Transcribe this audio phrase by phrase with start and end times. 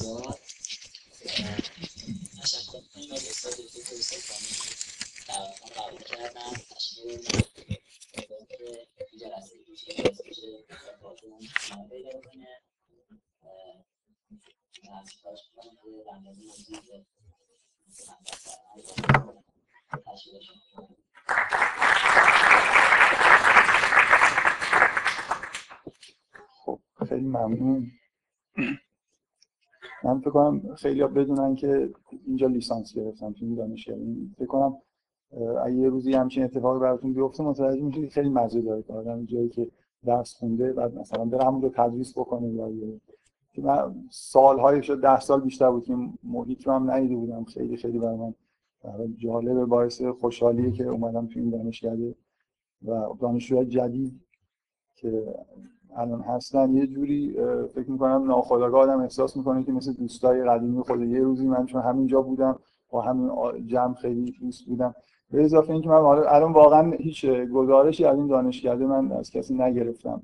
[0.00, 0.34] سوال
[2.42, 4.52] تشکر کنیم از استاد دکتر سلطانی
[5.28, 7.20] دعوت قبول کردن تشکیل
[9.20, 10.64] جلسه دیگه بشه
[11.02, 11.38] باتون
[11.90, 12.48] پیدا کنه
[15.00, 17.06] از خواهش کنم که در مورد موضوعی که
[20.06, 20.50] تشکیلش
[26.64, 27.92] خب خیلی ممنون
[30.04, 31.90] من فکر کنم خیلی بدونن که
[32.26, 33.96] اینجا لیسانس گرفتم تو دانشگاه.
[34.36, 34.76] فکر کنم
[35.64, 39.48] اگه یه روزی همچین اتفاقی براتون بیفته متوجه میشید خیلی مزه داره که آدم جایی
[39.48, 39.70] که
[40.06, 42.70] درس خونده بعد مثلا بره همون رو تدریس بکنه یا
[43.52, 47.44] که من سالهای شد ده سال بیشتر بود که محیط رو هم ندیده بودم.
[47.44, 48.34] خیلی خیلی برای من
[49.16, 52.14] جالب باعث خوشحالیه که اومدم تو این دانشکده
[52.82, 54.20] و دانشجوهای جدید
[54.94, 55.34] که
[55.96, 56.72] الان هستن.
[56.72, 57.36] یه جوری
[57.74, 61.82] فکر می‌کنم ناخودآگاه آدم احساس می‌کنه که مثل دوستای قدیمی خود یه روزی من چون
[61.82, 62.58] همینجا بودم
[62.90, 63.30] با همین
[63.66, 64.94] جمع خیلی دوست بودم.
[65.30, 70.22] به اضافه اینکه من الان واقعا هیچ گزارشی از این دانشکده من از کسی نگرفتم.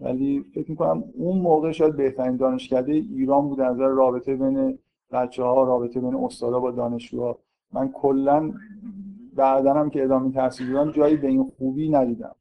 [0.00, 4.78] ولی فکر می‌کنم اون موقع شاید بهترین دانشکده ایران بود از نظر رابطه بین
[5.12, 7.38] بچه ها رابطه بین استادا با دانشجوها.
[7.72, 8.52] من کلا
[9.36, 12.34] بعدنم که ادامه تحصیل بودم جایی به این خوبی ندیدم.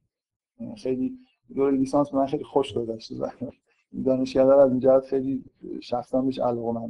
[0.77, 1.17] خیلی
[1.55, 3.16] دور لیسانس من خیلی خوش گذشته
[3.92, 5.44] این دانشکده از این جهت خیلی
[5.81, 6.89] شخصا بهش علاقه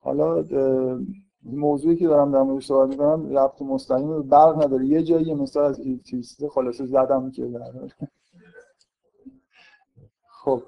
[0.00, 0.44] حالا
[1.42, 4.86] موضوعی که دارم در موردش صحبت می‌کنم ربط مستقیم برق نداره.
[4.86, 7.72] یه جایی مثال از الکتریسیته خلاصه زدم که در
[10.44, 10.62] خب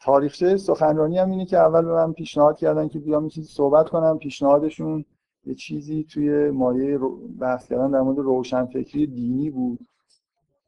[0.00, 4.18] تاریخچه سخنرانی هم اینه که اول به من پیشنهاد کردن که بیام چیزی صحبت کنم
[4.18, 5.04] پیشنهادشون
[5.44, 6.98] یه چیزی توی مایه
[7.40, 9.78] بحث کردن در مورد روشنفکری دینی بود.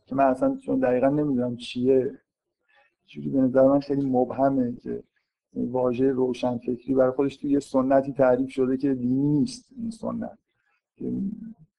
[0.07, 2.19] که من اصلا چون دقیقا نمی‌دونم چیه.
[3.07, 5.03] جوری به نظر من خیلی مبهمه که
[5.57, 10.39] واژه روشنفکری برای خودش توی یه سنتی تعریف شده که دینی نیست این سنت.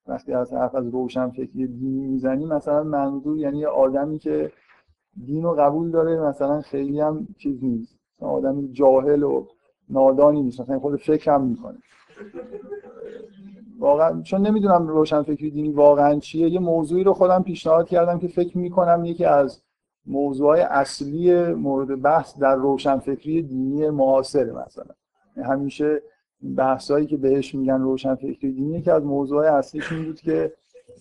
[0.08, 4.52] وقتی از حرف از روشنفکری دینی می‌زنی مثلا منظور یعنی یه آدمی که
[5.26, 8.00] دین رو قبول داره مثلا خیلی هم چیز نیست.
[8.20, 9.46] آدمی جاهل و
[9.90, 11.78] نادانی نیست مثلا خود فکر هم می‌کنه.
[13.80, 18.58] واقعا چون نمی‌دونم روشنفکری دینی واقعا چیه یه موضوعی رو خودم پیشنهاد کردم که فکر
[18.58, 19.62] می‌کنم یکی از
[20.06, 24.96] موضوعهای اصلی مورد بحث در روشنفکری دینی معاصر مثلا.
[25.44, 26.02] همیشه
[26.58, 30.54] بحثایی که بهش میگن روشنفکری دینی که از موضوعهای اصلیش این بود که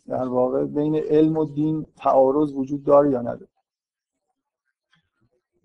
[0.08, 3.48] در واقع بین علم و دین تعارض وجود داره یا نداره.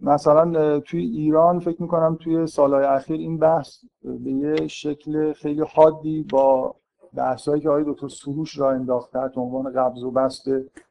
[0.02, 6.24] مثلا توی ایران فکر می‌کنم توی سالهای اخیر این بحث به یه شکل خیلی حادی
[6.24, 6.76] با
[7.14, 10.46] بحثایی که آقای دکتر سروش را انداخت تحت عنوان قبض و بست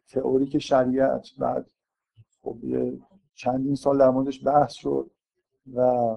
[0.09, 1.29] تئوریک شریعت.
[1.39, 1.67] بعد
[2.43, 2.99] خب یه
[3.35, 5.11] چندین سال در موردش بحث شد
[5.75, 6.17] و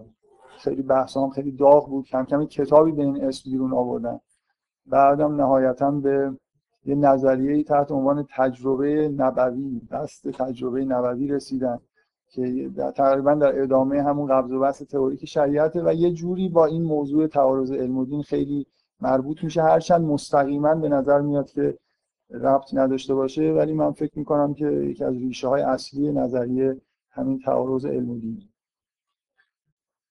[0.57, 2.05] خیلی بحث هم خیلی داغ بود.
[2.05, 4.19] کم کم کتابی به این اسم بیرون آوردن.
[4.85, 6.33] بعدم نهایتا به
[6.85, 11.79] یه نظریه تحت عنوان تجربه نبوی دست تجربه نبوی رسیدن
[12.29, 16.65] که در تقریبا در ادامه همون قبض و بست تئوریک شریعته و یه جوری با
[16.65, 18.67] این موضوع تعارض علم و دین خیلی
[19.01, 19.63] مربوط میشه.
[19.63, 21.77] هرچند مستقیما به نظر میاد که
[22.29, 27.39] ربط نداشته باشه ولی من فکر می‌کنم که یکی از ریشه های اصلی نظریه همین
[27.39, 28.49] تعارض علم و دین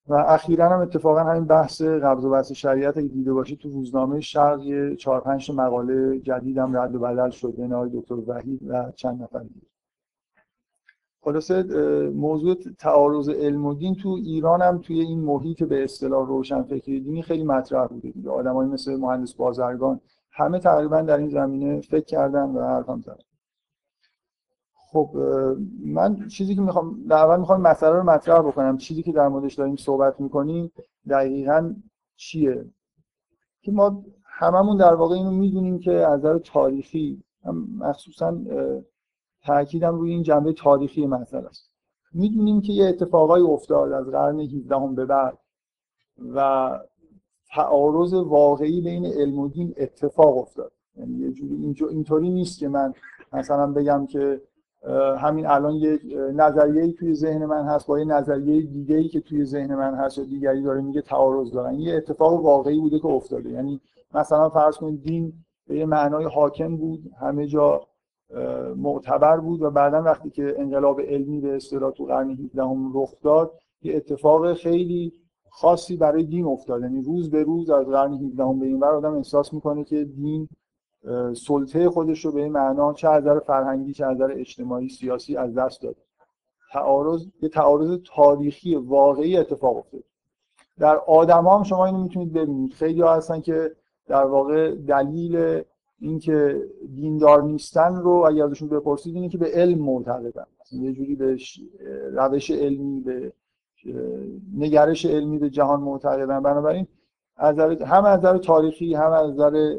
[0.09, 4.21] و اخیرا هم اتفاقا همین بحث قبض و بست شریعت اگه دیده باشید تو روزنامه
[4.21, 8.93] شرق یه چهار پنج مقاله جدیدم رد و بدل شد بین آقای دکتر وحید و
[8.97, 9.70] چند نفر دیگه.
[11.23, 11.63] خلاصه
[12.11, 17.23] موضوع تعارض علم و دین تو ایران هم توی این محیط به اصطلاح روشنفکری دینی
[17.23, 18.31] خیلی مطرح بوده دیگه.
[18.31, 20.01] آدمایی مثل مهندس بازرگان
[20.33, 23.25] همه تقریبا در این زمینه فکر کردن و حرفم زدن.
[24.75, 25.11] خب
[25.85, 28.77] من چیزی که می‌خوام در اول می‌خوام مسئله رو مطرح بکنم.
[28.77, 30.73] چیزی که در موردش داریم صحبت می‌کنیم
[31.09, 31.75] دقیقا
[32.17, 32.65] چیه؟
[33.63, 37.23] که ما هممون در واقع اینو می‌دونیم که از نظر تاریخی
[37.79, 38.39] مخصوصا
[39.47, 41.71] تاکیدم روی این جنبه تاریخی مسئله است.
[42.13, 45.39] می‌دونیم که یه اتفاقای افتاد از قرن 17 هم به بعد
[46.35, 46.71] و
[47.55, 50.73] تعارض واقعی بین علم و دین اتفاق افتاد.
[50.97, 52.95] یعنی یه جوری اینطوری نیست که من
[53.33, 54.41] مثلا بگم که
[55.19, 55.99] همین الان یه
[56.35, 60.19] نظریه توی ذهن من هست با یه نظریه دیگه ای که توی ذهن من هست
[60.19, 61.75] و دیگری داره میگه تعارض دارن.
[61.75, 63.51] یه اتفاق واقعی بوده که افتاده.
[63.51, 63.81] یعنی
[64.15, 65.33] مثلا فرض کنید دین
[65.67, 67.81] به یه معنای حاکم بود همه جا
[68.77, 72.63] معتبر بود و بعدا وقتی که انقلاب علمی به اصطلاح تو قرن 17
[72.95, 75.13] رخ داد یه اتفاق خیلی
[75.51, 76.83] خاصی برای دین افتاد.
[76.83, 80.49] یعنی روز به روز از قرن 17 به این ور آدم احساس می‌کنه که دین
[81.35, 85.37] سلطه خودش رو به این معنا چه از نظر فرهنگی چه از نظر اجتماعی سیاسی
[85.37, 85.97] از دست داد.
[86.73, 90.05] تعارض یه تعارض تاریخی واقعی اتفاق افتاده
[90.79, 92.73] در آدم هم شما اینو می‌تونید ببینید.
[92.73, 93.77] خیلی ها هستن که
[94.07, 95.63] در واقع دلیل
[96.01, 100.47] اینکه دیندار نیستن رو اگر ازشون بپرسید اینه که به علم معتقدن.
[100.73, 101.39] یه جوری به
[102.13, 103.33] روش علمی به
[104.55, 106.41] نگرش علمی به جهان معتقدن.
[106.41, 106.87] بنابراین
[107.37, 109.77] از هم از نظر تاریخی هم از نظر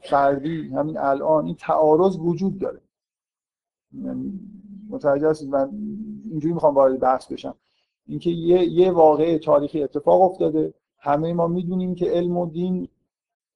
[0.00, 2.80] فردی همین الان این تعارض وجود داره.
[3.92, 4.40] یعنی
[4.90, 5.70] متوجه هستید؟ من
[6.30, 7.54] اینجوری می‌خوام وارد بحث بشم.
[8.06, 10.74] اینکه یه یه واقعه تاریخی اتفاق افتاده.
[10.98, 12.88] همه ما می‌دونیم که علم و دین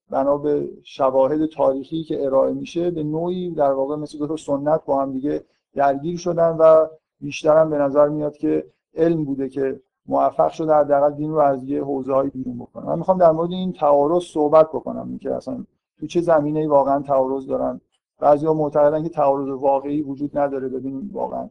[0.09, 4.85] بنا به شواهد تاریخی که ارائه میشه به نوعی در واقع مثل دو تا سنت
[4.85, 5.43] با هم دیگه
[5.73, 6.87] درگیر شدن و
[7.21, 8.65] بیشتر هم به نظر میاد که
[8.95, 12.85] علم بوده که موفق شده حداقل دین رو از یه حوزه بیرون بکنه.
[12.85, 15.65] من می‌خوام در مورد این تعارض صحبت بکنم اینکه اصلا
[15.99, 17.81] تو چه زمینه‌ای واقعا تعارض دارن.
[18.19, 20.67] بعضیا معتقدن که تعارض واقعی وجود نداره.
[20.67, 21.49] ببینیم واقعا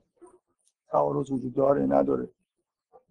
[0.88, 2.28] تعارض وجود داره نداره.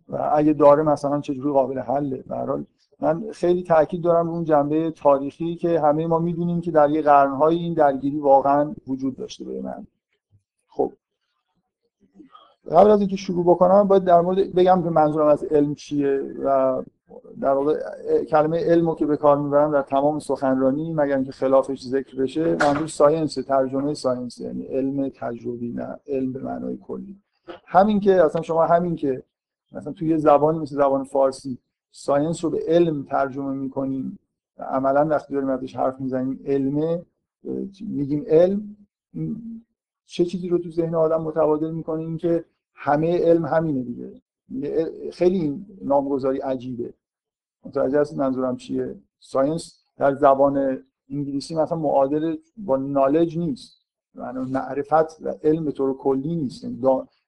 [0.10, 2.66] و اگه داره مثلا چجوری قابل حله؟ به
[3.00, 7.56] من خیلی تاکید دارم اون جنبه تاریخی که همه ما می‌دونیم که در یه قرنهای
[7.56, 9.88] این درگیری واقعا وجود داشته به من.
[10.68, 10.92] خب.
[12.72, 16.81] قبل از اینکه شروع بکنم باید در مورد بگم که منظورم از علم چیه و
[17.42, 17.80] در واقع
[18.24, 22.88] کلمه علمو که به کار می‌برم در تمام سخنرانی مگر اینکه خلافش ذکر بشه منظور
[22.88, 27.16] science ترجمه science یعنی علم تجربی نه علم به معنای کلی.
[27.66, 29.24] همین که اصلا شما همین که
[29.72, 31.57] مثلا توی زبانی مثل زبان فارسی
[31.95, 34.19] science رو به علم ترجمه می‌کنیم.
[34.57, 37.06] عملا وقتی داریم ازش حرف می‌زنیم علمه
[37.81, 38.75] میگیم علم.
[40.06, 44.22] چه چیزی رو تو ذهن آدم متبادر می‌کنه این که همه علم همینه دیگه.
[45.12, 46.94] خیلی نامگذاری عجیبه.
[47.66, 53.78] متوجه هستید منظورم چیه؟ science در زبان انگلیسی مثلا معادل با knowledge نیست.
[54.16, 56.63] یعنی معرفت و علم به طور کلی نیست.
[56.63, 56.81] یعنی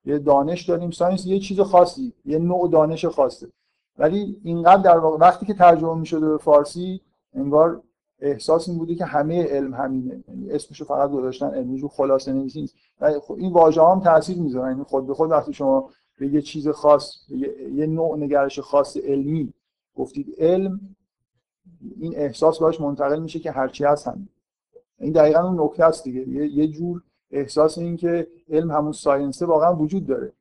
[0.06, 3.48] یه دانش داریم science یه چیز خاصی یه نوع دانش خاصه.
[3.98, 7.02] ولی اینقدر در واقع وقتی که ترجمه می‌شده به فارسی
[7.34, 7.82] انگار
[8.20, 10.24] احساس این بوده که همه علم همینه.
[10.28, 12.76] یعنی اسمشو فقط گذاشتن علمی رو خلاصه نویسی نیست
[13.22, 14.72] خب این واژه هم تاثیر می‌ذاره.
[14.72, 15.90] یعنی خود به خود وقتی شما
[16.20, 17.30] به یه چیز خاص
[17.74, 19.54] یه نوع نگرش خاص علمی
[19.96, 20.80] گفتید علم
[22.00, 24.30] این احساس باش منتقل میشه که هرچی هست هم
[25.00, 26.28] این دقیقا اون نکته است دیگه.
[26.30, 27.02] یه جور
[27.32, 30.34] احساس این که علم همون ساینسه واقعا وجود داره.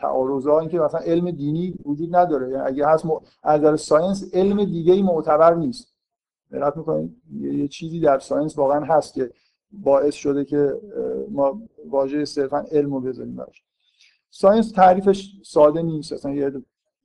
[0.00, 2.50] تعارضا این که مثلا علم دینی وجود نداره.
[2.50, 3.10] یعنی اگه هست م...
[3.42, 5.94] از نظر science علم دیگه ای معتبر نیست.
[6.52, 9.30] دقت می‌کنید؟ یه چیزی در science واقعا هست که
[9.72, 10.80] باعث شده که
[11.30, 13.62] ما واژه صرفا علم رو بذاریم براش.
[14.30, 16.12] science تعریفش ساده نیست.
[16.12, 16.52] اصلا یه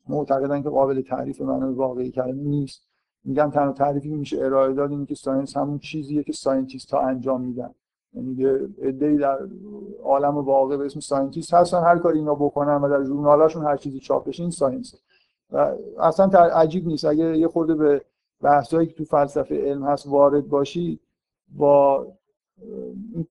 [0.07, 2.81] معتقدن که قابل تعریف معنای واقعی کلمه نیست.
[3.23, 7.41] میگم تنها تعریفی میشه ارائه داد اینه که science همون چیزیه که scientist ها انجام
[7.41, 7.75] میدن.
[8.15, 9.39] یعنی یه عده‌ای در
[10.03, 13.99] عالم واقع به اسم scientist هستن هر کاری اینا بکنن و در ژورنالاشون هر چیزی
[13.99, 14.95] چاپ بشه این science.
[15.51, 17.05] و اصلا عجیب نیست.
[17.05, 18.01] اگه یه خورده به
[18.41, 20.99] بحثایی که تو فلسفه علم هست وارد باشی
[21.57, 22.07] با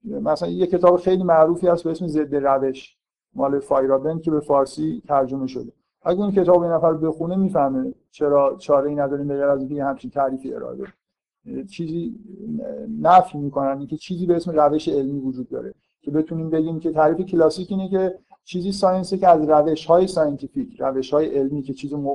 [0.05, 2.97] مثلا یه کتاب خیلی معروفی هست به اسم ضد روش
[3.35, 5.73] مال فایرابن که به فارسی ترجمه شده.
[6.03, 10.11] اگه اون کتاب این نفر بخونه می‌فهمه چرا چاره ای نداریم به از اینکه همچین
[10.11, 10.85] تعریفی ارائه
[11.70, 12.14] چیزی
[13.00, 15.75] نفی می‌کنن اینکه چیزی به اسم روش علمی وجود داره.
[16.02, 20.06] که بتونیم بگیم که تعریف کلاسیک اینه که چیزی science ه که از روش های
[20.06, 22.06] scientific روش های علمی که چیز م...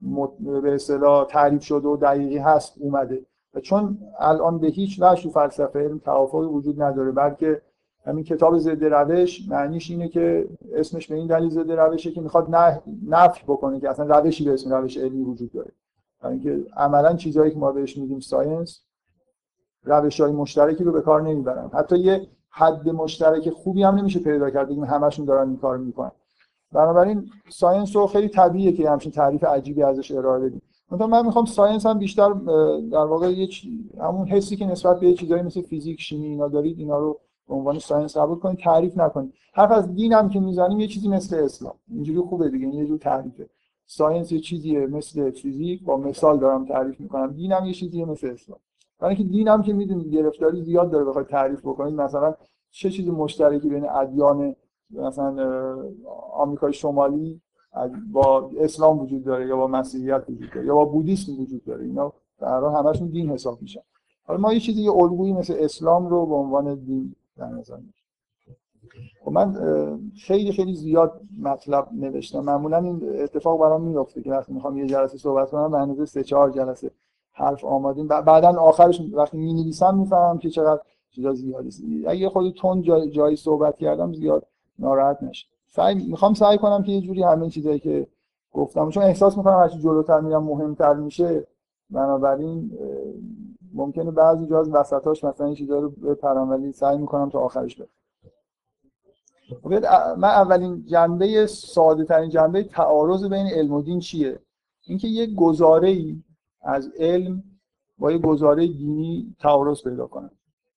[0.00, 0.26] م...
[0.62, 3.22] به اصطلاح تعریف شده و دقیقی هست اومده.
[3.54, 7.62] و چون الان به هیچ وجه تو فلسفه علم توافقی وجود نداره بلکه
[8.04, 12.46] همین کتاب ضد روش معنیش اینه که اسمش به این دلیل ضد روشه که می‌خواد
[13.08, 15.72] نفی بکنه که اصلا روشی به اسم روش علمی وجود داره.
[16.24, 18.80] اینکه عملا چیزهایی که ما بهش میگیم science
[19.84, 21.70] روش های مشترکی رو به کار نمی‌برن.
[21.72, 26.10] حتی یه حد مشترک خوبی هم نمیشه پیدا کرد بگیم همشون دارن این کار می‌کنن.
[26.72, 30.62] بنابراین science رو خیلی طبیعیه که همچین تعریف عجیبی ازش ارائه بدیم.
[30.92, 32.32] مثلا من می‌خوام science هم بیشتر
[32.92, 33.48] در واقع یه
[34.00, 37.78] همون حسی که نسبت به چیزایی مثل فیزیک شیمی اینا دارید اینا رو به عنوان
[37.78, 39.34] science قبول کنید تعریف نکنید.
[39.54, 41.74] حرف از دین هم که می‌زنیم یه چیزی مثل اسلام.
[41.90, 43.48] اینجوری خوبه دیگه یه جور تعریفه.
[43.90, 47.32] science یه چیزیه مثل فیزیک با مثال دارم تعریف می‌کنم.
[47.32, 48.58] دینم یه چیزیه مثل اسلام.
[48.98, 52.34] برای اینکه دینم که می‌دونید گرفتاری زیاد داره بخواد تعریف بکنید مثلا
[52.70, 54.56] چه چیز مشترکی بین ادیان
[54.90, 55.76] مثلا
[56.32, 57.40] آمریکای شمالی
[58.12, 62.12] با اسلام وجود داره یا با مسیحیت وجود داره یا با بودیسم وجود داره؟ اینا
[62.38, 63.80] در همشون دین حساب میشن.
[64.24, 67.82] حالا ما یه چیزی یه الگویی مثل اسلام رو به عنوان دین در نظر خب
[69.30, 69.56] من
[70.26, 72.40] خیلی خیلی زیاد مطلب نوشتم.
[72.40, 76.22] معمولا این اتفاق برام میفته که وقتی می‌خوام یه جلسه صحبت کنم به اندازه سه
[76.22, 76.90] چهار جلسه
[77.32, 78.08] حرف آمادیم.
[78.08, 80.80] بعدا آخرش وقتی می نویسم می‌فهمم که چقدر
[81.10, 84.46] چیزا زیادی اگه خود تون جای جایی صحبت کردم زیاد
[84.78, 88.06] ناراحت نشه سعی می‌خوام سعی کنم که یه جوری همه چیزایی که
[88.52, 91.46] گفتم چون احساس می‌کنم هرچی جلوتر میرم مهمتر میشه.
[91.90, 92.70] بنابراین
[93.74, 97.76] ممکنه بعضی جا از وسطاش مثلا این چیزا رو بپرم ولی سعی می‌کنم تا آخرش
[97.76, 97.88] برم
[100.16, 104.38] من اولین جنبه ساده ترین جنبه تعارض بین علم و دین چیه؟
[104.86, 106.22] اینکه یک گزاره ای
[106.62, 107.42] از علم
[107.98, 110.30] با یه گزاره دینی تعارض پیدا کنن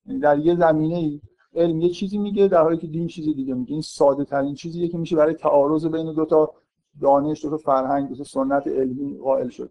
[0.06, 1.20] یعنی در یه زمینه ای
[1.54, 3.72] علم یه چیزی میگه در حالی که دین چیز دیگه میگه.
[3.72, 6.52] این ساده ترین چیزیه که میشه برای تعارض بین دو تا
[7.00, 9.70] دانش دو تا فرهنگ دو تا سنت علمی قائل شد.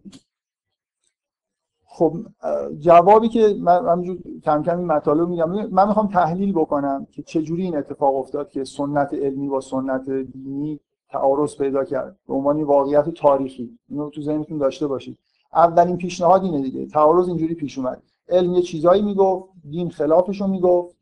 [1.94, 2.16] خب
[2.78, 5.50] جوابی که من همینجور کم کم این مطالب میگم.
[5.50, 10.10] من می‌خوام تحلیل بکنم که چه جوری این اتفاق افتاد که سنت علمی با سنت
[10.10, 12.16] دینی تعارض پیدا کرد.
[12.28, 13.78] به عنوان واقعیت تاریخی.
[13.88, 15.18] اینو تو ذهنتون داشته باشید.
[15.54, 16.86] اولین پیشنهاد اینه دیگه.
[16.86, 18.02] تعارض اینجوری پیش اومد.
[18.28, 20.96] علم یه چیزایی می‌گفت دین خلافش رو می‌گفت.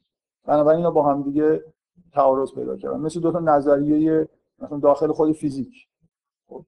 [0.45, 1.65] بنابراین با هم دیگه
[2.13, 3.01] تعارض پیدا کردن.
[3.01, 4.29] مثل دو تا نظریه
[4.59, 5.89] مثلا داخل خود فیزیک.
[6.49, 6.65] خب.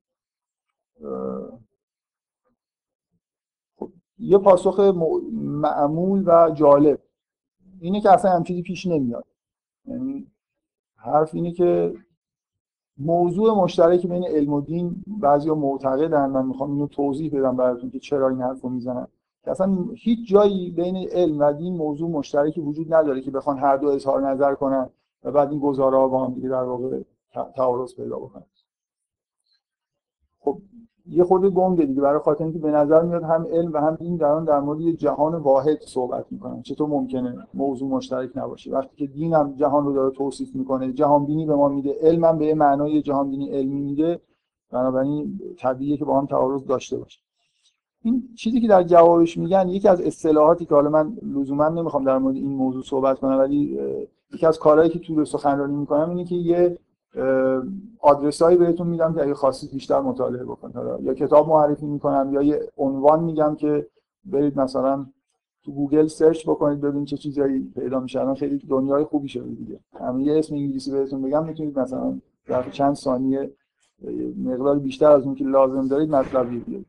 [4.23, 4.81] یه پاسخ
[5.33, 6.99] معمول و جالب.
[7.81, 9.25] اینه که اصلا هم چیزی پیش نمیاد.
[9.85, 10.27] یعنی
[10.97, 11.95] حرف اینه که
[12.99, 17.99] موضوع مشترکی بین علم و دین بعضیا معتقدن من می‌خوام اینو توضیح بدم براتون که
[17.99, 19.07] چرا این حرفو می‌زنن.
[19.45, 23.77] که اصلا هیچ جایی بین علم و دین موضوع مشترکی وجود نداره که بخوان هر
[23.77, 24.91] دو اظهار نظر کنن
[25.23, 27.03] و بعد این گزاره ها با هم دیگه در واقع
[27.57, 28.45] تعارض پیدا بکنن.
[30.41, 30.59] خب
[31.07, 32.01] یه خورده گنگه دیگه.
[32.01, 34.93] برای خاطر اینکه به نظر میاد هم علم و هم دین دارن در مورد یه
[34.93, 36.63] جهان واحد صحبت می‌کنن.
[36.63, 41.27] چطور ممکنه موضوع مشترک نباشه؟ وقتی که دین هم جهان رو داره توصیف می‌کنه جهان
[41.27, 41.97] بینی به ما میده.
[42.03, 44.21] علم هم به معنای جهان بینی علمی میده.
[44.71, 47.21] بنابراین طبیعیه که با هم تعارض داشته باشه.
[48.05, 52.19] این چیزی که در جوابش میگن یکی از اصطلاحاتی که حالا من لزوما نمی‌خوام در
[52.19, 53.79] مورد این موضوع صحبت کنم ولی
[54.35, 56.79] یکی از کارهایی که تو سخنرانی می‌کنم اینه که یه
[58.01, 60.77] آدرس هایی بهتون میدم که اگه خواستید بیشتر مطالعه بکنید.
[61.03, 63.87] یا کتاب معرفی می‌کنم یا یه عنوان میگم که
[64.25, 65.07] برید مثلا
[65.65, 68.21] تو گوگل search بکنید ببینید چه چیزایی پیدا میشه.
[68.21, 69.79] الان خیلی دنیای خوبی شده دیگه.
[70.01, 73.51] همین یه اسم انگلیسی بهتون بگم می‌تونید مثلا در چند ثانیه
[74.45, 76.87] مقدار بیشتر از اون که لازم دارید مطلبی بیارید.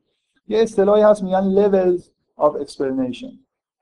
[0.47, 2.01] یه اصطلاحی هست میگن levels
[2.37, 3.33] of explanation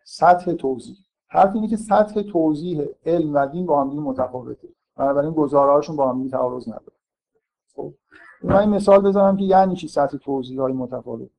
[0.03, 0.95] سطح توضیح.
[1.27, 4.67] حرف اینه که سطح توضیح علم و دین با هم متفاوته.
[4.95, 6.97] بنابراین گزاره‌هاشون با هم تعارض نداره.
[7.75, 7.93] خب
[8.43, 11.29] من مثال بزنم که یعنی چی سطح توضیح های متفاوت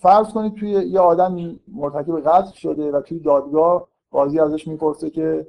[0.00, 5.46] فرض کنید توی یه آدم مرتکب قتل شده و توی دادگاه قاضی ازش می‌پرسه که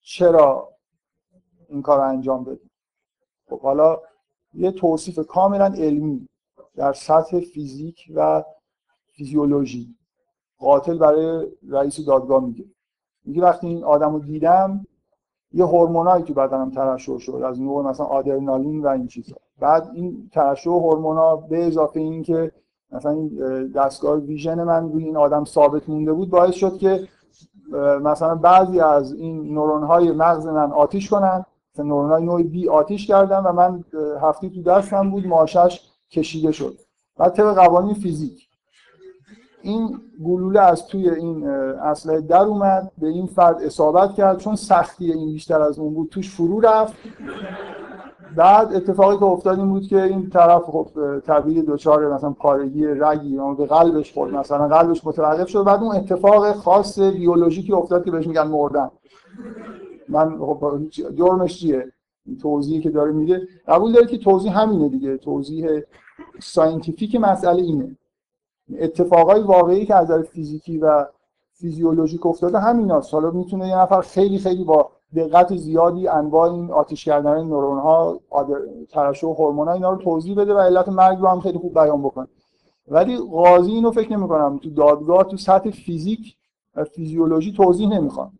[0.00, 0.68] چرا
[1.68, 2.70] این کار رو انجام دادی؟
[3.48, 4.00] خب حالا
[4.54, 6.28] یه توصیف کاملا علمی
[6.76, 8.44] در سطح فیزیک و
[9.06, 9.94] فیزیولوژی
[10.58, 12.64] قاتل برای رئیس دادگاه میگه.
[13.24, 14.86] میگه وقتی این آدم رو دیدم
[15.52, 19.36] یه هورمونایی تو بدنم ترشح شد از نوع مثلا آدرنالین و این چیزا.
[19.60, 22.52] بعد این ترشح هورمونا به اضافه این که
[22.92, 23.28] مثلا این
[23.74, 27.08] دستگاه ویژن من روی این آدم ثابت مونده بود باعث شد که
[28.02, 31.44] مثلا بعضی از این نورون های مغز من آتیش کنن.
[31.74, 33.84] مثلا نورون های نوع بی آتیش کردن و من
[34.20, 36.74] هفتی تو دستم بود ماشش کشیده شد.
[37.16, 38.49] بعد طبق قوانین فیزیک.
[39.62, 45.12] این گلوله از توی این اسلحه در اومد به این فرد اصابت کرد چون سختی
[45.12, 46.94] این بیشتر از اون بود توش فرو رفت.
[48.36, 50.88] بعد اتفاقی که افتاد این بود که این طرف خب
[51.26, 55.64] طبیعی دچار مثلا پارگی رگی به قلبش خورد مثلا قلبش متوقف شد.
[55.64, 58.90] بعد اون اتفاق خاص بیولوژیکی افتاد که بهش میگن مردن.
[60.08, 60.80] من خب
[61.16, 61.92] جرمش چیه؟
[62.42, 63.48] توضیحی که داره میده.
[63.68, 65.16] قبول داره که توضیح همینه دیگه.
[65.16, 65.68] توضیح
[66.40, 67.96] scientific مسئله اینه.
[68.78, 71.06] اتفاقای واقعی که از نظر فیزیکی و
[71.52, 77.04] فیزیولوژیک افتاده هست حالا می‌تونه یه نفر خیلی خیلی با دقت زیادی انواع این آتش
[77.04, 78.20] کردن نورون ها
[78.90, 82.02] ترشح هورمون ها اینا رو توضیح بده و علت مرگ رو هم خیلی خوب بیان
[82.02, 82.28] بکنه.
[82.88, 86.36] ولی قاضی اینو فکر نمی کنم تو دادگاه تو سطح فیزیک
[86.74, 88.30] و فیزیولوژی توضیح نمی‌خوان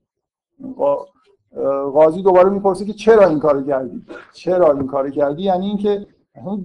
[1.92, 6.06] قاضی دوباره می‌پرسه که چرا این کارو کردی؟ چرا این کارو کردی؟ یعنی اینکه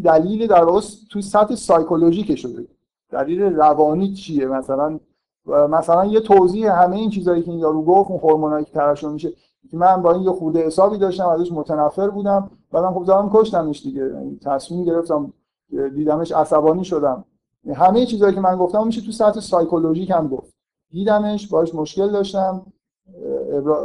[0.04, 0.66] دلیل در
[1.12, 2.68] تو سطح سایکولوژیک شده
[3.16, 5.00] دلیل روانی چیه مثلا؟
[5.70, 9.34] مثلا یه توضیح همه این چیزایی که این یارو گفت اون هورمونایی که ترشح میشه
[9.72, 13.84] که من با این یه خوده حسابی داشتم ازش متنفر بودم بعدم خب زدم کشتمش
[13.84, 14.02] دیگه.
[14.02, 15.34] یعنی تصمیم گرفتم
[15.96, 17.26] دیدمش عصبانی شدم.
[17.76, 20.54] همه چیزایی که من گفتم میشه تو سطح سایکولوژیک هم گفت.
[20.92, 22.66] دیدمش باش مشکل داشتم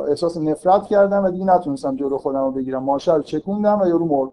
[0.09, 2.83] احساس نفرت کردم و دیگه نتونستم جلو خودم رو بگیرم.
[2.83, 4.31] ماشه رو چکوندم و یارو مرد.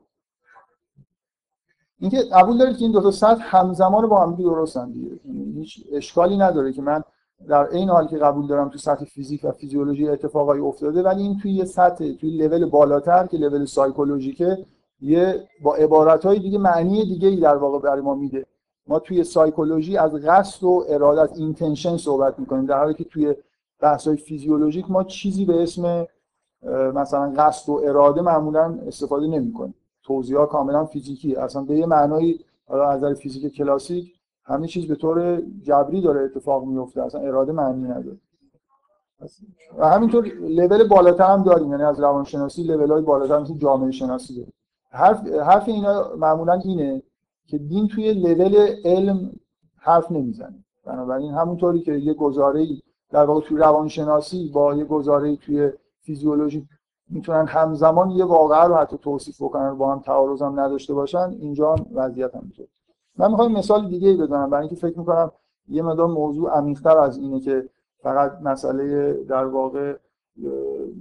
[2.00, 5.20] اینکه قبول دارید که این دو تا سطح همزمان با هم درستن دیگه.
[5.26, 7.04] یعنی هیچ اشکالی نداره که من
[7.48, 11.38] در این حال که قبول دارم تو سطح فیزیک و فیزیولوژی اتفاقایی افتاده ولی این
[11.38, 14.66] توی یه سطح توی لول بالاتر که لول سایکولوژیکه
[15.02, 18.46] یه با عبارت های دیگه معنی دیگه ای در واقع برای ما میده.
[18.88, 22.66] ما توی سایکولوژی از قصد و اراده از intention صحبت می‌کنیم.
[22.66, 23.36] در حالی که توی
[23.80, 26.08] بحث های فیزیولوژیک ما چیزی به اسم
[26.96, 29.76] مثلا قصد و اراده معمولا استفاده نمی‌کنیم.
[30.08, 31.36] توضیح ها کاملا فیزیکی.
[31.36, 34.14] اصلا به یه معنای حالا از نظر فیزیک کلاسیک
[34.46, 37.02] همه چیز به طور جبری داره اتفاق میفته.
[37.04, 38.18] اصلا اراده معنی نداره.
[39.78, 41.72] و همینطور لول بالاتر هم داریم.
[41.72, 44.54] یعنی از روانشناسی لول های بالاتر مثل جامعه شناسی داریم.
[44.92, 47.02] حرف, حرف اینا معمولا اینه
[47.48, 49.32] که دین توی لول علم
[49.76, 50.64] حرف نمی‌زنه.
[50.86, 52.68] بنابراین همونطوری که یه گزاره
[53.10, 55.72] در واقع توی روانشناسی با یه گزاره توی
[56.02, 56.68] فیزیولوژی
[57.10, 61.76] می‌تونن همزمان یه واقعه رو حتی توصیف بکنن با هم تعارض هم نداشته باشن اینجا
[61.76, 62.68] هم وضعیت هم میشه
[63.18, 65.32] من می‌خوام مثال دیگه ای بزنم برای اینکه فکر می‌کنم
[65.68, 67.70] یه مقدار موضوع عمیق‌تر از اینه که
[68.04, 69.98] فقط مسئله در واقع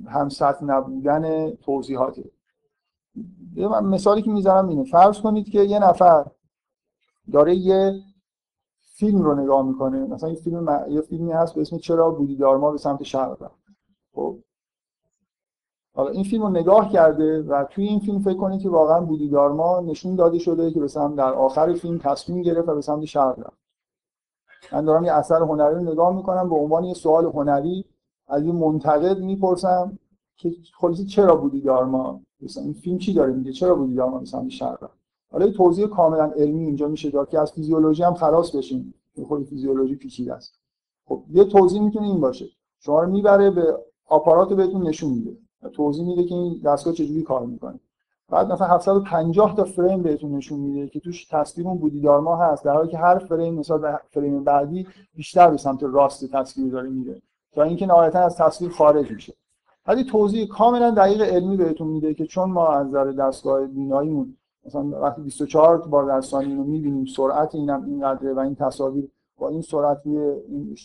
[0.06, 2.25] هم سطح نبودن توضیحاته.
[3.54, 6.26] یه مثالی که می‌زنم اینه فرض کنید که یه نفر
[7.32, 8.00] داره یه
[8.80, 12.78] فیلم رو نگاه می‌کنه مثلا یه فیلم یه فیلمی هست به اسم چرا بودیدارما به
[12.78, 13.60] سمت شرق رفت.
[14.14, 14.38] خب
[15.96, 19.80] حالا این فیلم رو نگاه کرده و توی این فیلم فکر کنید که واقعا بودیدارما
[19.80, 23.38] نشون داده شده که به سمت در آخر فیلم تصمیم گرفت و به سمت شرق
[23.38, 23.56] رفت.
[24.72, 27.84] من دارم یه اثر هنری رو نگاه می‌کنم به عنوان یه سوال هنری
[28.28, 29.98] از یه منتقد می‌پرسم
[30.36, 34.84] که خلاصی چرا بودیدارما مثلا این فیلم چی داره میگه؟ چرا بودیدارما به سمت شرق
[34.84, 34.98] رفت؟
[35.32, 38.94] حالا یه توضیح کاملا علمی اینجا میشه داد که از فیزیولوژی هم خلاص بشیم.
[39.28, 40.60] خود فیزیولوژی پیچیده است.
[41.06, 42.46] خب یه توضیح می‌تونه این باشه.
[42.78, 45.36] شما رو می‌بره به آپارات بهتون نشون میده.
[45.68, 47.80] توضیح میده که این دستگاه چجوری کار می‌کنه.
[48.28, 52.73] بعد مثلا 750 تا فریم بهتون نشون میده که توش تصویر اون بودیدارما هست در
[52.73, 57.23] حالی که هر فریم مثلا به فریم بعدی بیشتر به سمت راست تصویر داره میره.
[57.52, 59.32] تا اینکه نهایتا از تصویر خارج میشه.
[59.87, 65.00] ولی توضیح کاملا دقیق علمی بهتون میده که چون ما از نظر دستگاه بیناییمون مثلا
[65.00, 69.62] وقتی 24 بار در ثانیه رو می‌بینیم سرعت اینم اینقدره و این تصاویر با این
[69.62, 70.76] سرعت این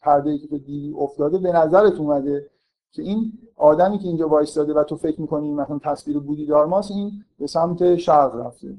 [0.00, 2.46] پرده ای که تو دیدی افتاده به نظرت اومده.
[2.92, 7.24] که این آدمی که اینجا وایستاده و تو فکر می‌کنی مثلا تصویر بودی دارماس این
[7.38, 8.74] به سمت شرق رفته.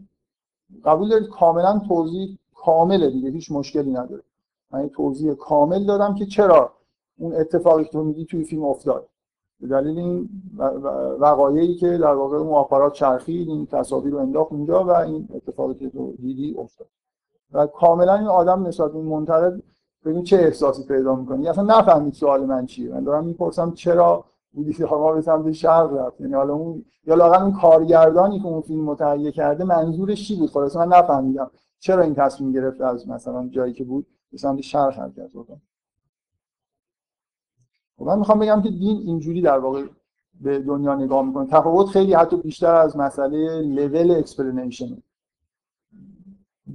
[0.86, 4.24] قبول دارید کاملا توضیح کامله دیگه هیچ مشکلی نداره.
[4.72, 6.72] من توضیح کامل دادم که چرا
[7.17, 9.08] اون اتفاقی که تو میگی توی فیلم افتاد.
[9.62, 10.30] به دلیل این
[11.19, 15.74] وقایعی که در واقع اون آپارات چرخید این تصاویر رو انداخت اونجا و این اتفاقی
[15.74, 16.88] که تو دیدی افتاد.
[17.52, 19.62] و کاملا این آدم نسبت به منتقد
[20.06, 21.48] ببین چه احساسی پیدا می‌کنی.
[21.48, 22.90] اصلا نفهمید سوال من چیه.
[22.90, 27.44] من دارم می‌پرسم چرا بودی ما به سمت شرق رفت یعنی حالا اون یا لاقل
[27.44, 31.52] اون کارگردانی که اون فیلم متهیه کرده منظورش چی بود؟ خلاص من نفهمیدم.
[31.80, 35.62] چرا این تصمیم گرفت از مثلا جایی که بود به سمت شرق حرکت بکنه؟
[37.98, 39.86] خب من می‌خوام بگم که دین اینجوری در واقع
[40.42, 41.48] به دنیا نگاه می‌کنه.
[41.48, 44.98] تفاوت خیلی حتی بیشتر از مسئله level explanation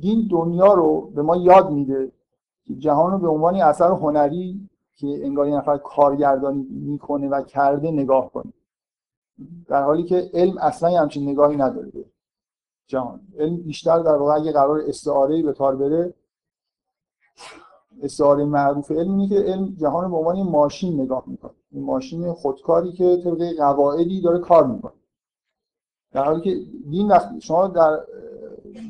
[0.01, 2.13] دین دنیا رو به ما یاد میده
[2.79, 8.33] جهان رو به عنوان اثر هنری که انگار یه نفر کارگردانی می‌کنه و کرده نگاه
[8.33, 8.53] کنه.
[9.67, 12.05] در حالی که علم اصلا همچین نگاهی نداره به
[12.87, 13.21] جهان.
[13.39, 16.15] علم بیشتر در واقع اگه قرار استعاره به کار بره
[18.03, 21.53] استعاره معروف علم اینه که علم جهان رو به عنوان ماشین نگاه می‌کنه.
[21.71, 24.93] این ماشین خودکاری که طبق قواعدی داره کار می‌کنه.
[26.13, 28.01] در حالی که دین وقتی شما در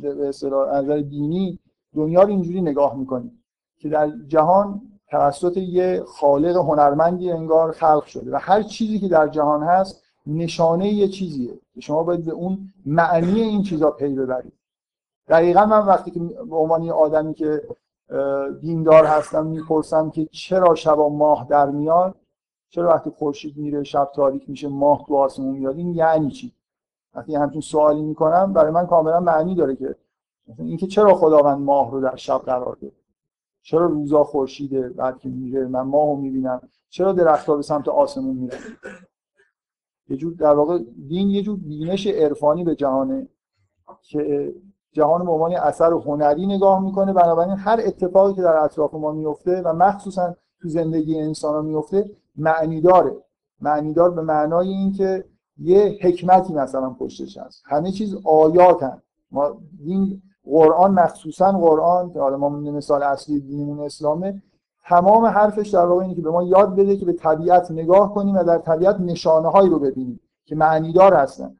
[0.02, 1.58] به اصطلاح دینی
[1.94, 3.43] دنیا رو اینجوری نگاه می‌کنید.
[3.84, 9.28] که در جهان توسط یه خالق هنرمندی انگار خلق شده و هر چیزی که در
[9.28, 11.58] جهان هست نشانه یه چیزیه.
[11.80, 14.52] شما باید به اون معنی این چیزا پی ببرید.
[15.28, 17.62] دقیقا من وقتی که به عنوان یه آدمی که
[18.60, 22.14] دیندار هستم می‌پرسم که چرا شبا ماه در میاد
[22.70, 26.52] چرا وقتی خورشید میره شب تاریک میشه ماه تو آسمون میاد این یعنی چی؟
[27.14, 29.94] وقتی همچین سوالی می‌کنم برای من کاملا معنی داره که
[30.58, 33.03] اینکه چرا خداوند ماه رو در شب قرار داده
[33.64, 36.60] چرا روزا خورشیده بعد که میره؟ من ماهو می‌بینم.
[36.88, 38.58] چرا درختها به سمت آسمون میره
[40.08, 43.28] یه جور در واقع دین یه جور بینش عرفانی به جهانه
[44.02, 44.54] که
[44.92, 47.12] جهان به عنوان اثر هنری نگاه می‌کنه.
[47.12, 52.10] بنابراین هر اتفاقی که در اطراف ما میفته و مخصوصا تو زندگی انسان ها میفته
[52.36, 53.16] معنی داره.
[53.60, 55.24] معنی دار به معنای اینکه
[55.58, 57.62] یه حکمتی مثلا پشتش هست.
[57.66, 59.02] همه چیز آیاتن.
[59.30, 64.42] ما دین قرآن مخصوصا قرآن که حالا ما مثال اصلی دینمون اسلامه
[64.84, 68.34] تمام حرفش در واقع اینه که به ما یاد بده که به طبیعت نگاه کنیم
[68.36, 71.56] و در طبیعت نشانه هایی رو ببینیم که معنیدار هستن.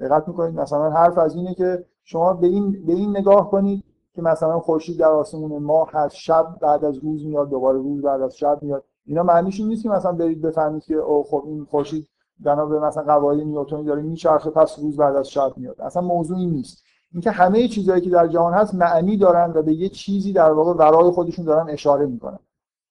[0.00, 4.22] دقت می‌کنید مثلا حرف از اینه که شما به این به این نگاه کنید که
[4.22, 8.36] مثلا خورشید در آسمون ما هر شب بعد از روز میاد دوباره روز بعد از
[8.36, 8.84] شب میاد.
[9.06, 12.08] اینا معنیش این نیست که مثلا برید بفهمید که او خب این خورشید
[12.40, 15.80] بنا به مثلا قواعد نیوتنی داره میچرخه پس روز بعد از شب میاد.
[15.80, 16.85] اصلا موضوعی نیست.
[17.12, 20.72] اینکه همه چیزهایی که در جهان هست معنی دارن و به یه چیزی در واقع
[20.72, 22.38] ورای خودشون دارن اشاره می‌کنن.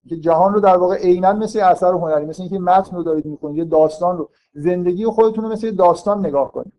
[0.09, 3.57] که جهان رو در واقع عینا مثل اثر هنری مثل اینکه متن رو دارید می‌کنید
[3.57, 6.73] یه داستان رو زندگی خودتون رو مثل داستان نگاه کنید.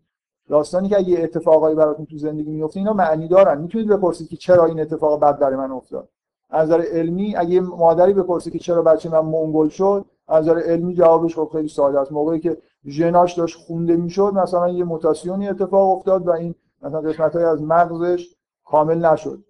[0.49, 3.61] داستانی که اگه اتفاقایی براتون تو زندگی میفته اینا معنی دارن.
[3.61, 6.09] می‌تونید بپرسید که چرا این اتفاق بد برای من افتاد.
[6.49, 10.93] از نظر علمی اگه مادری بپرسه که چرا بچه من منگل شد از نظر علمی
[10.93, 12.11] جوابش خب خیلی ساده است.
[12.11, 17.35] موقعی که ژناش داشت خونده می‌شد مثلا یه موتاسیونی اتفاق افتاد و این مثلا قسمت
[17.35, 18.35] های از مغزش
[18.65, 19.43] کامل نشد.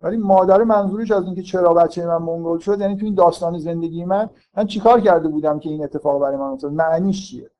[0.00, 4.04] ولی مادر منظورش از اینکه چرا بچه من منگل شد یعنی تو این داستان زندگی
[4.04, 7.50] من من چیکار کرده بودم که این اتفاق برای من افتاد؟ معنیش چیه؟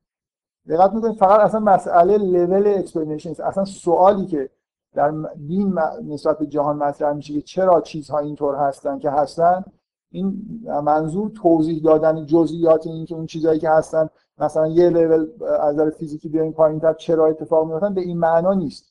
[0.69, 4.49] دقت می‌کنید فقط اصلا مسئله level explanation اصلا سوالی که
[4.93, 5.13] در
[5.47, 9.63] دین نسبت به جهان مطرح میشه که چرا چیزها اینطور هستن که هستن
[10.11, 10.41] این
[10.83, 15.27] منظور توضیح دادن جزئیات این که اون چیزهایی که هستن مثلا یه لول
[15.59, 18.88] از نظر فیزیکی بیایم پایینتر چرا اتفاق میفتن به این معنا نیست.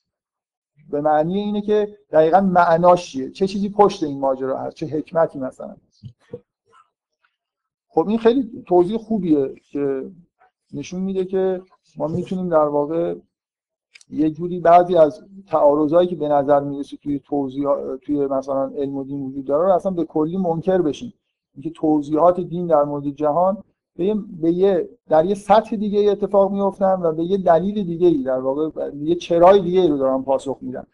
[0.91, 5.39] به معنی اینه که دقیقا معناش چیه؟ چه چیزی پشت این ماجرا هست؟ چه حکمتی
[5.39, 5.77] مثلا
[7.89, 10.11] خب این خیلی توضیح خوبیه که
[10.73, 11.63] نشون میده که
[11.97, 13.15] ما می‌تونیم در واقع
[14.11, 17.67] یه جوری بعضی از تعارضایی که به نظر می‌رسه توی توضیح
[18.03, 21.15] توی مثلا علم و دین وجود داره رو اصلا به کلی منکر بشیم.
[21.55, 23.65] اینکه توضیحات دین در مورد جهان
[24.41, 28.39] به یه در یه سطح دیگه اتفاق میفتن و به یه دلیل دیگه ای در
[28.39, 30.87] واقع یه چرای دیگه ای رو دارن پاسخ میدن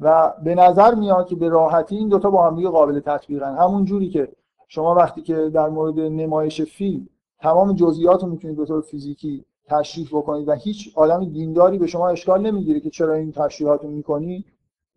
[0.00, 3.56] و به نظر میاد که به راحتی این دوتا با هم دیگه قابل تطبیقن.
[3.56, 4.28] همون جوری که
[4.68, 7.08] شما وقتی که در مورد نمایش فیلم
[7.40, 12.08] تمام جزئیات رو می‌تونید به طور فیزیکی تشریح بکنید و هیچ آدم دینداری به شما
[12.08, 14.44] اشکال نمی‌گیره که چرا این تشریحات رو می‌کنی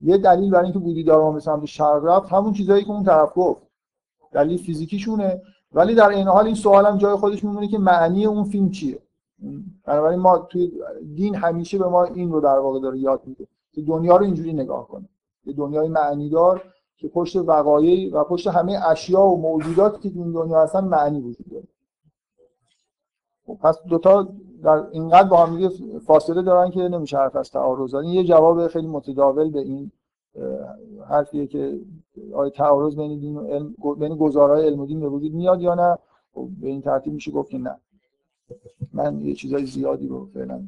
[0.02, 3.32] یه دلیل برای اینکه بودی دارم به سمت شرق رفت همون چیزایی که اون طرف
[3.36, 3.62] گفت.
[4.32, 5.41] دلیل فیزیکیشونه.
[5.73, 8.99] ولی در این حال این سوال هم جای خودش میمونه که معنی اون فیلم چیه.
[9.86, 10.71] بنابراین ما توی
[11.15, 14.53] دین همیشه به ما این رو در واقع داره یاد میده که دنیا رو اینجوری
[14.53, 15.10] نگاه کنه.
[15.45, 16.63] یه دنیای معنیدار
[16.97, 21.49] که پشت وقایعی و پشت همه اشیا و موجوداتی که این دنیا هستن معنی وجود
[21.51, 21.67] داره.
[23.45, 24.27] خب پس دوتا
[24.63, 25.69] در اینقدر با هم
[26.05, 29.91] فاصله دارن که نمیشه حرف از تعارض یه جواب خیلی متداول به این
[31.10, 31.79] حرفیه که
[32.34, 35.76] آیا تعارض بین دین و علم بین گزارهای علم و دین به وجود میاد یا
[35.76, 35.97] نه؟
[36.34, 37.78] خب به این ترتیب میشه گفت که نه.
[38.93, 40.67] من یه چیزای زیادی رو فعلا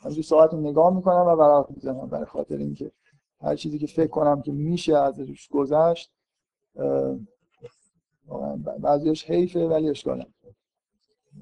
[0.00, 2.92] همینجور ساعت رو نگاه می‌کنم و ورق می‌زنم برای خاطر اینکه
[3.40, 6.12] هر چیزی که فکر کنم که میشه ازش گذشت
[8.78, 10.24] بعضیش حیفه ولی اشکال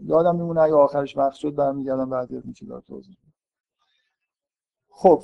[0.02, 3.16] یادم میمونه اگه آخرش وقت شد برمیگردم بعد از این چیزا توضیح
[4.88, 5.22] خب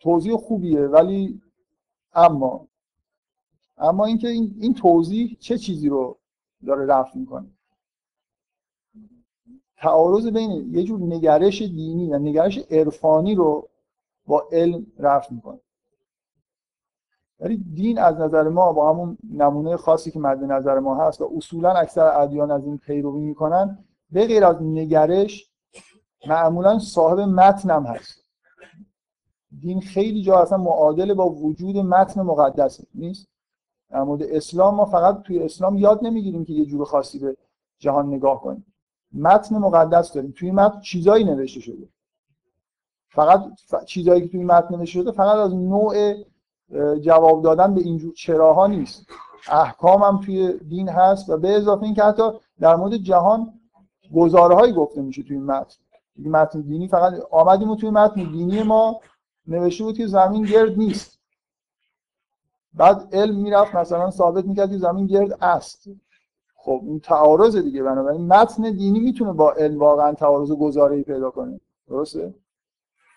[0.00, 1.42] توضیح خوبیه ولی
[2.16, 2.68] اما
[3.78, 6.18] اما اینکه این, این توضیح چه چیزی رو
[6.66, 7.50] داره رفت می‌کنه؟
[9.76, 13.68] تعارض بین یه جور نگرش دینی و نگرش عرفانی رو
[14.26, 15.60] با علم رفت می‌کنه.
[17.40, 21.32] ولی دین از نظر ما با همون نمونه خاصی که مد نظر ما هست و
[21.36, 25.50] اصولا اکثر ادیان از این پیروی می‌کنن به غیر از نگرش
[26.26, 28.25] معمولا صاحب متن هم هست.
[29.60, 33.28] دین خیلی جا اصلا معادل با وجود متن مقدس نیست.
[33.90, 37.36] در مورد اسلام ما فقط توی اسلام یاد نمی‌گیریم که یه جور خاصی به
[37.78, 38.66] جهان نگاه کنیم.
[39.12, 40.34] متن مقدس داریم.
[40.36, 41.88] توی متن چیزایی نوشته شده.
[43.08, 43.40] فقط
[43.86, 46.14] چیزایی که توی متن نوشته شده فقط از نوع
[47.00, 49.06] جواب دادن به اینجور چراها نیست.
[49.48, 52.22] احکام هم توی دین هست و به اضافه اینکه حتی
[52.60, 53.52] در مورد جهان
[54.14, 55.76] گزاره گفته میشه توی متن.
[56.24, 59.00] متن دینی فقط آمدیم و توی متن دینی ما
[59.48, 61.18] نوشته بود که زمین گرد نیست.
[62.74, 65.88] بعد علم می‌رفت مثلا ثابت می‌کرد که زمین گرد است.
[66.56, 71.60] خب این تعارض دیگه بنابراین متن دینی می‌تونه با علم واقعا تعارض گزاره پیدا کنه.
[71.88, 72.34] درسته؟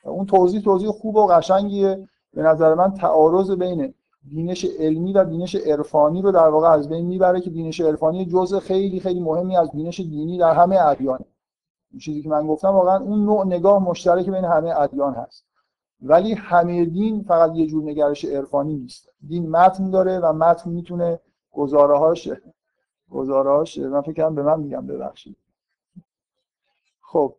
[0.03, 2.07] اون توضیح توضیح خوب و قشنگیه.
[2.33, 7.05] به نظر من تعارض بین بینش علمی و بینش عرفانی رو در واقع از بین
[7.05, 11.19] می‌بره که بینش عرفانی جزء خیلی خیلی مهمی از بینش دینی در همه ادیان
[12.01, 15.48] چیزی که من گفتم واقعا اون نوع نگاه مشترک بین همه ادیان هست.
[16.01, 19.09] ولی همه دین فقط یه جور نگرش عرفانی نیست.
[19.27, 21.19] دین متن داره و متن می‌تونه
[21.51, 22.29] گزاره هاش
[23.09, 25.37] گزاره هاش من فکر کنم به من میگم ببخشید.
[27.01, 27.35] خب.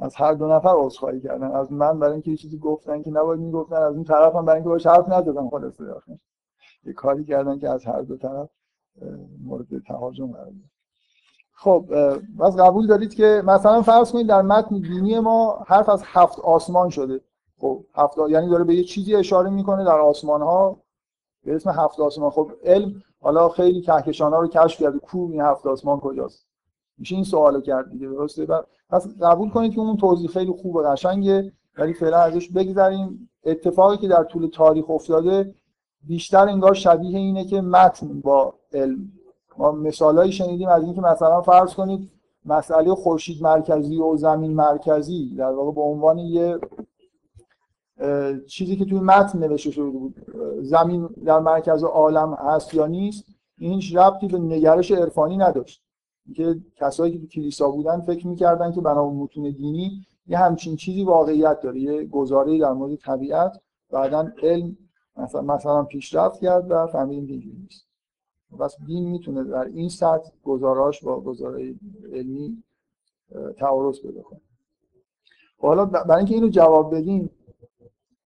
[0.00, 1.52] از هر دو نفر عذرخواهی کردن.
[1.52, 4.68] از من برای اینکه چیزی گفتن که نباید می‌گفتن از اون طرف هم برای اینکه
[4.68, 5.84] باش حرف نزدن خلاصه.
[6.84, 8.50] یه کاری کردن که از هر دو طرف
[9.44, 10.52] مورد تهاجم قرار
[11.54, 11.84] خب
[12.40, 16.90] بس قبول دارید که مثلا فرض کنید در متن دینی ما حرف از هفت آسمان
[16.90, 17.20] شده.
[17.60, 20.76] خب هفت یعنی داره به یه چیزی اشاره می‌کنه در آسمان ها
[21.44, 22.30] به اسم هفت آسمان.
[22.30, 24.98] خب علم حالا خیلی کهکشان ها رو کشف کرده.
[24.98, 26.46] کو این هفت آسمان کجاست؟
[26.98, 28.46] میشه این سوالو کرد دیگه درسته؟
[28.90, 31.52] پس قبول کنید که اون توضیح خیلی خوبه قشنگه.
[31.78, 33.30] ولی فعلا ازش بگذریم.
[33.44, 35.54] اتفاقی که در طول تاریخ افتاده
[36.02, 39.12] بیشتر انگار شبیه اینه که متن با علم
[39.58, 42.10] ما مثالایی شنیدیم از اینکه مثلا فرض کنید
[42.44, 46.58] مسئله خورشید مرکزی و زمین مرکزی در واقع به عنوان یه
[48.46, 50.14] چیزی که توی متن نوشته شده بود
[50.60, 53.24] زمین در مرکز عالم هست یا نیست
[53.58, 55.82] این هیچ ربطی به نگرش عرفانی نداشت.
[56.36, 61.04] که کسایی که تو کلیسا بودن فکر می‌کردن که بنا متون دینی یه همچین چیزی
[61.04, 63.60] واقعیت داره یه گزاره در مورد طبیعت
[63.90, 64.76] بعدا علم
[65.16, 67.91] مثلا مثلا پیشرفت کرد و فهمیدیم اینجوری نیست.
[68.58, 71.74] پس دین می‌تونه در این سطح گزاراش با گزاره
[72.12, 72.62] علمی
[73.58, 74.40] تعارض پیدا کنه.
[75.58, 77.30] حالا برای اینکه اینو جواب بدیم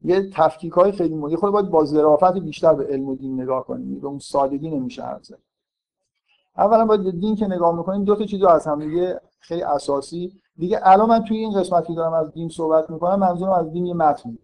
[0.02, 3.64] یه تفکیک های خیلی مهمی خود باید با ظرافت بیشتر به علم و دین نگاه
[3.64, 4.00] کنیم.
[4.00, 5.32] به اون سادگی نمیشه حرف
[6.56, 10.32] اولا باید دین که نگاه می‌کنیم دو تا چیز از هم دیگه خیلی اساسی.
[10.56, 13.94] دیگه الان من توی این قسمتی دارم از دین صحبت می‌کنم منظورم از دین یه
[13.94, 14.38] متن.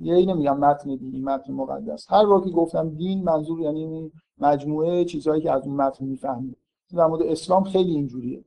[0.00, 2.06] یه نمیگم متن دینی متن مقدس.
[2.08, 6.56] هر وقت که گفتم دین منظور یعنی مجموعه چیزهایی که از اون متن می‌فهمیم.
[6.96, 8.44] در مورد اسلام خیلی اینجوریه.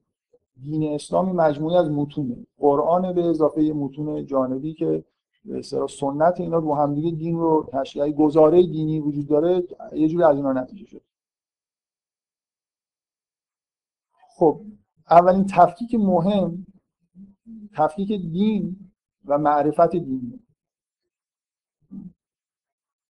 [0.64, 2.48] دین اسلامی مجموعه از متونه.
[2.58, 5.04] قرآن به اضافه متون جانبی که
[5.46, 10.24] به سنت اینا رو هم دیگه دین رو تشکیل گزاره دینی وجود داره یه جوری
[10.24, 11.02] از اینا نتیجه شد.
[14.36, 14.62] خب
[15.10, 16.66] اولین تفکیک مهم
[17.76, 18.92] تفکیک دین
[19.26, 20.40] و معرفت دینی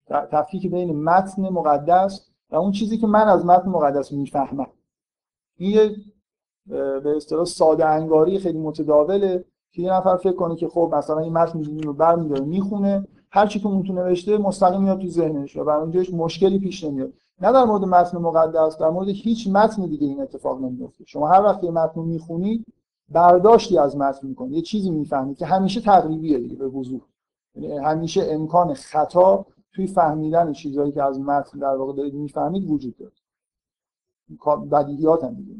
[0.06, 4.66] تفکیک بین متن مقدس و اون چیزی که من از متن مقدس می‌فهمم.
[5.56, 5.96] این یه
[7.00, 11.32] به اصطلاح ساده انگاری خیلی متداوله که یه نفر فکر کنه که خب مثلا این
[11.32, 13.06] متن رو برمیداره می‌خونه.
[13.30, 17.12] هر چی که اون تو نوشته مستقیم میاد تو ذهنش و اونجاش مشکلی پیش نمیاد.
[17.40, 21.42] نه در مورد متن مقدس در مورد هیچ متن دیگه این اتفاق نمیفته شما هر
[21.42, 22.66] وقت یه متن می‌خونید
[23.08, 27.00] برداشتی از متن می‌کنید یه چیزی می‌فهمید که همیشه تقریبیه دیگه به وضوح.
[27.54, 32.96] یعنی همیشه امکان خطا توی فهمیدن چیزهایی که از متن در واقع دارید می‌فهمید وجود
[32.96, 33.12] داره.
[34.72, 35.54] بدیهیات هم دیگه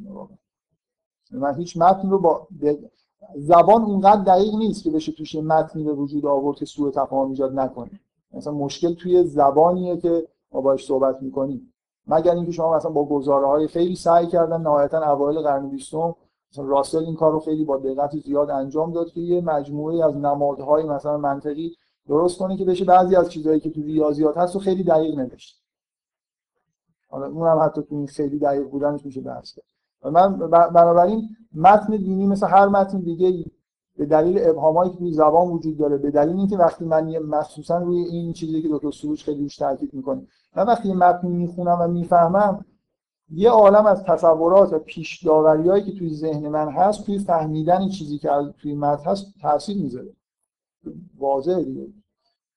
[1.33, 2.49] من هیچ متن رو با
[3.37, 7.59] زبان اونقدر دقیق نیست که بشه توش متنی به وجود آورد که سوء تفاهم ایجاد
[7.59, 8.01] نکنه.
[8.33, 11.73] مثلا مشکل توی زبانیه که ما باش صحبت می‌کنیم.
[12.07, 16.15] مگر اینکه شما مثلا با گزاره های خیلی سعی کردن نهایتا اوایل قرن بیستم
[16.53, 20.17] مثلا راسل این کار رو خیلی با دقت زیاد انجام داد که یه مجموعه از
[20.17, 21.77] نمادهای مثلا منطقی
[22.09, 25.63] درست کنه که بشه بعضی از چیزهایی که تو ریاضیات هست رو خیلی دقیق نوشت.
[27.09, 29.65] حالا اون هم حتی تو این خیلی دقیق بودنش میشه بحث کرد.
[30.13, 33.45] من بنابراین متن دینی مثل هر متن دیگه
[33.97, 37.79] به دلیل ابهامایی که توی زبان وجود داره به دلیل اینکه وقتی من یه مخصوصا
[37.79, 41.79] روی این چیزی که دکتر سروش خیلی روش تاکید می‌کنه من وقتی یه متن می‌خونم
[41.81, 42.65] و می‌فهمم
[43.31, 48.31] یه عالم از تصورات و پیش که توی ذهن من هست توی فهمیدن چیزی که
[48.59, 50.13] توی متن هست تاثیر می‌ذاره.
[51.19, 51.65] واضحه.
[51.65, 51.87] دیگه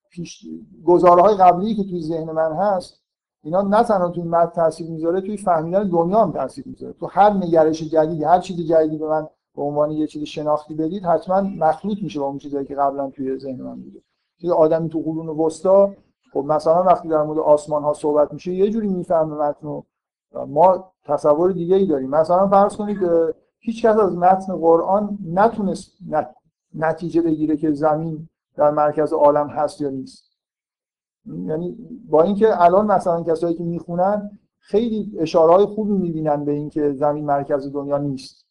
[0.10, 0.46] پیش
[0.86, 3.02] گزارهای قبلی که توی ذهن من هست
[3.44, 6.94] اینا نه تنها توی متن تاثیر می‌ذاره توی فهمیدن دنیا هم تاثیر می‌ذاره.
[6.94, 11.06] تو هر نگرش جدیدی هر چیز جدیدی به من به عنوان یه چیز شناختی بدید
[11.06, 14.00] حتما مخلوط میشه با اون چیزایی که قبلا توی ذهن من بوده.
[14.42, 15.94] چیز آدمی تو قرون وسطا
[16.34, 19.84] خب مثلا وقتی در مورد آسمان ها صحبت میشه یه جوری می‌فهمه متن
[20.48, 22.10] ما تصور دیگه ای داریم.
[22.10, 22.98] مثلا فرض کنید
[23.60, 25.92] هیچ کس از متن قرآن نتونست
[26.78, 30.38] نتیجه بگیره که زمین در مرکز عالم هست یا نیست.
[31.26, 31.78] یعنی
[32.10, 37.26] با اینکه الان مثلا کسایی که می‌خونن خیلی اشاره های خوبی می‌بینن به اینکه زمین
[37.26, 38.46] مرکز دنیا نیست.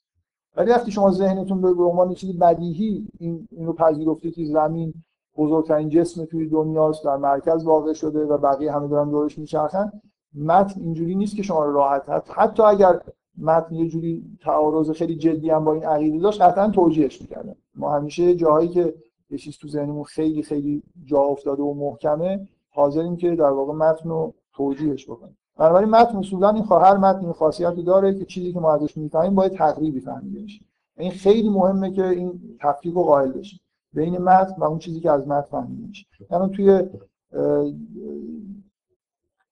[0.57, 4.95] ولی وقتی شما ذهنتون به عنوان چیز بدیهی این اینو پذیرفتید که زمین
[5.37, 9.93] بزرگترین جسم توی دنیاست در مرکز واقع شده و بقیه همه دارن دورش میچرخن
[10.35, 13.01] متن اینجوری نیست که شما راحت هست حتی اگر
[13.39, 17.55] متن یه جوری تعارض خیلی جدی هم با این عقیده داشت قطعا توجیهش می‌کردن.
[17.77, 18.95] ما همیشه جاهایی که
[19.31, 24.09] یه چیز تو ذهنمون خیلی خیلی جا افتاده و محکمه حاضریم که در واقع متن
[24.09, 25.39] رو توجیهش بکنیم.
[25.57, 29.35] بنابراین متن اصولا این هر متن این خاصیتی داره که چیزی که ما ازش می‌فهمیم
[29.35, 30.61] باید تقریبی فهمیده بشه.
[30.99, 33.61] این خیلی مهمه که این تفکیک رو قائل بشیم.
[33.93, 36.07] بین متن و اون چیزی که از متن فهمیده میشه.
[36.31, 36.83] یعنی توی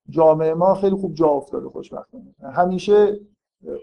[0.09, 2.35] جامعه ما خیلی خوب جا افتاده خوشبختانه.
[2.53, 3.19] همیشه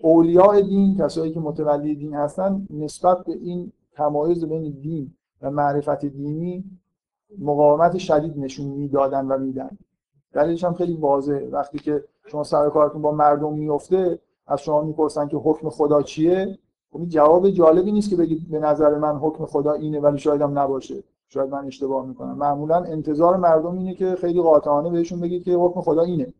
[0.02, 6.04] اولیاء دین کسایی که متولی دین هستن نسبت به این تمایز بین دین و معرفت
[6.04, 6.64] دینی
[7.38, 9.78] مقاومت شدید نشون می‌دادن و میدن.
[10.32, 11.48] دلیلش هم خیلی واضحه.
[11.48, 16.58] وقتی که شما سر کارتون با مردم میفته از شما می‌پرسن که حکم خدا چیه؟
[16.92, 20.58] خب جواب جالبی نیست که بگید به نظر من حکم خدا اینه ولی شاید هم
[20.58, 21.02] نباشه.
[21.28, 22.36] شاید من اشتباه می‌کنم.
[22.36, 26.32] معمولا انتظار مردم اینه که خیلی قاطعانه بهشون بگید که حکم خدا اینه.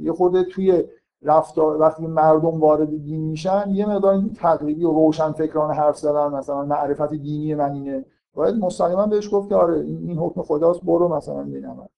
[0.00, 0.84] یه خورده توی
[1.22, 6.64] رفتار وقتی مردم وارد دین میشن یه مقدار تقریبی و روشن فکران حرف زدن مثلا
[6.64, 8.04] معرفت دینی من اینه.
[8.34, 11.88] باید مستقیما بهش گفت که آره این حکم خداست برو مثلا ببینم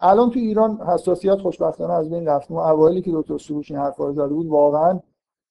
[0.00, 2.50] الان تو ایران حساسیت خوشبختانه از بین رفت.
[2.50, 5.00] اون اوایلی که دکتر سروش این حرفا رو زده بود واقعا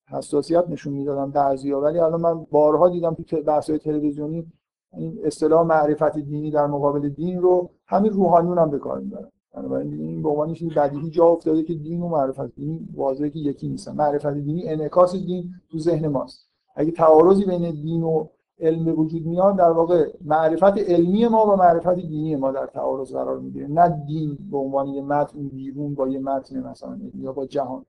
[0.07, 1.81] حساسیت نشون می‌دادن بعضیا.
[1.81, 4.51] ولی الان من بارها دیدم تو بحث‌های تلویزیونی
[4.93, 9.31] این اصطلاح معرفت دینی در مقابل دین رو همین روحانیون هم به کار می‌برن.
[9.53, 13.39] بنابراین این به عنوان چیزی بدیهی جا افتاده که دین و معرفت دینی واضحه که
[13.39, 16.49] یکی نیستن معرفت دینی انعکاس دین تو ذهن ماست.
[16.75, 18.27] اگه تعارضی بین دین و
[18.59, 23.39] علم وجود میاد در واقع معرفت علمی ما و معرفت دینی ما در تعارض قرار
[23.39, 23.67] می‌گیره.
[23.67, 27.85] نه دین به عنوان یه متن بیرون با یه متن مثلا یا با جهان.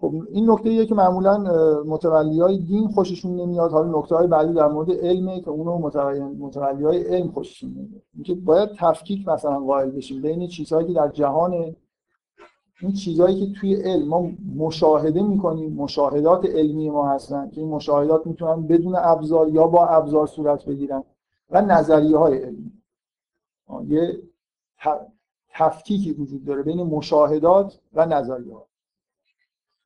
[0.00, 1.38] خب این نکته ایه که معمولا
[1.82, 3.70] متولی های دین خوششون نمیاد.
[3.70, 5.78] حالا نکته های بعدی در مورد علمه که اونو
[6.38, 8.02] متولی های علم خوششون نمیاد.
[8.14, 11.74] اینکه باید تفکیک مثلا قائل بشیم بین چیزهایی که در جهان
[12.80, 18.26] این چیزهایی که توی علم ما مشاهده می‌کنیم مشاهدات علمی ما هستن که این مشاهدات
[18.26, 21.04] می‌تونن بدون ابزار یا با ابزار صورت بگیرن
[21.50, 22.72] و نظریه های علمی
[23.86, 24.22] یه
[25.54, 28.67] تفکیکی وجود داره بین مشاهدات و نظریه ها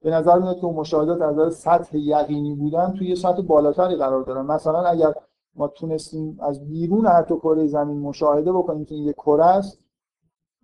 [0.02, 4.46] به نظر میاد که مشاهدات از نظر سطح یقینی بودن توی سطح بالاتری قرار دارن.
[4.46, 5.14] مثلا اگر
[5.56, 9.78] ما تونستیم از بیرون حتی کره زمین مشاهده بکنیم که این یک کره است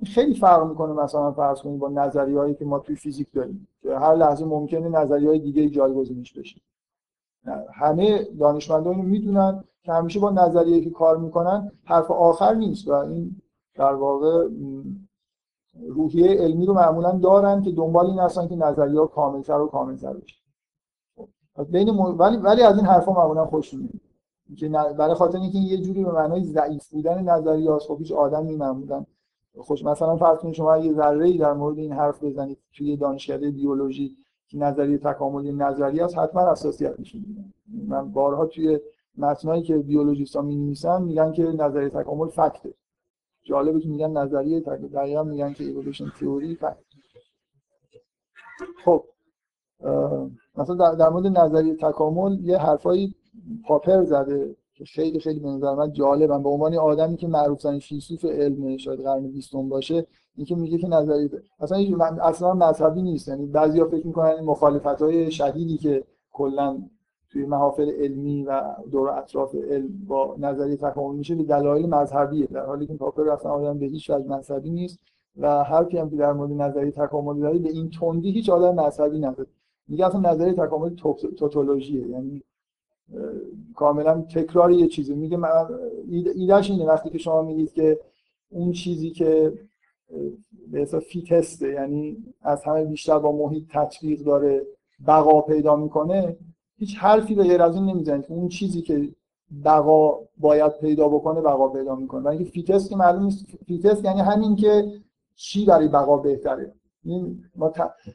[0.05, 4.15] خیلی فرق می‌کنه مثلا فرض کنید با نظریه‌ای که ما توی فیزیک داریم که هر
[4.15, 6.61] لحظه ممکنه نظریه‌های دیگه جایگزینش بشه.
[7.75, 12.93] همه دانشمندان اینو می‌دونن که همیشه با نظریه‌ای که کار می‌کنن حرف آخر نیست و
[12.93, 13.37] این
[13.75, 14.49] در واقع
[15.87, 20.13] روحیه علمی رو معمولا دارن که دنبال این هستن که نظریه ها کاملتر و کاملتر
[20.13, 20.37] بشه.
[21.57, 23.91] خب، بین ولی ولی از این حرفا معمولا خوش میاد
[24.57, 28.57] که برای خاطر اینکه یه جوری به معنای ضعیف بودن نظریه هاست خب هیچ آدمی
[28.57, 29.05] معمولا
[29.59, 34.17] خوش مثلا فرض کنید شما یه ذره در مورد این حرف بزنید توی دانشکده بیولوژی
[34.49, 37.19] که نظریه تکاملی نظریه است حتما اساسیت میشه
[37.89, 38.81] من بارها توی
[39.19, 42.75] متنایی که بیولوژیست‌ها می‌نویسن میگن که نظریه تکامل فکته.
[43.49, 46.59] جالبه که میگن نظریه تکامل میگن که ایولوشن تئوری
[48.85, 49.05] خب
[50.57, 53.15] مثلا در مورد نظریه تکامل یه حرفایی
[53.65, 57.81] پاپر زده که خیلی خیلی به نظر من جالبن به عنوان آدمی که معروف ترین
[57.81, 60.07] فیلسوف علم شاید قرن 20 باشه
[60.37, 61.31] اینکه میگه که نظریه
[61.61, 61.79] اصلا
[62.23, 63.29] اصلا مذهبی نیست.
[63.29, 66.79] یعنی بعضیا فکر می‌کنن این مخالفت شدیدی که کلا
[67.31, 72.47] توی محافل علمی و دور اطراف علم با نظریه تکامل میشه به دلایل مذهبیه.
[72.47, 74.99] در حالی که پاپر اصلا آدم به هیچ وجه مذهبی نیست
[75.37, 79.19] و حرفی هم که در مورد نظریه تکامل داره به این تندی هیچ آدم مذهبی
[79.19, 79.49] نداره.
[79.89, 80.95] میگه اصلا نظریه تکامل
[81.37, 82.43] توتولوژیه یعنی
[83.75, 85.51] کاملا تکرار یه چیزی میگه من
[86.09, 88.01] ایدهش اینه وقتی که شما میگید که
[88.51, 89.53] اون چیزی که
[90.71, 94.67] به حساب فیتسته یعنی از همه بیشتر با محیط تطبیق داره
[95.07, 96.37] بقا پیدا می‌کنه
[96.79, 99.09] هیچ حرفی به غیر از این نمی‌زنید که اون چیزی که
[99.65, 102.23] بقا باید پیدا بکنه بقا پیدا می‌کنه.
[102.23, 104.93] و اینکه fittest که معلوم نیست fittest یعنی همین که
[105.35, 106.73] چی برای بقا بهتره.
[107.05, 107.73] این ما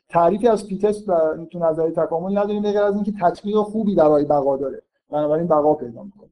[0.09, 4.81] تعریفی از fittest تو نظریه تکامل نداریم بغیر از اینکه تطبیق خوبی برای بقا داره.
[5.09, 6.29] بنابراین بقا پیدا می‌کنه.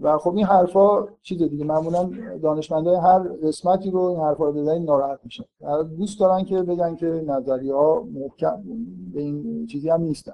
[0.00, 2.10] و خب این حرفا چیز دیگه معمولا
[2.42, 5.44] دانشمندای هر قسمتی رو این حرفا رو بزنید ناراحت میشن.
[5.96, 8.62] دوست دارن که بگن که نظریه ها محکم
[9.14, 10.32] به این چیزی هم نیستن.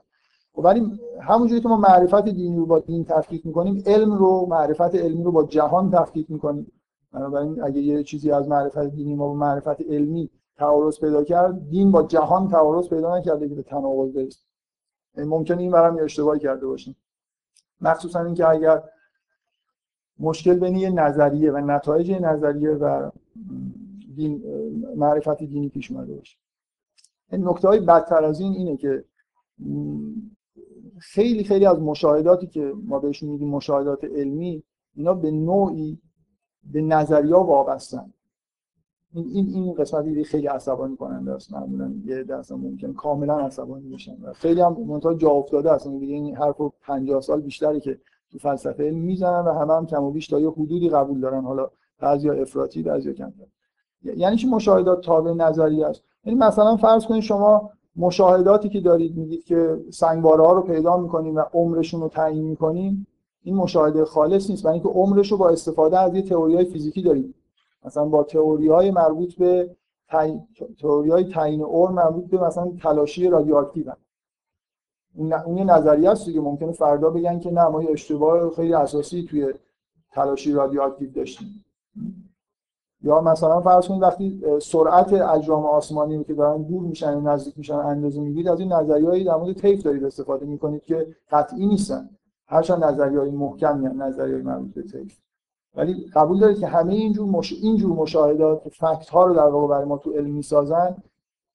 [0.63, 5.23] ولی همونجوری که ما معرفت دینی رو با دین تفکیک می‌کنیم علم رو معرفت علمی
[5.23, 6.73] رو با جهان تفکیک می‌کنیم.
[7.13, 11.91] بنابراین اگه یه چیزی از معرفت دینی ما با معرفت علمی تعارض پیدا کرد دین
[11.91, 14.41] با جهان تعارض پیدا نکرده که به تناقض برسه.
[15.17, 16.97] ممکنه این برام اشتباهی کرده باشیم.
[17.81, 18.83] مخصوصا اینکه اگر
[20.19, 23.11] مشکل بین یه نظریه و نتایج نظریه و
[24.17, 24.43] دین
[24.97, 26.39] معرفت دینی پیش اومده باشه.
[27.33, 29.05] نکته های بدتر از این اینه که
[30.99, 34.63] خیلی خیلی از مشاهداتی که ما بهشون میگیم مشاهدات علمی
[34.95, 35.99] اینا به نوعی
[36.73, 38.13] به نظریا وابستن.
[39.15, 44.33] این این این قسمتی خیلی عصبانی کننده است معمولا یه دست ممکن کاملا عصبانی و
[44.33, 45.89] خیلی هم منتها جا افتاده است.
[45.89, 47.99] دیگه این حرفو 50 سال بیشتری که
[48.31, 51.45] تو فلسفه علم می‌زنن و همه هم کم و بیش تا یه حدودی قبول دارن.
[51.45, 53.33] حالا بعضیا افراطی بعضیا کم
[54.03, 59.45] یعنی چی مشاهدات تابع نظریه است یعنی مثلا فرض کنید شما مشاهداتی که دارید میگید
[59.45, 63.07] که سنگواره ها رو پیدا می‌کنیم و عمرشون رو تعیین می‌کنیم
[63.43, 67.03] این مشاهده خالص نیست برای اینکه عمرش رو با استفاده از یه تئوری های فیزیکی
[67.03, 67.35] دارید.
[67.85, 69.77] مثلا با تئوری های مربوط به
[70.81, 73.93] تئوری های تعیین عمر مربوط به مثلا تلاشی رادیواکتیو
[75.19, 79.27] اون یه نظریه است که ممکنه فردا بگن که نه ما یه اشتباه خیلی اساسی
[79.31, 79.55] توی
[80.13, 81.65] تلاشی رادیواکتیو داشتیم.
[83.03, 87.75] یا مثلا فرض کنید وقتی سرعت اجرام آسمانی که دارن دور میشن و نزدیک میشن
[87.75, 92.11] اندازه می‌گیرید از این نظریه‌ای در مورد طیف دارید استفاده می‌کنید که قطعی نیستن.
[92.47, 95.19] هرچند نظریه‌های محکمی هم نظریه‌های مربوط به طیف.
[95.77, 97.53] ولی قبول دارید که همه اینجور مش...
[97.63, 100.97] اینجور مشاهدات فکت ها رو در واقع برای ما تو علم می‌سازن.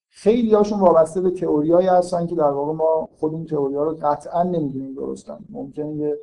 [0.10, 4.44] خیلی هاشون وابسته به تئوریایی هستن که در واقع ما خود این تئوری رو قطعا
[4.44, 6.14] نمی‌دونیم درستن ممکنه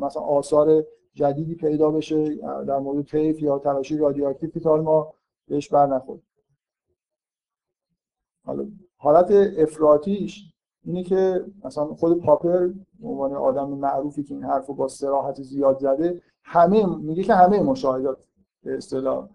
[0.00, 0.84] مثلا آثار
[1.14, 2.34] جدیدی پیدا بشه
[2.64, 5.14] در مورد طیف یا تلاشی رادیواکتیو که ما
[5.48, 6.22] بهش بر نخوریم
[8.44, 10.52] حالا حالت افراطیش
[10.84, 12.66] اینه که مثلا خود پاپر
[13.00, 17.60] به عنوان آدم معروفی که این حرف با سراحت زیاد زده همه میگه که همه
[17.60, 18.18] مشاهدات
[18.62, 19.28] به اصطلاح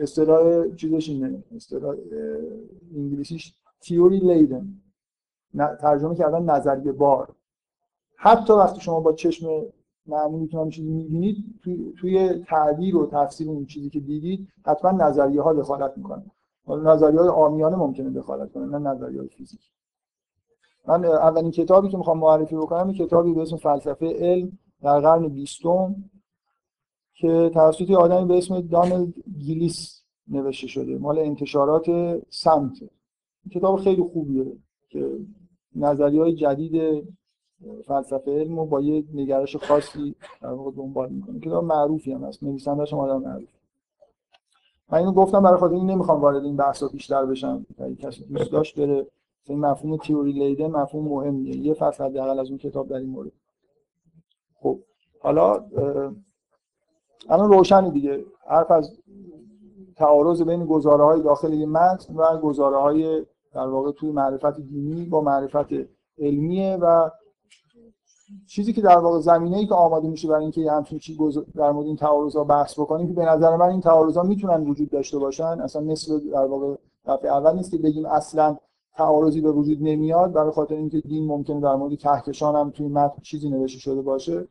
[0.00, 1.96] اصطلاح چیزش اینه اصطلاح
[2.96, 4.82] انگلیسیش تیوری لیدن
[5.80, 7.34] ترجمه کردن نظریه بار.
[8.16, 9.46] حتی وقتی شما با چشم
[10.06, 11.44] معمولی که چیزی می‌بینید
[12.00, 16.30] توی, تعبیر و تفسیر اون چیزی که دیدید حتما نظریه ها دخالت می‌کنن
[16.68, 19.60] نظریه های آمیانه ممکنه دخالت کنه نه نظریه های فیزیک
[20.86, 25.96] من اولین کتابی که می‌خوام معرفی بکنم کتابی به اسم فلسفه علم در قرن بیستم
[27.14, 30.98] که توسط آدمی به اسم دانل گیلیس نوشته شده.
[30.98, 31.86] مال انتشارات
[32.30, 32.72] سمت.
[33.52, 34.52] کتاب خیلی خوبیه
[34.88, 35.18] که
[35.76, 37.04] نظریه های جدید
[37.86, 42.42] فلسفه علم و با یه نگرش خاصی در واقع دنبال می‌کنه کتاب معروفی هم هست.
[42.42, 43.48] نویسنده‌اش هم آدم معروف
[44.92, 47.66] من اینو گفتم برای خاطر این نمی‌خوام وارد این بحثا بیشتر بشم.
[47.78, 49.06] اگه کسی دوست داشت بره.
[49.46, 51.56] این مفهوم تیوری لیده مفهوم مهمیه.
[51.56, 53.32] یه فصل حداقل از اون کتاب در این مورد.
[54.54, 54.78] خب
[55.20, 55.64] حالا
[57.28, 58.24] الان روشنی دیگه.
[58.46, 58.98] حرف از
[59.96, 65.04] تعارض بین گزاره های داخل یه متن و گزاره های در واقع توی معرفت دینی
[65.04, 65.66] با معرفت
[66.18, 67.10] علمیه و
[68.46, 71.18] چیزی که در واقع زمینه ای که آماده میشه برای اینکه همچین چیزی
[71.54, 75.18] در مورد این تعارض بحث بکنیم که به نظر من این تعارض می‌تونن وجود داشته
[75.18, 75.60] باشن.
[75.60, 76.74] اصلا مثل در واقع
[77.06, 78.56] دفعه اول نیست که بگیم اصلا
[78.96, 83.22] تعارضی به وجود نمیاد برای خاطر اینکه دین ممکنه در مورد کهکشان هم توی متن
[83.22, 84.48] چیزی نوشته شده باشه.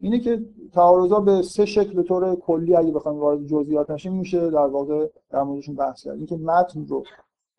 [0.00, 0.42] اینه که
[0.72, 5.06] تعارضا به سه شکل به طور کلی اگه بخوایم وارد جزئیات نشیم میشه در واقع
[5.30, 6.16] در موردشون بحث کرد.
[6.16, 7.04] اینکه متن رو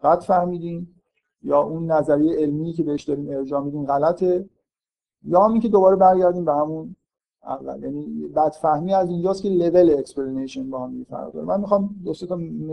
[0.04, 0.96] غلط فهمیدیم
[1.44, 4.50] یا اون نظریه علمی که بهش داریم ارجاع میدیم غلطه.
[5.26, 6.96] یا هم که دوباره برگردیم به همون
[7.44, 7.84] اول.
[7.84, 8.30] یعنی
[8.62, 12.14] فهمی از اینجاست که level explanation با هم فرق من می‌خوام دو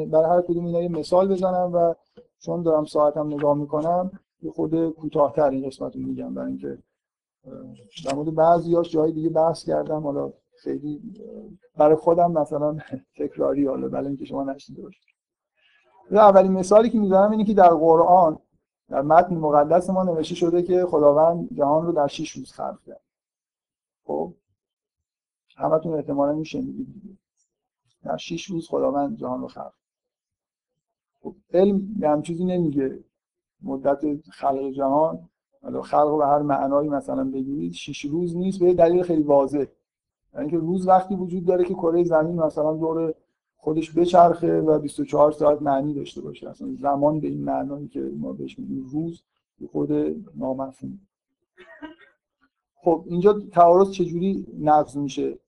[0.07, 1.95] برای هر کدوم اینا یه مثال بزنم و
[2.39, 4.11] چون دارم ساعتم نگاه می‌کنم
[4.43, 6.79] یه خرده کوتاه‌تر این قسمت رو میگم برای اینکه
[8.05, 10.01] در مورد بعضیاش جای دیگه بحث کردم.
[10.01, 10.33] حالا
[10.63, 11.01] خیلی
[11.77, 12.77] برای خودم مثلا
[13.19, 15.05] تکراری حالا برای اینکه شما نشنیده باشید.
[16.11, 18.39] اولین مثالی که می‌زنم اینه که در قرآن
[18.91, 23.01] در متن مقدس ما نوشته شده که خداوند جهان رو در 6 روز خلق کرد.
[24.05, 24.35] خب؟
[25.57, 27.19] همتون احتمالا میشنیدید
[28.05, 29.73] در 6 روز خداوند جهان رو خلق
[31.23, 33.05] خب علم هم چیزی نمیگه.
[33.63, 35.29] مدت خلق جهان
[35.63, 39.59] حالا خلق به هر معنایی مثلا بگیرید 6 روز نیست به دلیل خیلی واضح.
[39.59, 39.69] یعنی
[40.35, 43.15] اینکه روز وقتی وجود داره که کره زمین مثلا دور
[43.61, 46.51] خودش بچرخه و 24 ساعت معنی داشته باشه.
[46.51, 49.23] اصلا زمان به این معنایی که ما بهش میگیم روز
[49.73, 49.93] خود
[50.37, 50.99] نامفهوم.
[52.77, 55.39] خب اینجا تعارض چجوری نقض میشه؟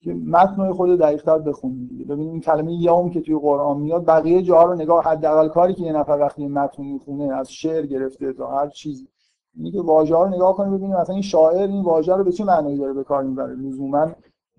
[0.00, 2.04] که متن خود دقیق‌تر بخونید دیگه.
[2.04, 5.82] ببینید این کلمه یوم که توی قرآن میاد بقیه جاها رو نگاه حداقل کاری که
[5.82, 9.08] یه نفر وقتی متن می‌خونه از شعر گرفته تا هر چیزی
[9.56, 12.32] اینی که واژه ها رو نگاه کنید ببینید مثلا این شاعر این واژه رو به
[12.32, 13.54] چه معنایی داره به کار می‌بره.
[13.54, 14.08] لزوما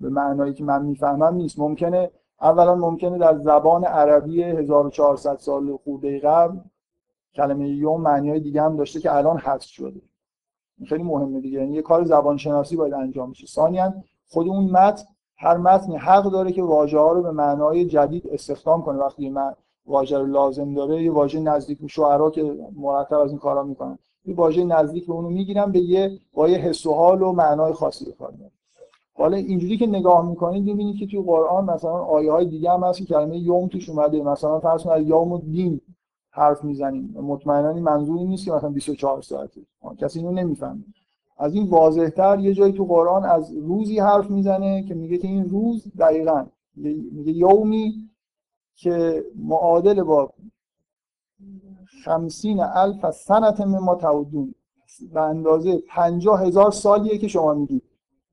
[0.02, 1.60] به معنایی که من می‌فهمم نیست.
[1.60, 2.12] ممکنه
[2.42, 6.58] اولا ممکنه در زبان عربی 1400 سال خورده قبل
[7.36, 10.02] کلمه یوم معنی های دیگه هم داشته که الان حذف شده.
[10.88, 11.60] خیلی مهمه دیگه.
[11.60, 13.48] یعنی یه کار زبان شناسی باید انجام بشه.
[13.48, 13.94] ثانیا
[14.28, 15.04] خود اون متن
[15.38, 18.98] هر متنی حق داره که واژه ها رو به معنای جدید استخدام کنه.
[18.98, 19.34] وقتی یه
[19.86, 24.00] واژه رو لازم داره یه واژه نزدیک به شعرا که مرتب از این کارا می‌کنن.
[24.26, 27.74] یه واژه نزدیک به اونو می‌گیرن به یه با یه حس و حال و معنای
[27.74, 28.34] خاصی به کار
[29.18, 33.00] حالا اینجوری که نگاه می‌کنید ببینید که توی قرآن مثلا آیه های دیگه هم هست
[33.00, 34.22] که کلمه یوم توش اومده.
[34.22, 35.82] مثلا فرض کنید یوم الدین
[36.30, 37.16] حرف می‌زنیم.
[37.22, 39.62] مطمئنا این منظوری نیست که مثلا 24 ساعته
[39.98, 40.84] کسی اینو نمی‌فهمه.
[41.38, 45.50] از این واضحتر یه جایی تو قرآن از روزی حرف می‌زنه که میگه که این
[45.50, 46.46] روز دقیقا
[47.12, 48.10] میگه یومی
[48.76, 50.34] که معادل با
[52.06, 54.56] خمسین الف سنت ما تعودون
[55.14, 57.84] به اندازه پنجاه هزار سالیه که شما میگید.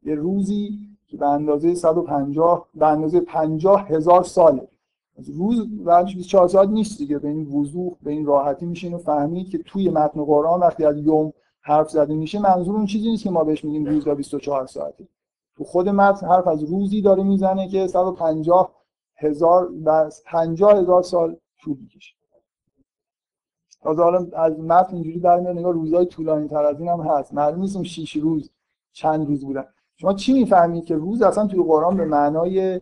[0.04, 4.68] یه روزی که به اندازه 150 به اندازه 50 هزار ساله.
[5.36, 7.18] روز بعدش 24 ساعت نیست دیگه.
[7.18, 10.96] به این وضوح به این راحتی میشه اینو فهمید که توی متن قرآن وقتی از
[10.98, 14.66] یوم حرف زده میشه منظور اون چیزی نیست که ما بهش میگیم روز یا 24
[14.66, 15.08] ساعته
[15.56, 18.74] تو خود متن حرف از روزی داره می‌زنه که 150
[19.16, 22.14] هزار و پنجاه هزار سال طول می‌کشه.
[23.82, 27.34] تازه حالا از متن اینجوری در نگاه روزای طولانی تر از این هم هست.
[27.34, 28.50] معلوم نیست اون 6 روز
[28.92, 29.64] چند روز بودن.
[29.96, 32.80] شما چی می‌فهمید که روز اصلا توی قرآن به معنای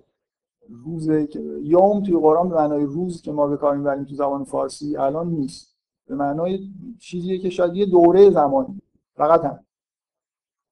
[0.85, 1.09] روز
[1.63, 5.31] یوم توی قرآن به معنای روز که ما به کار می‌بریم تو زبان فارسی الان
[5.31, 5.77] نیست.
[6.07, 6.59] به معنای
[6.99, 8.81] چیزیه که شاید یه دوره زمانی.
[9.17, 9.61] فقط هم.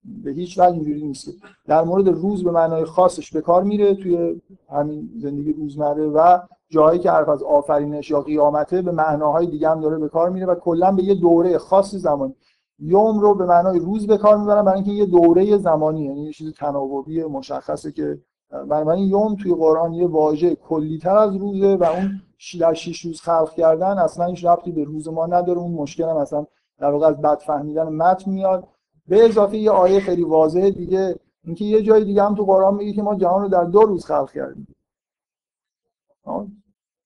[0.05, 1.33] به هیچ وجه اینجوری نیست.
[1.67, 6.99] در مورد روز به معنای خاصش به کار میره توی همین زندگی روزمره و جایی
[6.99, 10.55] که حرف از آفرینش یا قیامته به معناهای دیگه هم داره به کار میره و
[10.55, 12.35] کلا به یه دوره خاص زمانی.
[12.79, 16.33] یوم رو به معنای روز به کار می‌برن برای اینکه یه دوره زمانی یعنی یه
[16.33, 18.19] چیز تناوبی مشخصه که
[18.51, 22.21] بنابراین یوم توی قرآن یه واژه کلیتر از روزه و اون
[22.61, 25.59] در شیش روز خلق کردن اصلا هیچ ربطی به روز ما نداره.
[25.59, 26.47] اون مشکل هم اصلا
[26.79, 28.69] در واقع از بد فهمیدن متن میاد.
[29.09, 32.93] به اضافه یه آیه خیلی واضحه دیگه اینکه یه جای دیگه هم تو قرآن میگه
[32.93, 34.67] که ما جهان رو در دو روز خلق کردیم.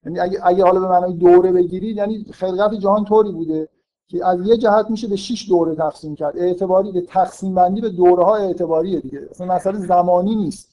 [0.05, 3.69] یعنی اگه, اگه حالا به معنای دوره بگیرید یعنی خلقت جهان طوری بوده.
[4.13, 6.39] که از یه جهت میشه به 6 دوره تقسیم کرد.
[6.39, 9.29] اعتباری به تقسیم بندی به دوره ها اعتباریه دیگه.
[9.31, 10.69] اصلا مسئله زمانی نیست.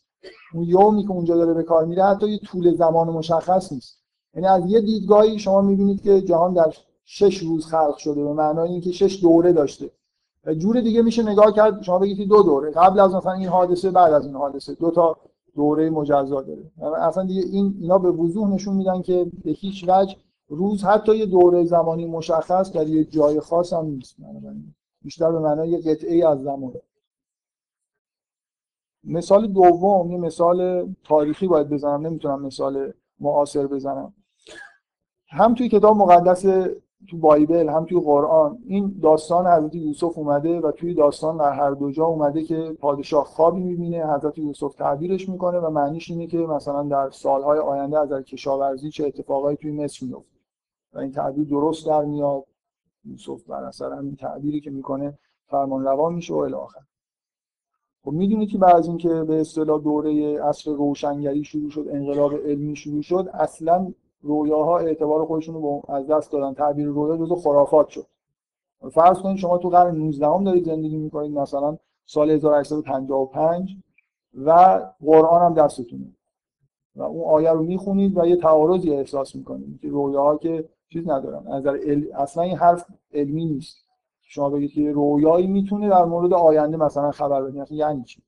[0.53, 3.97] اون یومی که اونجا داره به کار میره حتی یه طول زمان مشخص نیست.
[4.35, 6.73] یعنی از یه دیدگاهی شما می‌بینید که جهان در
[7.05, 9.91] شش روز خلق شده به معنای اینکه شش دوره داشته.
[10.45, 12.71] و جور دیگه میشه نگاه کرد شما بگید دو دوره.
[12.71, 14.73] قبل از مثلا این حادثه بعد از این حادثه.
[14.73, 15.17] دو تا
[15.55, 16.71] دوره مجزا داره.
[17.01, 20.15] اصلا دیگه این اینا به وضوح نشون میدن که به هیچ وجه
[20.49, 24.15] روز حتی یه دوره زمانی مشخص در یه جای خاص هم نیست.
[25.01, 26.73] بیشتر به معنای یه قطعه از زمان.
[29.03, 34.13] مثال دوم یه مثال تاریخی باید بزنم نمی‌تونم مثال معاصر بزنم.
[35.29, 36.45] هم توی کتاب مقدس
[37.09, 41.71] تو بایبل هم توی قرآن این داستان حضرت یوسف اومده و توی داستان در هر
[41.71, 46.37] دو جا اومده که پادشاه خوابی می‌بینه حضرت یوسف تعبیرش می‌کنه و معنیش اینه که
[46.37, 50.38] مثلا در سالهای آینده از کشاورزی چه اتفاقایی توی مصر میفته
[50.93, 52.43] و این تعبیر درست در میاد.
[53.05, 56.79] یوسف بر اثر همین تعبیری که می‌کنه فرمان روان میشه و الی آخر
[58.03, 62.75] خب می‌دونید که بعد از اینکه به اصطلاح دوره عصر روشنگری شروع شد انقلاب علمی
[62.75, 66.53] شروع شد اصلا رویاها اعتبار خودشون رو از دست دادن.
[66.53, 68.05] تعبیر رویا جزو خرافات شد.
[68.91, 73.75] فرض کنید شما تو قرن 19 هم دارید زندگی می‌کنید مثلا سال 1855
[74.45, 76.13] و قرآن هم دستتونه.
[76.95, 81.47] و اون آیه رو می‌خونید و یه تعارضی احساس می‌کنید که رویاها که چیز ندارن
[81.47, 81.79] از نظر
[82.15, 83.77] اصلا این حرف علمی نیست.
[84.21, 87.73] شما بگید که رویایی می‌تونه در مورد آینده مثلا خبر بده.
[87.73, 88.21] یعنی چی؟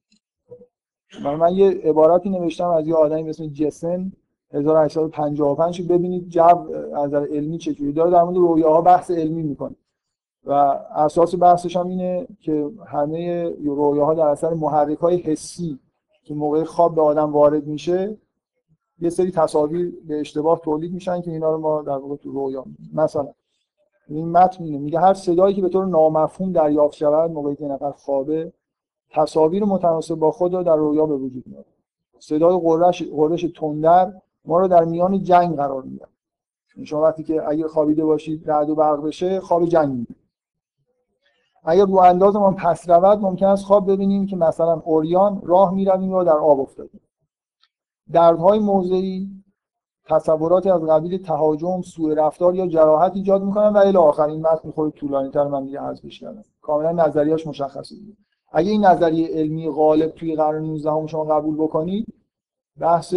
[1.23, 4.11] من, من یه عبارتی نوشتم از یه آدمی مثل جسن
[4.53, 9.75] 1855 ببینید جو از نظر علمی چجوری داره در مورد رویاها بحث علمی می‌کنه.
[10.45, 10.51] و
[10.95, 15.79] اساس بحثش هم اینه که همه رویاها در اثر محرک های حسی
[16.23, 18.17] که موقع خواب به آدم وارد میشه
[19.01, 22.65] یه سری تصاویر به اشتباه تولید میشن که اینا رو ما در واقع تو رویا
[22.93, 23.27] مثلا
[24.07, 28.53] این متن میگه هر صدایی که به طور نامفهوم دریافت شود موقعی که نفر خوابه
[29.09, 31.65] تصاویر متناسب با خود را در رویا به وجود میاد
[32.19, 34.13] صدای قرش قرش تندر
[34.45, 36.05] ما رو در میان جنگ قرار میده.
[36.75, 40.15] یعنی شما وقتی که اگر خوابیده باشید رعد و برق بشه خواب جنگ میده
[41.63, 46.13] اگر رو انداز ما پس رود ممکن است خواب ببینیم که مثلا اوریان راه می‌رویم
[46.13, 47.00] و در آب افتادیم.
[48.13, 49.29] دردهای موضعی
[50.05, 54.71] تصوراتی از قبیل تهاجم سوء رفتار یا جراحت ایجاد می‌کنن و الی آخر این متن
[54.71, 57.95] خود طولانی تر من دیگه حذفش کردم کاملا نظریه‌اش مشخصه
[58.51, 62.13] اگه این نظریه علمی غالب توی قرن 19 هم شما قبول بکنید
[62.79, 63.15] بحث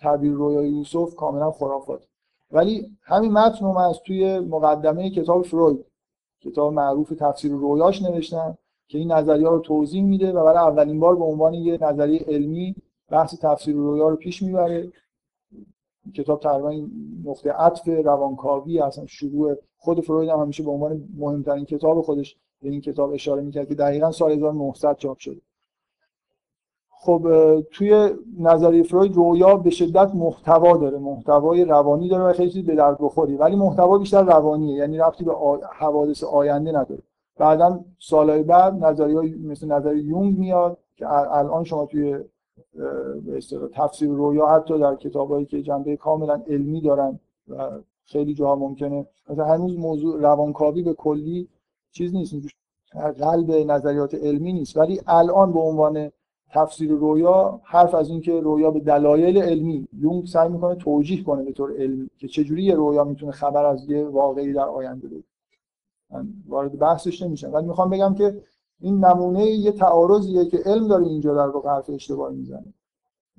[0.00, 2.06] تعبیر رویای یوسف کاملا خرافات.
[2.50, 5.84] ولی همین متن رو من از توی مقدمه کتاب فروید
[6.40, 8.58] کتاب معروف تفسیر رویاش نوشتم
[8.88, 12.74] که این نظریه رو توضیح میده و برای اولین بار به عنوان یه نظریه علمی
[13.10, 14.92] بحث تفسیر رویا رو پیش می‌بره.
[16.14, 16.86] کتاب تقریبا
[17.24, 22.68] نقطه عطف روانکاوی اصلا شروع خود فروید هم همیشه به عنوان مهمترین کتاب خودش به
[22.68, 25.40] این کتاب اشاره می‌کرد که دقیقا سال 1900 چاپ شده.
[26.88, 27.26] خب
[27.70, 32.96] توی نظریه فروید رویا به شدت محتوا داره محتوای روانی داره و خیلی به درد
[33.00, 35.32] بخوری ولی محتوا بیشتر روانیه یعنی رفتی به
[35.78, 37.02] حوادث آینده نداره.
[37.36, 42.18] بعدا سالهای بعد نظریه مثل نظریه یونگ میاد که الان شما توی
[43.26, 43.40] به
[43.72, 47.70] تفسیر رویا حتی در کتابایی که جنبه کاملا علمی دارن و
[48.04, 49.06] خیلی جاها ممکنه.
[49.28, 51.48] مثلا هنوز موضوع روانکاوی به کلی
[51.90, 52.34] چیز نیست
[53.18, 54.76] قلب نظریات علمی نیست.
[54.76, 56.10] ولی الان به عنوان
[56.50, 61.42] تفسیر رویا حرف از این که رویا به دلایل علمی یونگ سعی می‌کنه توجیه کنه
[61.42, 65.22] به طور علمی که چجوری یه رویا می‌تونه خبر از یه واقعی در آینده بده.
[66.48, 67.52] وارد بحثش نمیشم.
[67.52, 68.42] ولی می‌خوام بگم که
[68.80, 72.74] این نمونه یه تعارضیه که علم داره اینجا در واقع حرف اشتباهی می‌زنه.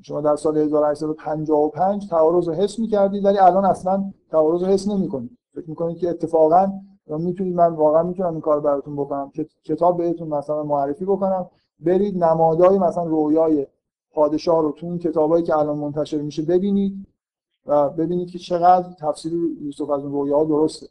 [0.01, 5.37] شما در سال 1855 تعارض رو حس می‌کردید ولی الان اصلا تعارض رو حس نمی‌کنید.
[5.53, 6.71] فکر می‌کنید که اتفاقا
[7.07, 9.31] می‌تونید من واقعا می‌تونم این کار براتون بکنم.
[9.63, 11.49] کتاب بهتون مثلا معرفی بکنم.
[11.79, 13.67] برید نمادهای مثلا رویای
[14.11, 17.07] پادشاه رو تو اون کتابایی که الان منتشر میشه ببینید
[17.65, 20.87] و ببینید که چقدر تفسیر یوسف از اون رویا درسته.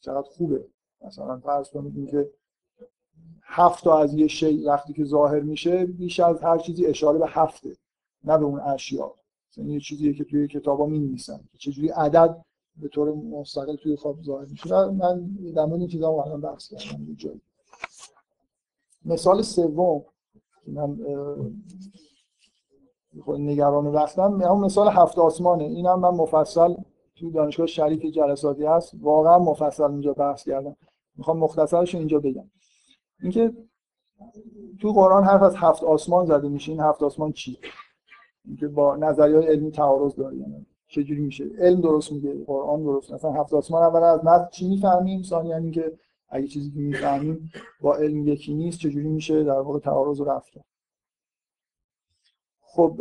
[0.00, 0.64] چقدر خوبه.
[1.06, 2.30] مثلا فرض کنید اینکه
[3.46, 7.26] هفت تا از یه شی وقتی که ظاهر میشه بیش از هر چیزی اشاره به
[7.28, 7.76] هفته
[8.24, 9.14] نه به اون اشیا
[9.50, 12.44] مثلا یه چیزیه که توی کتابا می نویسن چجوری عدد
[12.76, 14.86] به طور مستقل توی خواب ظاهر میشه.
[14.90, 15.26] من
[15.56, 17.14] در مورد این چیزا الان بحث کردم.
[17.14, 17.40] جایی.
[19.04, 20.04] مثال سوم
[20.66, 20.98] من
[23.28, 25.64] نگران وقتم همون مثال هفت آسمانه.
[25.64, 26.74] اینم من مفصل
[27.14, 28.92] توی دانشگاه شریف جلساتی هست.
[29.00, 30.76] واقعا مفصل اینجا بحث کردم.
[31.16, 32.50] می‌خوام مختصرش اینجا بگم.
[33.22, 33.52] اینکه
[34.80, 36.72] تو قرآن حرف از هفت آسمان زده میشه.
[36.72, 37.58] این هفت آسمان چی؟
[38.44, 40.36] اینکه با نظریه علمی تعارض داره.
[40.36, 44.68] یعنی چجوری میشه؟ علم درست میگه قرآن درست مثلا هفت آسمان اول از متن چی
[44.68, 45.98] می‌فهمیم؟ ثانیا یعنی که
[46.28, 47.50] اگه چیزی که می‌فهمیم
[47.80, 50.64] با علم یکی نیست چجوری میشه در واقع تعارض رفته
[52.60, 53.00] خب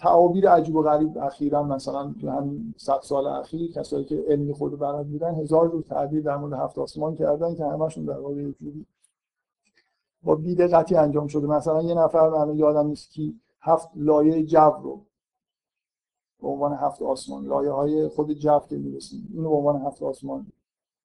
[0.00, 4.78] تعابیر عجیب و غریب اخیرا مثلا تو همین صد سال اخیر کسایی که علمی خود
[4.78, 8.52] بلد بودن هزار جور تعبیر در مورد هفت آسمان کردن که همشون در واقع یه
[8.52, 8.86] جوری
[10.22, 11.46] با بیدقتی انجام شده.
[11.46, 15.00] مثلا یه نفر من یادم نیست کی هفت لایه جو رو
[16.42, 19.28] به عنوان هفت آسمان لایه های خود جو که می‌رسیم.
[19.34, 20.46] اینو به عنوان هفت آسمان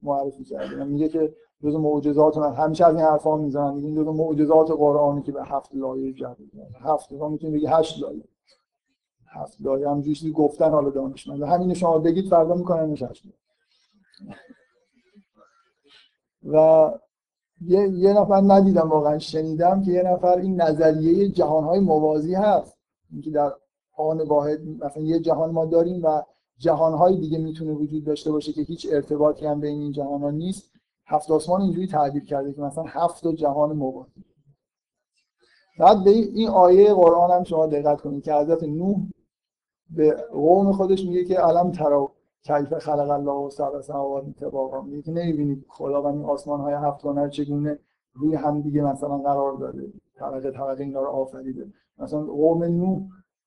[0.01, 4.07] معرفی کرده یعنی میگه که جز معجزات من همیشه از این حرفا می‌زنن این جز
[4.07, 6.27] معجزات قرآنی که به هفت لایه جو
[6.82, 8.23] هفت تا می‌تونید بگی هشت لایه.
[9.32, 9.57] هفت.
[9.61, 13.23] لایه هم چیزی گفتن حالا دانشمند همین شما بگید فردا می‌کنن هشت
[16.43, 16.91] و
[17.61, 22.77] یه, یه نفر ندیدم واقعا شنیدم که یه نفر این نظریه جهانهای موازی هست.
[23.11, 23.53] اینکه در
[23.97, 26.21] آن واحد مثلا یه جهان ما داریم و
[26.57, 30.71] جهانهای دیگه می‌تونه وجود داشته باشه که هیچ ارتباطی هم بین این جهان نیست.
[31.05, 34.25] هفت آسمان اینجوری تعبیر کرده که مثلا هفت جهان موازی.
[35.79, 38.97] بعد به این آیه قرآن هم شما دقت کنید که حضرت نوح
[39.96, 42.12] به قوم خودش میگه که علم ترا
[42.44, 46.74] کیف خلق الله و سبع سماوات طباقا میگه که نمی‌بینید خدا و این آسمان های
[46.74, 47.80] هفت رو چگونه
[48.14, 49.94] روی هم دیگه مثلا قرار داده.
[50.16, 51.68] طبقه طبقه اینا رو آفریده.
[52.00, 53.02] مثلا قوم نوح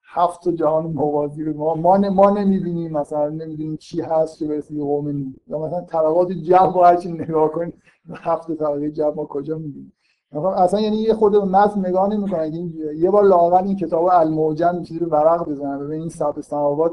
[0.07, 2.93] هفت جهان موازی رو ما ما, ما نمی‌بینیم.
[2.93, 5.33] مثلا نمی‌دونیم چی هست که برسه قوم نوح.
[5.47, 7.75] یا مثلا طبقات جو هرچی نگاه کنید
[8.11, 9.93] هفت طبقه جو ما کجا می‌بینیم؟
[10.37, 15.01] اصلا یعنی یه خود به متن نگاه نمی‌کنن یه بار لااقل این کتاب الموجن چیزی
[15.01, 16.93] رو ورق بزنن ببین این سبع سماوات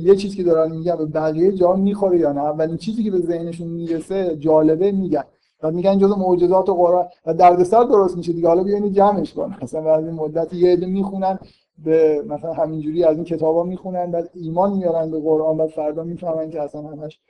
[0.00, 3.18] یه چیزی که دارن میگن به بقیه جا می‌خوره یا نه؟ اولین چیزی که به
[3.18, 5.24] ذهنشون می‌رسه جالبه میگن.
[5.62, 7.06] و میگن جزء معجزات و قرآن.
[7.26, 8.48] و دردسر درست میشه دیگه.
[8.48, 11.38] حالا بیاین جمعش کن مثلا بعد این مدتی یه عده می‌خونن
[11.84, 16.50] به مثلا همینجوری از این کتابا می‌خونن بعد ایمان میارن به قرآن بعد فردا می‌فهمن
[16.50, 17.20] که اصلا همش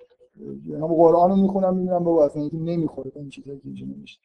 [0.81, 4.19] هم قرآن رو می‌خونن می‌بینن بابا اصلا اینکه نمی‌خوره این چیزایی که اینجا نمیشه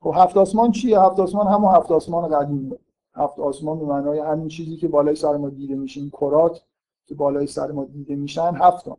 [0.00, 2.78] خب هفت آسمان چیه؟ هفت آسمان همون هفت آسمان قدیمیه
[3.14, 6.62] هفت آسمان به معنای همین چیزی که بالای سر ما دیده میشه این کرات
[7.06, 8.98] که بالای سر ما دیده میشن هفت تا.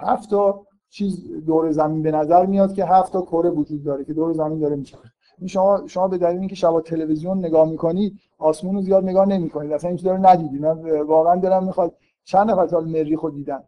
[0.00, 4.12] هفت تا چیز دور زمین به نظر میاد که هفت تا کره وجود داره که
[4.12, 4.98] دور زمین داره میشه.
[5.46, 9.72] شما شما به دلیل اینکه شبا تلویزیون نگاه می‌کنید آسمون رو زیاد نگاه نمی‌کنید.
[9.72, 13.64] اصلا این چیزا رو ندیدید من واقعا دلم می‌خواد چند نفر سال مریخ رو دیدن.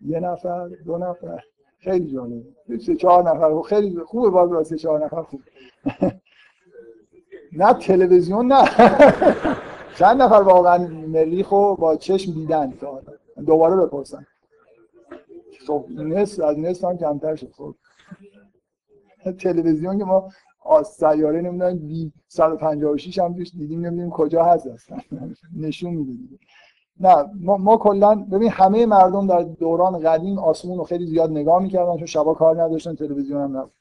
[0.00, 1.42] یه نفر دو نفر.
[1.86, 5.40] خیلی جالبه سه چهار نفر خیلی خوبه باز سه چهار نفر خوب.
[7.60, 8.64] نه تلویزیون نه.
[9.98, 12.74] چند نفر واقعا مریخو با چشم دیدن
[13.46, 14.26] دوباره بپرسن.
[15.66, 17.52] خب نصف از نصف هم کمتر شد.
[17.52, 17.74] خب.
[19.38, 20.28] تلویزیون که ما
[20.78, 24.98] از سیاره نمی‌دونم بی 156 هم دیدیم نمی‌دونیم کجا هست اصلا.
[25.60, 26.38] نشون میده
[27.00, 31.62] نه ما, ما کلا ببین همه مردم در دوران قدیم آسمون رو خیلی زیاد نگاه
[31.62, 33.72] می‌کردن چون شبا کار نداشتن تلویزیون هم نبود.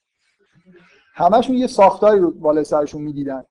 [1.14, 3.44] همشون یه ساختاری رو بالای سرشون می‌دیدن.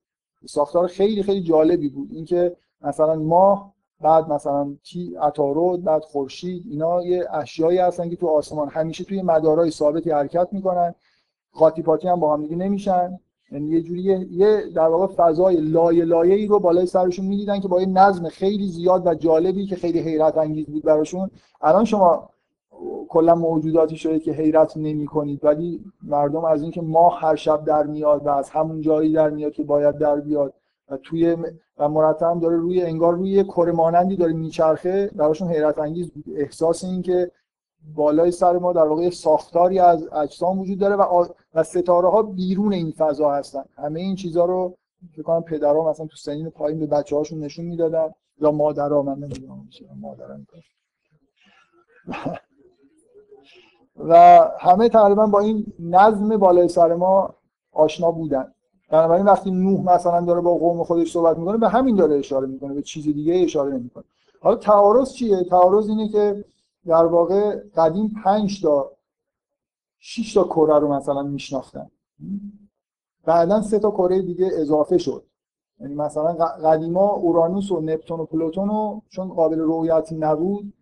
[0.47, 2.09] ساختار خیلی خیلی جالبی بود.
[2.13, 8.29] اینکه مثلا ماه بعد مثلا کی عطارد بعد خورشید اینا یه اشیایی هستن که تو
[8.29, 10.95] آسمان همیشه توی مدارهای ثابتی حرکت می‌کنن.
[11.53, 13.21] قاطی پاتی هم با هم نمیشن.
[13.53, 17.69] یعنی یه جوری یه در واقع فضای لایه لایه ای رو بالای سرشون می‌دیدن که
[17.69, 21.31] با یه نظم خیلی زیاد و جالبی که خیلی حیرت انگیز بود براشون.
[21.61, 22.29] الان شما
[23.09, 27.83] کلا موجوداتی شده که حیرت نمی کنید ولی مردم از اینکه ماه هر شب در
[27.83, 30.55] میاد و از همون جایی در میاد که باید در بیاد
[30.91, 31.37] و توی
[31.79, 36.25] و مرتب داره روی انگار روی کره مانندی داره میچرخه براشون حیرت انگیز بود.
[36.37, 37.31] احساس این که
[37.95, 42.73] بالای سر ما در واقع ساختاری از اجسام وجود داره و, و ستاره ها بیرون
[42.73, 43.65] این فضا هستن.
[43.77, 44.75] همه این چیزها رو
[45.13, 48.15] فکر کنم پدرها مثلا تو سنین پایین به بچه هاشون نشون می‌دادن.
[48.41, 49.69] یا مادرها من نمی‌دونم
[50.01, 50.37] مادرها
[53.97, 57.35] و همه تقریبا با این نظم بالای سر ما
[57.73, 58.53] آشنا بودن.
[58.91, 62.75] بنابراین وقتی نوح مثلا داره با قوم خودش صحبت می‌کنه به همین داره اشاره می‌کنه
[62.75, 64.05] به چیز دیگه اشاره نمی‌کنه.
[64.41, 66.45] حالا تعارض چیه؟ تعارض اینه که
[66.87, 68.93] در واقع قدیم پنج تا
[69.99, 71.91] 6 تا کره رو مثلا میشناختن.
[73.25, 75.25] بعدا سه تا کره دیگه اضافه شد.
[75.81, 76.33] یعنی مثلا
[76.65, 80.73] قدیما اورانوس و نپتون و پلوتون رو چون قابل رؤیتی نبود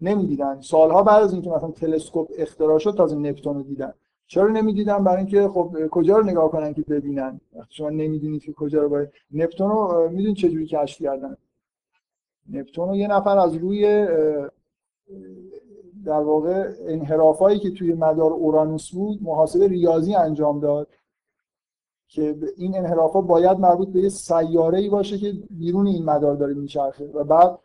[0.00, 0.60] نمی‌دیدن.
[0.60, 3.94] سالها بعد از اینکه مثلا تلسکوپ اختراع شد تازه نپتون رو دیدن.
[4.26, 8.52] چرا نمی‌دیدن؟ برای اینکه خب کجا رو نگاه کنن که ببینن؟ وقتی شما نمی‌دونید که
[8.52, 11.36] کجا رو باید نپتون رو می‌دونید چجوری کشف کردن؟
[12.50, 14.08] نپتون رو یه نفر از روی
[16.04, 20.88] در واقع انحرافایی که توی مدار اورانوس بود محاسبه ریاضی انجام داد
[22.08, 26.54] که این انحرافا باید مربوط به یه سیاره ای باشه که بیرون این مدار داره
[26.54, 27.04] میچرخه.
[27.14, 27.58] و بعد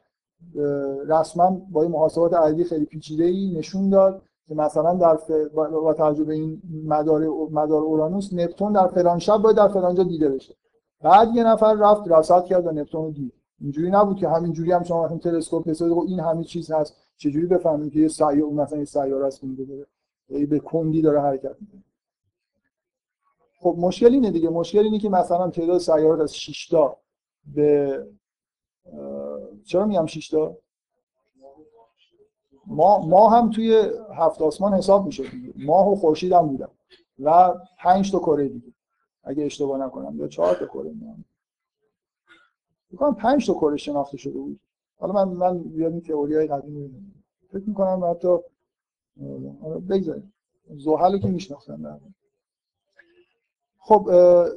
[1.08, 5.32] رسما با این محاسبات عددی خیلی پیچیده ای نشون داد که مثلا در ف...
[5.56, 10.04] با توجه به این مدار مدار اورانوس نپتون در فلان شب باید در فلان جا
[10.04, 10.56] دیده بشه.
[11.02, 13.34] بعد یه نفر رفت رصد کرد و نپتون رو دید.
[13.62, 16.96] اینجوری نبود که همینجوری هم شما مثلا تلسکوپ حساب خب این همه چیز هست.
[17.20, 21.56] چجوری بفهمیم که یه سیاره مثلا یه سیاره است که داره؟ به کندی داره حرکت
[21.62, 21.84] می‌کنه.
[23.60, 24.50] خب مشکل اینه دیگه.
[24.50, 26.98] مشکل اینه که مثلا تعداد سیارات از 6 تا
[27.56, 28.08] به
[29.66, 30.58] چرا میگم 6 تا؟
[32.68, 35.54] ما ما هم توی هفت آسمان حساب میشه دیگه.
[35.56, 36.70] ماه و خورشید هم بودن.
[37.20, 38.74] و 5 تا کره دیگه.
[39.24, 40.20] اگه اشتباه نکنم.
[40.20, 40.92] یا 4 تا کره.
[40.92, 41.26] میام
[42.92, 44.60] میگم 5 تا کره شناخته شده بود.
[45.00, 47.14] حالا من من یاد این تئوری های قدیمی
[47.52, 48.38] فکر می‌کنم حتی
[49.90, 50.34] بگذاریم.
[50.78, 52.00] زحل که میشناختن
[53.80, 54.10] خب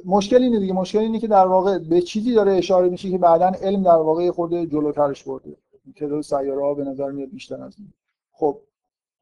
[0.05, 0.73] مشکل اینه دیگه.
[0.73, 4.31] مشکل اینه که در واقع به چیزی داره اشاره میشه که بعدا علم در واقع
[4.31, 5.57] خورده جلوترش برده.
[5.95, 7.93] تعداد سیاره ها به نظر میاد بیشتر از این.
[8.31, 8.59] خب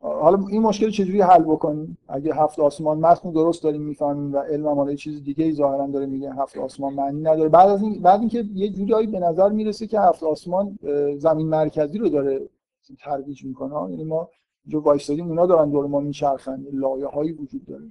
[0.03, 4.67] حالا این مشکل چجوری حل بکنیم؟ اگه هفت آسمان متن درست داریم می‌فهمیم و علم
[4.67, 7.49] هم چیز دیگه ای ظاهرا داره میگه هفت آسمان معنی نداره.
[7.49, 10.79] بعد از این بعد اینکه یه جوری به نظر می‌رسه که هفت آسمان
[11.17, 12.49] زمین مرکزی رو داره
[12.99, 14.29] ترویج می‌کنه یعنی ما
[14.67, 16.65] جو وایسادیم اونا دارن دور ما میچرخن.
[16.73, 17.83] لایه هایی وجود داره.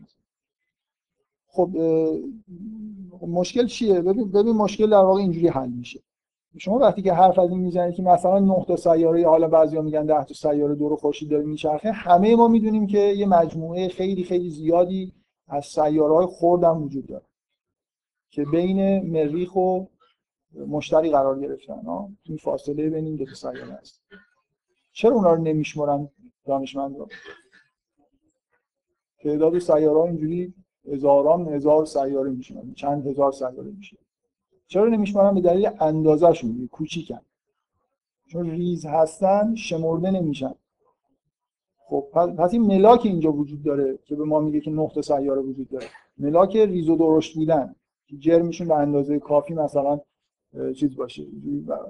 [1.49, 1.71] خب
[3.29, 6.01] مشکل چیه؟ ببین ببین مشکل در واقع اینجوری حل میشه.
[6.59, 10.07] شما وقتی که حرف از این می‌زنید که مثلا 9 تا سیاره حالا بعضیا میگن
[10.07, 14.51] 10 تا سیاره دور خورشید داره میچرخه همه ما می‌دونیم که یه مجموعه خیلی خیلی
[14.51, 15.13] زیادی
[15.49, 16.27] از سیاره های
[16.77, 17.25] وجود داره
[18.31, 19.85] که بین مریخ و
[20.69, 21.83] مشتری قرار گرفتن.
[21.83, 24.03] ها این فاصله بین این دو سیاره هست
[24.93, 26.09] چرا اونا رو نمیشمرن
[26.47, 27.07] دانشمندا
[29.23, 30.55] تعداد سیاره اینجوری
[30.93, 33.97] هزاران هزار سیاره میشه چند هزار سیاره میشه
[34.71, 37.21] چرا نمیشمارن؟ به دلیل اندازهشون کوچیکن.
[38.27, 40.55] چون ریز هستن شمرده نمیشن.
[41.77, 42.05] خب
[42.39, 45.87] پس این ملاک اینجا وجود داره که به ما میگه که نقطه سیاره وجود داره.
[46.19, 47.75] ملاک ریز و درشت بودن.
[48.07, 50.01] که جرمشون به اندازه کافی مثلا
[50.77, 51.27] چیز باشه.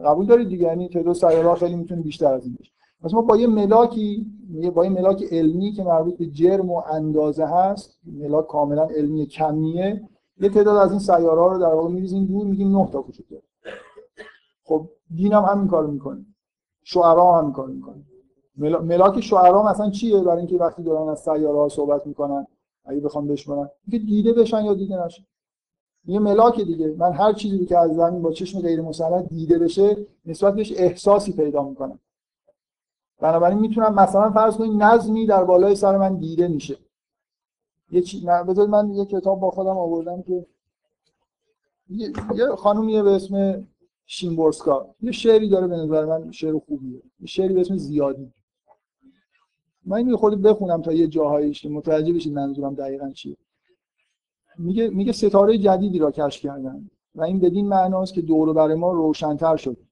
[0.04, 2.72] قبول دارید دیگه؟ یعنی تعداد سیاره خیلی می‌تونه بیشتر از این باشه.
[3.02, 4.26] پس ما با یه ملاکی
[4.74, 10.08] با یه ملاک علمی که مربوط به جرم و اندازه هست ملاک کاملا علمی کمیه
[10.40, 13.28] یه تعداد از این سیاره ها رو در واقع میریزیم دور میگیم 9 تا وجود
[13.28, 13.42] داره.
[14.64, 16.26] خب دین هم همین کارو می‌کنه.
[16.82, 18.04] شعرا هم همین کارو می‌کنه.
[18.78, 22.46] ملاک شعرا مثلا چیه برای اینکه وقتی دارن از سیاره ها صحبت می‌کنن
[22.84, 25.22] اگه بخوام بشمارن اینکه دیده بشن یا دیده نشن.
[26.04, 26.94] یه ملاک دیگه.
[26.98, 31.32] من هر چیزی که از زمین با چشم غیر مسلط دیده بشه نسبت بهش احساسی
[31.32, 31.98] پیدا می‌کنم.
[33.20, 36.76] بنابراین می‌تونم مثلا فرض کنید نظمی در بالای سر من دیده میشه.
[37.90, 38.26] یه چی...
[38.68, 40.46] من یه کتاب با خودم آوردم که
[41.90, 43.66] یه, یه خانومیه به اسم
[44.06, 44.94] شیمبورسکا.
[45.02, 47.02] یه شعری داره به نظر من شعر خوبیه.
[47.20, 48.32] یه شعری به اسم زیادی.
[49.86, 53.36] من اینو خود بخونم تا یه جاهایش که متوجه بشید منظورم دقیقا چیه.
[54.58, 58.92] میگه میگه ستاره جدیدی را کشف کردن و این بدین معناست که دور برای ما
[58.92, 59.86] روشنتر شده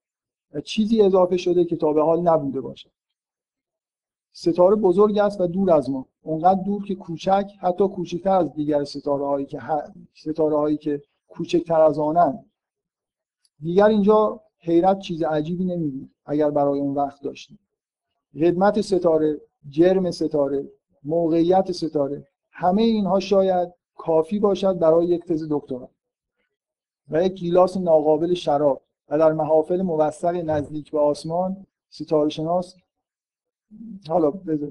[0.54, 2.90] و چیزی اضافه شده که تا به حال نبوده باشه
[4.32, 6.06] ستاره بزرگ است و دور از ما.
[6.22, 9.60] اونقدر دور که کوچک حتی کوچکتر از دیگر ستاره هایی که
[10.14, 12.44] ستاره هایی که کوچکتر از آنن
[13.60, 17.58] دیگر اینجا حیرت چیز عجیبی نمی‌دید اگر برای اون وقت داشتیم
[18.40, 20.68] قدمت ستاره جرم ستاره
[21.04, 25.90] موقعیت ستاره همه اینها شاید کافی باشد برای یک تز دکترا.
[27.10, 32.74] و یک گیلاس ناقابل شراب و در محافل موثق نزدیک به آسمان ستاره شناس
[34.08, 34.70] حالا بذار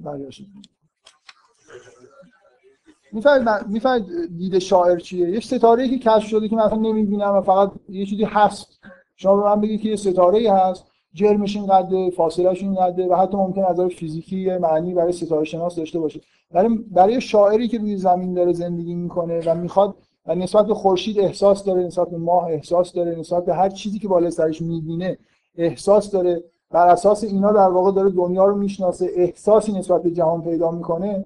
[3.12, 7.72] می‌فهمید می‌فهمید دید شاعر چیه؟ یه ستاره که کشف شده که مثلا نمی‌بینم و فقط
[7.89, 8.80] یه چیزی هست.
[9.16, 10.86] شما به من بگید که یه ستاره ای هست.
[11.14, 16.00] جرمش اینقدر فاصلهش اینقدر و حتی ممکن از نظر فیزیکی معنی برای ستاره شناس داشته
[16.00, 16.22] باشه.
[16.52, 19.95] برای برای شاعری که روی زمین داره زندگی می‌کنه و می‌خواد
[20.26, 24.00] و نسبت به خورشید احساس داره نسبت به ماه احساس داره نسبت به هر چیزی
[24.00, 25.18] که بالای سرش می‌بینه
[25.56, 30.41] احساس داره بر اساس اینا در واقع داره دنیا رو می‌شناسه احساسی نسبت به جهان
[30.41, 31.26] پیدا می‌کنه.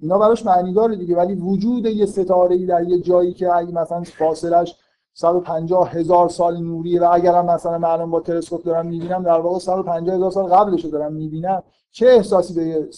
[0.00, 3.72] اینا براش معنی داره دیگه ولی وجود یه ستاره ای در یه جایی که اگه
[3.72, 4.76] مثلا فاصلش
[5.14, 10.16] 150 هزار سال نوریه و اگرم مثلا معلوم با تلسکوپ دارم می‌بینم در واقع 150
[10.16, 11.62] هزار سال قبلش رو دارم می‌بینم.
[11.90, 12.88] چه احساسی به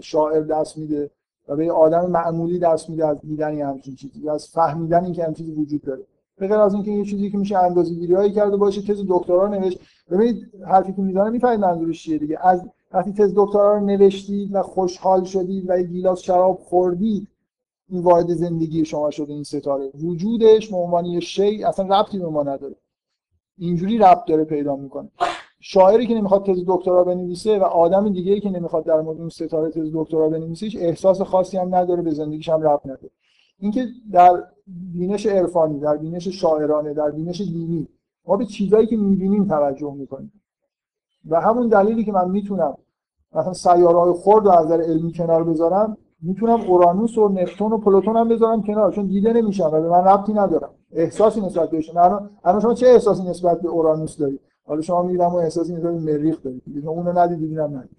[0.00, 1.10] شاعر دست میده
[1.48, 5.60] و به آدم معمولی دست میده از دیدن همچین چیزی از فهمیدن اینکه همچین چیزی
[5.60, 6.02] وجود داره؟
[6.48, 9.78] به از اینکه یه چیزی که میشه اندازه‌گیری هایی کرده باشه تز دکترا نوشت.
[10.10, 12.38] ببینید حرفی که می‌زنه می‌فهمید منظورش چیه دیگه.
[12.46, 17.28] از وقتی تز دکترا رو نوشتید و خوشحال شدید و یه گیلاس شراب خوردید
[17.88, 19.90] این وارد زندگی شما شده این ستاره.
[20.04, 22.76] وجودش به عنوان یه شی اصلا ربطی به ما نداره.
[23.58, 25.08] اینجوری ربط داره پیدا می‌کنه.
[25.60, 29.28] شاعری که نمی‌خواد تز دکترا بنویسه و آدم دیگه ای که نمی‌خواد در مورد اون
[29.28, 33.10] ستاره تز دکترا بنویسه احساس خاصی هم نداره به زندگیش هم ربط نداره.
[33.58, 37.88] اینکه در بینش عرفانی در بینش شاعرانه در بینش دینی.
[38.26, 40.32] ما به چیزایی که می‌بینیم توجه می‌کنیم.
[41.30, 42.76] و همون دلیلی که من می‌تونم
[43.32, 47.78] مثلا سیاره های خرد رو از نظر علمی کنار بذارم می‌تونم اورانوس و نپتون و
[47.78, 50.70] پلوتون هم بذارم کنار چون دیده نمیشن و به من ربطی ندارم.
[50.92, 51.96] احساسی نسبت بهشون
[52.44, 56.00] الان شما چه احساسی نسبت به اورانوس دارید حالا شما میگم و احساسی نسبت به
[56.00, 57.96] مریخ دارید دیگه اون رو ندید دیدم ندید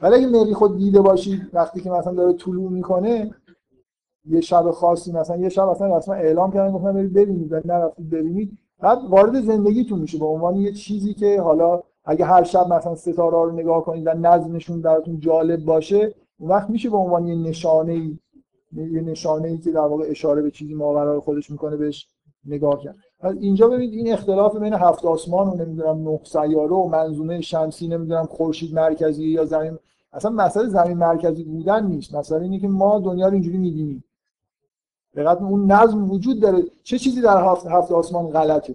[0.00, 3.34] ولی اگه مریخ رو دیده باشید وقتی که مثلا داره طلوع می‌کنه
[4.28, 7.52] یه شب خاصی مثلا یه شب مثلا رسما اعلام کردن گفتن برید ببینید.
[7.52, 8.58] و نرفتید ببینید.
[8.80, 13.36] بعد وارد زندگیتون میشه به عنوان یه چیزی که حالا اگه هر شب مثلا ستاره
[13.36, 17.94] رو نگاه کنید و نظمشون براتون جالب باشه اون وقت میشه به عنوان یه نشانه
[18.72, 22.06] یه نشانه ای که در واقع اشاره به چیزی ماورای خودش می‌کنه بهش
[22.44, 22.96] نگاه کرد.
[23.40, 28.24] اینجا ببینید این اختلاف بین هفت آسمان و نمی‌دونم نه سیاره و منظومه شمسی نمی‌دونم
[28.24, 29.78] خورشید مرکزی یا زمین
[30.12, 32.14] اصلا مسئله زمین مرکزی بودن نیست.
[32.14, 34.04] مسئله اینه که ما دنیا رو اینجوری می‌بینیم.
[35.16, 36.62] دقت اون نظم وجود داره.
[36.82, 38.74] چه چیزی در هفت هفت آسمان غلطه؟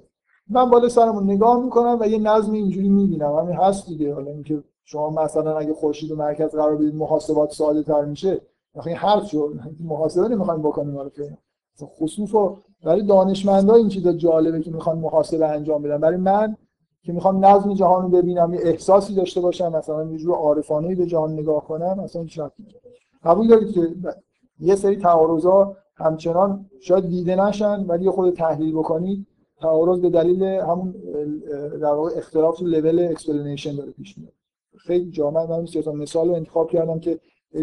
[0.49, 3.35] من بالا سرمون نگاه می‌کنم و یه نظم اینجوری می‌بینم.
[3.35, 4.13] همین هست دیگه.
[4.13, 8.41] حالا اینکه شما مثلا اگه خورشید و مرکز قرار بدید محاسبات ساده تر میشه.
[8.85, 11.09] این حرف شد محاسبه نمی‌خوایم بکنیم حالا
[11.99, 15.97] خصوصا برای دانشمندا این چیزا جالبه که می‌خوان محاسبه انجام بدن.
[15.97, 16.57] برای من
[17.03, 21.05] که می‌خوام نظم جهان رو ببینم یه احساسی داشته باشم مثلا یه جور عارفانه به
[21.05, 22.39] جهان نگاه کنم مثلا هیچ
[23.23, 23.95] قبول دارید که؟
[24.59, 29.27] یه سری تعارضا همچنان شاید دیده نشن ولی یه خود تحلیل بکنید.
[29.61, 30.91] تعارض به دلیل همون
[31.81, 34.33] در واقع اختلاف تو level explanation داره پیش میاد.
[34.77, 37.19] خیلی جامع من سه مثال رو انتخاب کردم که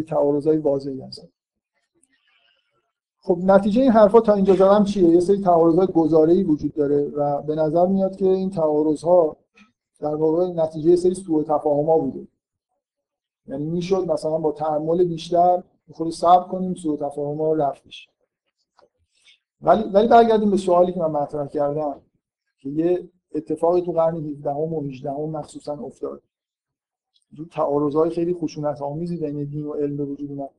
[0.08, 1.28] تعارضای واضحی هستن.
[3.20, 7.42] خب نتیجه این حرفا تا اینجا زدم چیه؟ یه سری تعارضات گزاره‌ای وجود داره و
[7.42, 9.36] به نظر میاد که این تعارضها
[10.00, 12.28] در واقع نتیجه سری سوء تفاهم‌ها بوده.
[13.46, 15.62] یعنی می‌شد مثلا با تحمل بیشتر
[15.92, 18.08] خود صبر کنیم سوء تفاهم‌ها رفتش
[19.64, 22.00] ولی ولی برگردیم به سوالی که من مطرح کردم
[22.58, 26.22] که یه اتفاقی تو قرن 17 و 18 مخصوصا افتاد.
[27.50, 30.50] تعارض‌های خیلی خشونت آمیزی بین دین و علم به وجود اومد.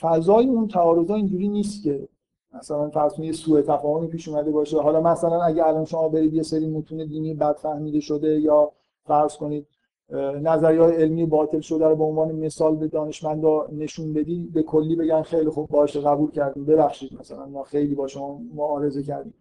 [0.00, 2.08] فضای اون تعارضا اینجوری نیست که
[2.54, 4.80] مثلا فرض کنید سوء تفاهمی پیش اومده باشه.
[4.80, 8.72] حالا مثلا اگه الان شما برید یه سری متون دینی بد فهمیده شده یا
[9.04, 9.66] فرض کنید
[10.42, 15.22] نظریه علمی باطل شده رو به عنوان مثال به دانشمندا نشون بدی به کلی بگن
[15.22, 16.64] خیلی خوب باشه قبول کردیم.
[16.64, 19.34] ببخشید مثلا ما خیلی با شما معارضه کردیم.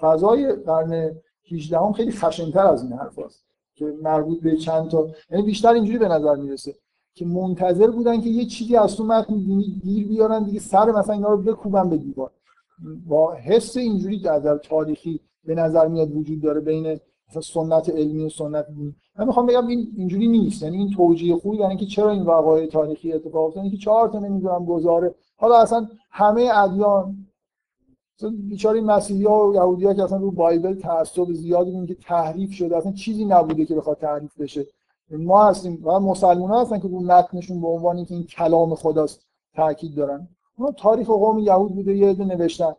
[0.00, 1.16] فضای قرن
[1.52, 3.44] 18 هم خیلی خشنتر از این حرف هست
[3.74, 6.74] که مربوط به چند تا یعنی بیشتر اینجوری به نظر می‌رسه
[7.14, 9.34] که منتظر بودن که یه چیزی از تو متن
[9.82, 12.30] گیر بیارن دیگه سر مثلا اینا رو بکوبن به دیوار.
[13.06, 18.28] با حس اینجوری در تاریخی به نظر میاد وجود داره بین مثلا سنت علمی و
[18.28, 20.62] سنت دینی من می‌خوام بگم این اینجوری نیست.
[20.62, 24.18] یعنی این توجیه خوبی برای اینکه چرا این وقایع تاریخی اتفاق افتاد اینکه چهار تا
[24.18, 25.14] نمی‌دونم گزاره.
[25.36, 27.16] حالا اصلا همه ادیان
[28.48, 33.24] بیچاره مسیحی و یهودی که اصلا رو بایبل تعصب زیادی که تحریف شده اصلا چیزی
[33.24, 34.66] نبوده که بخواد تحریف بشه.
[35.10, 39.20] ما هستیم و مسلمان ها هستن که رو متنشون به عنوان اینکه این کلام خداست
[39.54, 40.28] تاکید دارن.
[40.56, 42.72] اونا تاریخ قوم یهود بوده یه عده نوشتن.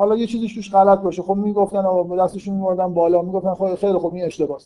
[0.00, 1.22] حالا یه چیزی توش غلط باشه.
[1.22, 3.22] خب می‌گفتن آقا دستشون میوردن بالا.
[3.22, 4.62] می‌گفتن خب خیلی خوب این اشتباهه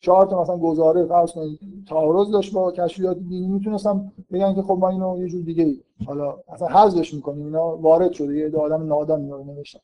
[0.00, 1.58] چهار تا مثلا گزاره فرض کنید.
[1.88, 3.48] تعارض داشت با کشفیات دینی.
[3.48, 5.80] می‌تونستم بگن که خب ما اینو یه جور دیگه ای.
[6.06, 7.46] حالا اصلا حذفش می‌کنیم.
[7.46, 8.36] اینا وارد شده.
[8.36, 9.80] یه آدم نادان اینا رو نوشتن.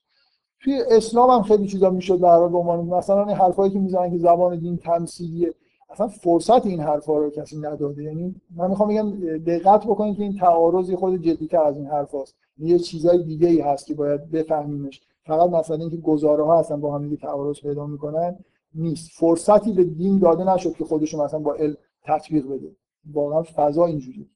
[0.61, 4.59] توی اسلام هم خیلی چیزا می‌شد به عنوان مثلا این حرفایی که می‌زنن که زبان
[4.59, 5.55] دین تمثیلیه.
[5.91, 8.03] اصلا فرصت این حرفا رو کسی نداده.
[8.03, 12.35] یعنی من می‌خوام بگم دقت بکنید که این تعارض خود جدیتر از این حرف هست.
[12.59, 15.01] یه چیزای دیگه ای هست که باید بفهمیمش.
[15.27, 18.39] فقط مثلا اینکه گزاره ها هستن با هم دیگه تعارض پیدا می‌کنن
[18.75, 19.11] نیست.
[19.13, 22.77] فرصتی به دین داده نشد که خودشون مثلا با علم تطبیق بده.
[23.13, 24.31] واقعا فضا اینجوری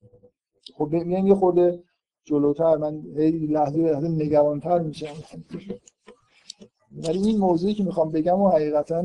[0.75, 1.83] خب میگم یه خورده
[2.25, 3.01] جلوتر من
[3.49, 5.15] لحظه لحظه نگرانتر میشم.
[6.93, 9.01] ولی این موضوعی که می‌خوام بگم و حقیقتا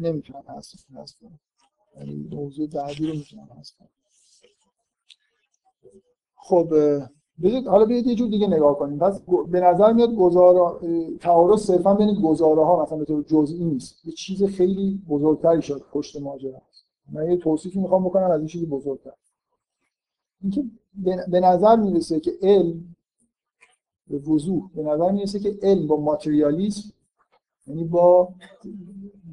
[0.00, 0.86] نمی‌تونم حذف
[1.20, 1.40] کنم
[1.96, 3.48] یعنی موضوع بعدی رو می‌تونم
[3.78, 3.88] کنم
[6.36, 6.72] خب
[7.42, 8.98] بذارید حالا بیاید یه جور دیگه نگاه کنیم.
[8.98, 9.20] پس
[9.50, 10.80] به نظر میاد گزارا
[11.20, 14.06] تعارض صرفا بین گزاره ها مثلا به طور جزئی نیست.
[14.06, 16.62] یه چیز خیلی بزرگتری شد پشت ماجرا
[17.12, 19.12] من یه توصیفی می‌خوام بکنم از این چیزی بزرگتر.
[20.42, 20.64] اینکه
[21.28, 22.94] به نظر می‌رسه که علم
[24.06, 26.92] به وضوح به نظر می‌رسه که علم با ماتریالیسم
[27.66, 28.28] یعنی با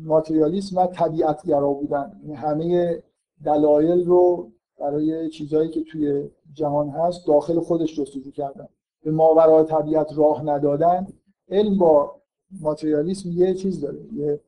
[0.04, 2.20] ماتریالیسم و طبیعت گرا بودن.
[2.24, 3.04] یعنی همه
[3.46, 8.68] دلایل رو برای چیزهایی که توی جهان هست داخل خودش جستجو کردن.
[9.04, 11.08] به ماورای طبیعت راه ندادن
[11.50, 12.16] علم با
[12.62, 14.40] ماتریالیسم یه چیز داره یه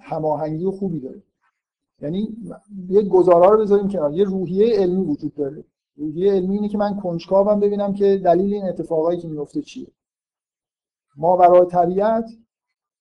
[0.00, 1.22] هماهنگی خوبی داره.
[2.00, 2.36] یعنی
[2.88, 5.64] یه گزارا رو بذاریم کنار یه روحیه علمی وجود داره.
[5.96, 9.86] روحیه علمی اینه که من کنجکاوم ببینم که دلیل این اتفاقایی که میفته چیه.
[11.16, 12.30] ما برای طبیعت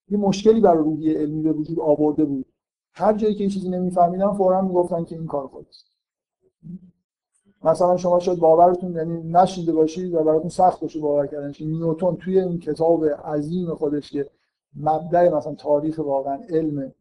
[0.08, 2.46] یه مشکلی برای روحیه علمی به وجود آورده بود.
[2.94, 5.86] هر جایی که چیزی نمیفهمیدم فورا می‌گفتن که این کار خودست
[7.64, 12.16] مثلا شما شاید باورتون یعنی نشیده باشید و براتون سخت باشه باور کردن که نیوتن
[12.16, 14.30] توی این کتاب عظیم خودش که
[14.76, 16.94] مبدع مثلا تاریخ واقعا علم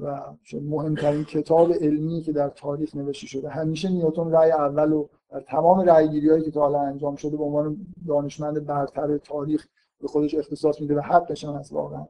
[0.00, 0.20] و
[0.52, 3.48] مهمترین کتاب علمی که در تاریخ نوشته شده.
[3.48, 7.44] همیشه نیوتن رأی اول و در تمام رأیگیری هایی که تا حالا انجام شده به
[7.44, 9.66] عنوان دانشمند برتر تاریخ
[10.00, 12.06] به خودش اختصاص میده و حقش هم هست واقعا.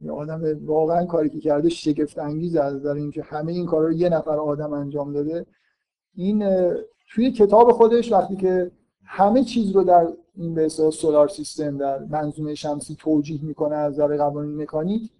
[0.00, 3.92] یه آدم واقعا کاری که کرده شگفت انگیز از نظر اینکه همه این کارا رو
[3.92, 5.46] یه نفر آدم انجام داده.
[6.14, 6.44] این
[7.10, 8.70] توی کتاب خودش وقتی که
[9.04, 14.16] همه چیز رو در این به سولار سیستم در منظومه شمسی توجیه می‌کنه از نظر
[14.16, 15.10] قوانین مکانیک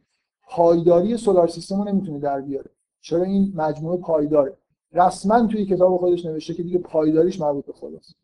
[0.48, 2.70] پایداری سولار سیستم رو نمی‌تونه در بیاره.
[3.00, 4.56] چرا این مجموعه پایداره؟
[4.92, 8.14] رسما توی کتاب خودش نوشته که دیگه پایداریش مربوط به خداست.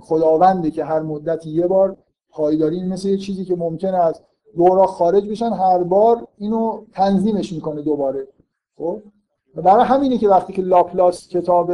[0.00, 1.96] خداونده که هر مدت یه بار
[2.30, 4.22] پایداری مثل یه چیزی که ممکنه از
[4.56, 8.28] دورا خارج بشن هر بار اینو تنظیمش می‌کنه دوباره.
[8.76, 9.02] خب؟
[9.62, 11.72] برای همینه که وقتی که لاپلاس کتاب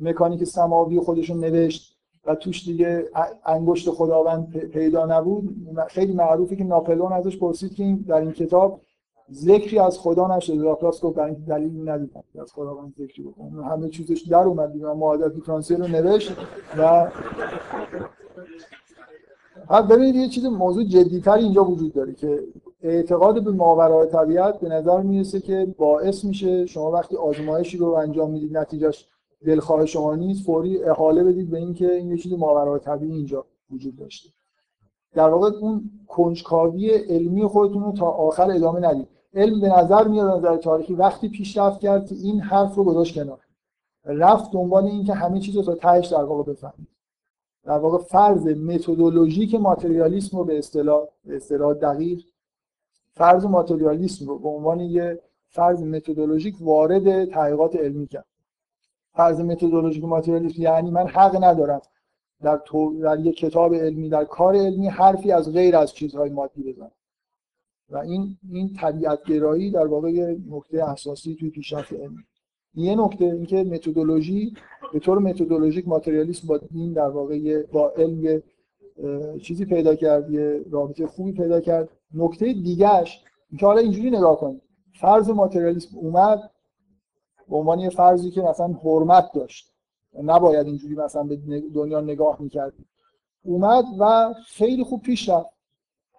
[0.00, 3.04] مکانیک سماوی خودشون نوشت و توش دیگه
[3.46, 5.56] انگشت خداوند پیدا نبود
[5.88, 8.80] خیلی معروفه که ناپلون ازش پرسید که در این کتاب
[9.32, 10.56] ذکری از خدا نشده.
[10.56, 14.86] لاپلاس گفت برای اینکه دلیلی ندیدم از خداوند ذکری بکنه همه چیزش در اومد دیگه.
[14.86, 16.36] معادلات دیفرانسیل رو نوشت
[16.78, 17.10] و
[19.90, 22.40] ببینید یه چیز موضوع جدیتر اینجا وجود داره که
[22.84, 28.30] اعتقاد به ماورای طبیعت به نظر می‌رسه که باعث میشه شما وقتی آزمایشی رو انجام
[28.30, 29.06] می‌دید نتیجهش
[29.46, 33.96] دلخواه شما نیست فوری احاله بدید به اینکه این یه چیز ماورای طبیعی اینجا وجود
[33.96, 34.30] داشته.
[35.14, 39.08] در واقع اون کنجکاوی علمی خودتون رو تا آخر ادامه ندید.
[39.34, 43.40] علم به نظر میاد نظر تاریخی وقتی پیشرفت کرد که این حرف رو گذاشت کنار.
[44.04, 46.88] رفت دنبال اینکه همه چیز رو تا تهش در واقع بفهمید.
[47.64, 52.20] در واقع فرض متدولوژیک ماتریالیسم رو به اصطلاح به اصطلاح دقیق
[53.14, 58.26] فرض ماتریالیسم رو به عنوان یه فرض متدولوژیک وارد تحقیقات علمی کرد.
[59.12, 61.82] فرض متدولوژیک ماتریالیسم یعنی من حق ندارم
[62.42, 66.62] در, تو، در یک کتاب علمی در کار علمی حرفی از غیر از چیزهای مادی
[66.62, 66.90] بزنم.
[67.90, 72.24] و این این طبیعت گرایی در واقع یه نکته اساسی توی پیشرفت علمی.
[72.74, 74.54] یه نکته اینکه متدولوژی
[74.92, 78.42] به طور متدولوژیک ماتریالیسم با دین در واقع با علم
[79.42, 81.88] چیزی پیدا کرد یه رابطه خوبی پیدا کرد.
[82.14, 84.62] نکته دیگهش اینکه حالا اینجوری نگاه کنید
[85.00, 86.50] فرض ماتریالیسم اومد
[87.48, 89.72] به عنوان یه فرضی که مثلا حرمت داشت.
[90.22, 91.36] نباید اینجوری مثلا به
[91.74, 92.72] دنیا نگاه می‌کرد.
[93.44, 95.50] اومد و خیلی خوب پیش رفت.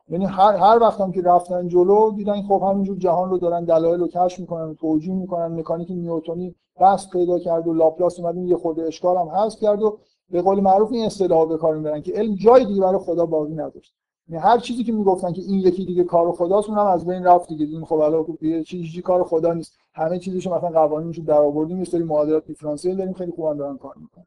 [0.10, 4.00] یعنی هر هر وقت هم که رفتن جلو دیدن خب همینجور جهان رو دارن دلایل
[4.00, 8.84] رو کشف می‌کنن توجیه می‌کنن مکانیک نیوتنی بس پیدا کرد و لاپلاس اومد یه خورده
[8.84, 12.36] اشکال هم هست کرد و به قول معروف این اصطلاح به کار می‌برن که علم
[12.36, 13.96] جای دیگه برای خدا باقی نداشت.
[14.32, 17.66] هر چیزی که می‌گفتن که این یکی دیگه کار خداست اونم از بین رفت دیگه.
[17.66, 19.78] این خب الان یه چیزی کار خدا نیست.
[19.94, 23.96] همه چیزشو مثلا قوانینشو در آوردیم یه سری معادلات دیفرانسیل داریم خیلی خوب دارن کار
[23.98, 24.26] می‌کنن.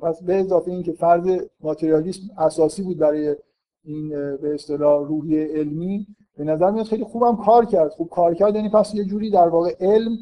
[0.00, 3.36] پس به اضافه اینکه فرض ماتریالیسم اساسی بود برای
[3.84, 6.06] این به اصطلاح روحی علمی
[6.36, 7.90] به نظر میاد خیلی خوبم کار کرد.
[7.90, 10.16] خوب کار کرد یعنی پس یه جوری در واقع علم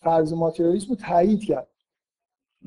[0.00, 1.68] فرض ماتریالیسم رو تایید کرد.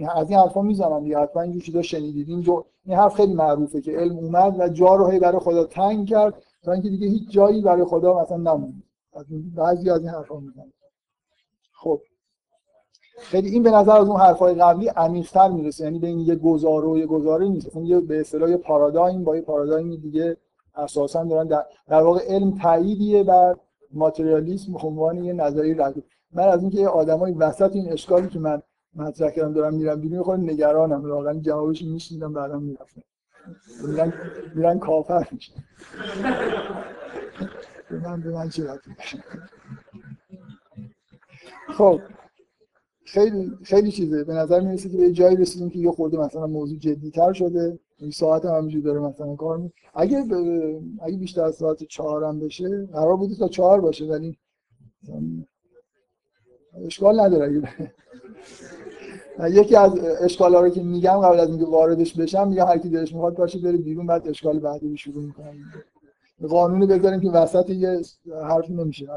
[0.07, 1.19] از این حرفا می‌زنم دیگه.
[1.19, 2.29] حتما اینجور چیزا شنیدید.
[2.29, 2.63] این, جو...
[2.85, 6.33] این حرف خیلی معروفه که علم اومد و جا رو هی برای خدا تنگ کرد
[6.63, 8.83] تا اینکه دیگه هیچ جایی برای خدا مثلا نموند.
[9.55, 10.73] بعضی از این حرفا می‌زنن
[11.73, 12.01] خب.
[13.17, 15.83] خیلی این به نظر از اون حرفای قبلی عمیق‌تر می‌رسه.
[15.83, 17.75] یعنی بین یه گزاره و یه گزاره نیست.
[17.75, 20.37] اون یه به اصطلاح پارادایم با یه پارادایم دیگه
[20.75, 23.55] اساسا دارن در, در واقع علم تاییدیه بر
[23.93, 26.03] ماتریالیسم به عنوان یه نظریه رد.
[26.31, 28.61] من از اینکه آدمای وسط این اشکالی که من
[28.95, 31.11] مطرح کردم دارم میرم بیرون خود نگرانم.
[31.11, 33.01] واقعا جوابش میشنیدم بعدم می‌رفتم.
[33.87, 34.13] میرن
[34.55, 35.63] میرن کافر میشن.
[37.89, 38.49] به من به من
[41.77, 42.01] خب
[43.05, 44.23] خیلی خیلی چیزه.
[44.23, 47.79] به نظر می‌رسه که به جایی رسیدیم که یه خورده مثلا موضوع جدی تر شده.
[47.97, 50.25] این ساعت هم همینجوری داره مثلا کار می اگه.
[51.01, 54.37] اگه بیشتر از ساعت چهار هم بشه قرار بوده تا چهار باشه ولی
[56.85, 57.93] اشکال نداره اگه
[59.47, 62.89] یکی از اشکال ها رو که میگم قبل از اینکه واردش بشم میگم هر کی
[62.89, 65.55] دلش می‌خواد باشه بره بیرون بعد اشکال بعدی رو شروع می‌کنم
[66.49, 68.01] قانون بذاریم که وسط یه
[68.43, 69.07] حرف نمیشه.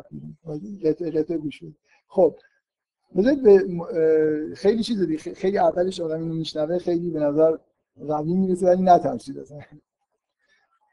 [0.84, 1.60] قطعه قطعه گوش
[2.08, 2.34] خب
[3.16, 3.66] بذارید به
[4.54, 7.56] خیلی چیز دیگه خیلی اولش آدم اینو میشنوه خیلی به نظر
[8.08, 9.58] قوی می‌رسه ولی نترسید اصلا.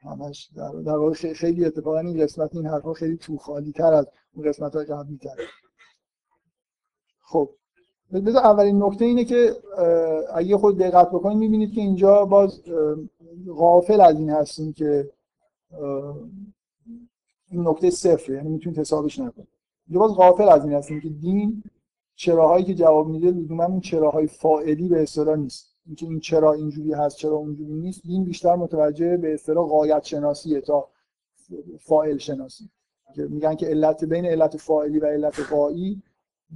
[0.03, 4.07] همش در, در واقع خیلی اتفاقا این قسمت این حرفا خیلی تو خالی تر از
[4.33, 5.35] اون قسمت های قبلی تر
[7.21, 7.49] خب
[8.13, 9.55] بذار اولین نکته اینه که
[10.33, 12.61] اگه خود دقت بکنید می‌بینید که اینجا باز
[13.57, 15.09] غافل از این هستیم که
[17.51, 19.47] این نکته صفره یعنی می‌تونید حسابش نکنید.
[19.87, 21.63] اینجا باز غافل از این هستیم که دین
[22.15, 25.75] چراهایی که جواب میده لزوما اون چراهای فاعلی به اصطلاح نیست.
[25.85, 30.61] اینکه این چرا اینجوری هست چرا اونجوری نیست دین بیشتر متوجه به اصطلاح قایت شناسیه
[30.61, 30.87] تا
[31.79, 32.69] فاعل شناسی
[33.15, 36.01] که میگن که علت بین علت فاعلی و علت قایی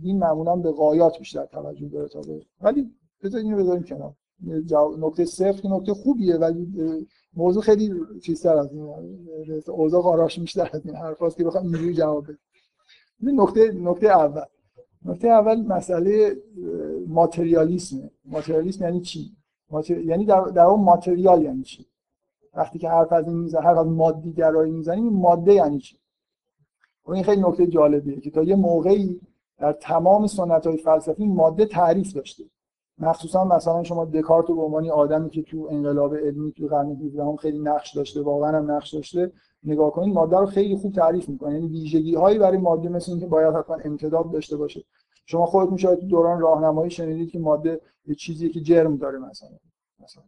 [0.02, 2.92] دین معمولا به قایات بیشتر توجه داره تا به ولی
[3.24, 4.14] بذارید اینو بذاریم کنار.
[5.00, 6.68] نکته صفر که نکته خوبیه ولی
[7.34, 8.84] موضوع خیلی چیزتر از این
[9.68, 13.42] اوضاع قاراش بیشتر از این حرفاست که بخوام اینجوری جواب بدم.
[13.42, 14.46] نکته نکته اول.
[15.06, 16.36] نکته اول مسئله
[17.08, 18.10] ماتریالیسم.
[18.26, 19.36] ماتریالیسم یعنی چی؟
[19.90, 21.86] یعنی در, در اون ماتریال یعنی چی؟
[22.54, 25.98] وقتی که حرف از این می‌زنیم حرف از مادی گرایی می‌زنیم ماده یعنی چی؟
[27.06, 29.22] و این خیلی نکته جالبیه که تا یه موقعی
[29.58, 32.44] در تمام سنت های فلسفی ماده تعریف داشته.
[32.98, 37.36] مخصوصا مثلا شما دکارت به عنوان آدمی که تو انقلاب علمی تو قرن 17 هم
[37.36, 39.32] خیلی نقش داشته واقعا هم نقش داشته
[39.64, 41.54] نگاه کنید ماده رو خیلی خوب تعریف می‌کنه.
[41.54, 44.84] یعنی ویژگی هایی برای ماده مثل اینکه باید حتما امتداد داشته باشه.
[45.26, 49.58] شما خودتون شاید تو دوران راهنمایی شنیدید که ماده یه چیزیه که جرم داره مثلا.
[50.00, 50.24] مثلا.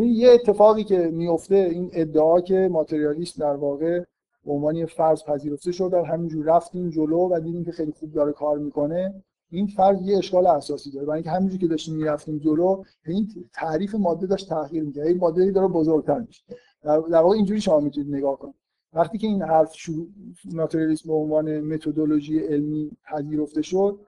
[0.00, 4.04] یه اتفاقی که میفته این ادعا که ماتریالیسم در واقع
[4.44, 8.32] به عنوان فرض پذیرفته شد در همینجور رفتیم جلو و دیدیم که خیلی خوب داره
[8.32, 9.22] کار می‌کنه.
[9.50, 11.06] این فرض یه اشکال اساسی داره.
[11.06, 15.06] برای اینکه همینجوری که داشتیم می‌رفتیم جلو این تعریف ماده داشت تغییر می‌کرد.
[15.06, 16.44] این ماده داره بزرگتر میشه.
[16.84, 18.54] در واقع اینجوری شما می‌تونید نگاه کنید.
[18.92, 20.06] وقتی که این حرف شروع
[20.52, 24.00] ناتورالیسم به عنوان متدولوژی علمی پذیرفته شد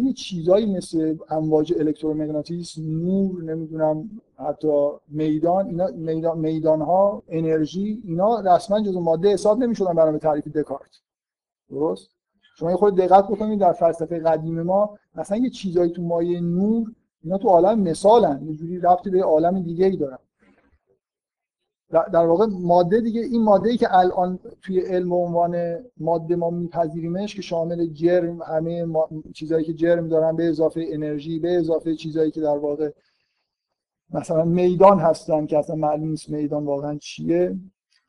[0.00, 8.40] یه چیزایی مثل امواج الکترومغناطیس نور نمی‌دونم حتی میدان اینا میدان میدان ها انرژی اینا
[8.40, 11.00] رسما جزو ماده حساب نمی‌شدن برای تعریف دکارت.
[11.70, 12.10] درست؟
[12.58, 16.92] شما یه خود دقت بکنید در فلسفه قدیم ما مثلا یه چیزایی تو مایه نور
[17.24, 20.18] اینا تو عالم مثالن یه جوری ربطی به عالم دیگه ای دارن.
[21.92, 27.34] در واقع ماده دیگه این ماده ای که الان توی علم عنوان ماده ما میپذیریمش
[27.34, 28.86] که شامل جرم همه
[29.34, 32.90] چیزهایی که جرم دارن به اضافه انرژی به اضافه چیزهایی که در واقع
[34.10, 37.56] مثلا میدان هستن که اصلا معلوم نیست میدان واقعا چیه.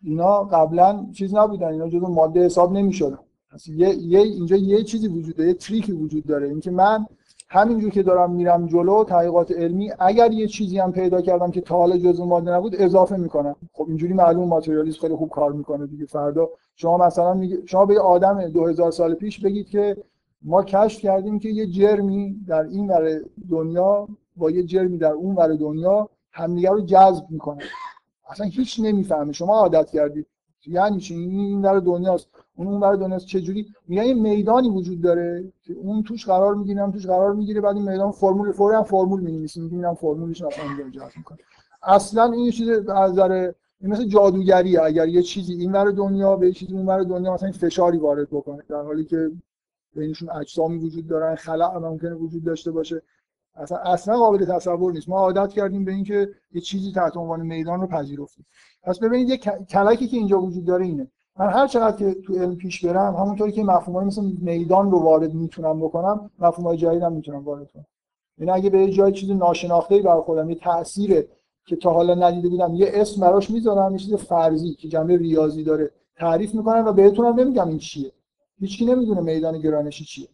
[0.03, 3.19] اینا قبلا چیز نبودن اینا جزو ماده حساب نمی‌شدن.
[3.67, 6.47] یه،, یه اینجا یه چیزی وجود داره یه تریکی وجود داره.
[6.47, 7.05] اینکه من
[7.53, 11.77] همینجور که دارم میرم جلو تحقیقات علمی اگر یه چیزی هم پیدا کردم که تا
[11.77, 13.55] حالا جزء ماده نبود اضافه می‌کنم.
[13.73, 16.49] خب اینجوری معلوم ماتریالیسم خیلی خوب کار می‌کنه دیگه فردا.
[16.75, 19.97] شما مثلا میگه شما به آدم 2000 سال پیش بگید که
[20.41, 25.35] ما کشف کردیم که یه جرمی در این ور دنیا با یه جرمی در اون
[25.35, 27.63] ور دنیا همدیگه رو جذب می‌کنه.
[28.29, 29.33] اصلا هیچ نمی‌فهمه.
[29.33, 30.27] شما عادت کردید
[30.67, 32.27] یعنی چی؟ این در دنیاست.
[32.55, 36.91] اون اون برای دنیا چجوری؟ میگن یه میدانی وجود داره که اون توش قرار می‌گیرم
[36.91, 40.85] توش قرار می‌گیره بعد این میدان فرمول فوری هم فرمول می‌نویسیم می‌بینم فرمولش مثلا اینجا
[40.85, 41.37] ایجاد می‌کنه
[41.83, 43.51] اصلا این چیز از نظر
[43.81, 44.81] مثل جادوگریه.
[44.81, 48.63] اگر یه چیزی این ور دنیا به یه چیزی اون دنیا مثلا فشاری وارد بکنه
[48.69, 49.31] در حالی که
[49.95, 53.01] بینشون اجسامی وجود دارن خلع ممکنه وجود داشته باشه.
[53.55, 55.09] اصلا اصلا قابل تصور نیست.
[55.09, 58.45] ما عادت کردیم به اینکه یه چیزی تحت عنوان میدان رو پذیرفتیم.
[58.83, 59.37] پس ببینید یه
[59.69, 61.07] کلکی که اینجا وجود داره اینه.
[61.39, 65.33] من هر چقدر که تو علم پیش برم همونطوری که مفهومای مثل میدان رو وارد
[65.33, 67.85] می‌تونم بکنم مفهومای جدیدم می‌تونم وارد کنم.
[68.37, 71.27] یعنی اگه به جای چیز ناشناخته ای خودم یه تاثیر
[71.65, 75.63] که تا حالا ندیده بودم یه اسم براش می‌ذارم یه چیز فرضی که جنبه ریاضی
[75.63, 78.11] داره تعریف می‌کنم و بهتونم نمیگم این چیه.
[78.59, 80.27] هیچکی نمی‌دونه میدان گرانشی چیه.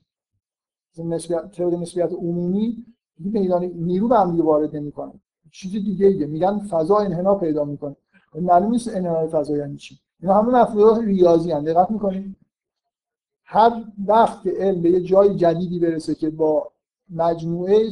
[0.98, 2.86] نسبیت تئوری نسبیت عمومی
[3.20, 5.14] میدان نیرو به هم وارد نمی‌کنه.
[5.52, 7.96] چیز دیگه ایه میگن فضا انحنا پیدا می‌کنه.
[8.36, 10.00] معلوم نیست انحنای فضا یعنی چی.
[10.22, 12.36] اینا همه مفهومات ریاضی ان دقت می‌کنید
[13.46, 16.72] هر وقت علم به یه جای جدیدی برسه که با
[17.10, 17.90] مجموعه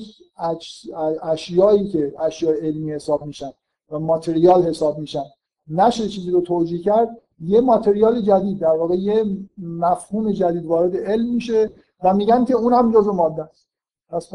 [1.21, 3.51] اشیایی که اشیاء علمی حساب میشن
[3.91, 5.23] و ماتریال حساب میشن
[5.67, 7.09] نشه چیزی رو توجیه کرد
[7.39, 9.25] یه ماتریال جدید در واقع یه
[9.57, 11.71] مفهوم جدید وارد علم میشه
[12.03, 13.67] و میگن که اون هم جزء ماده است.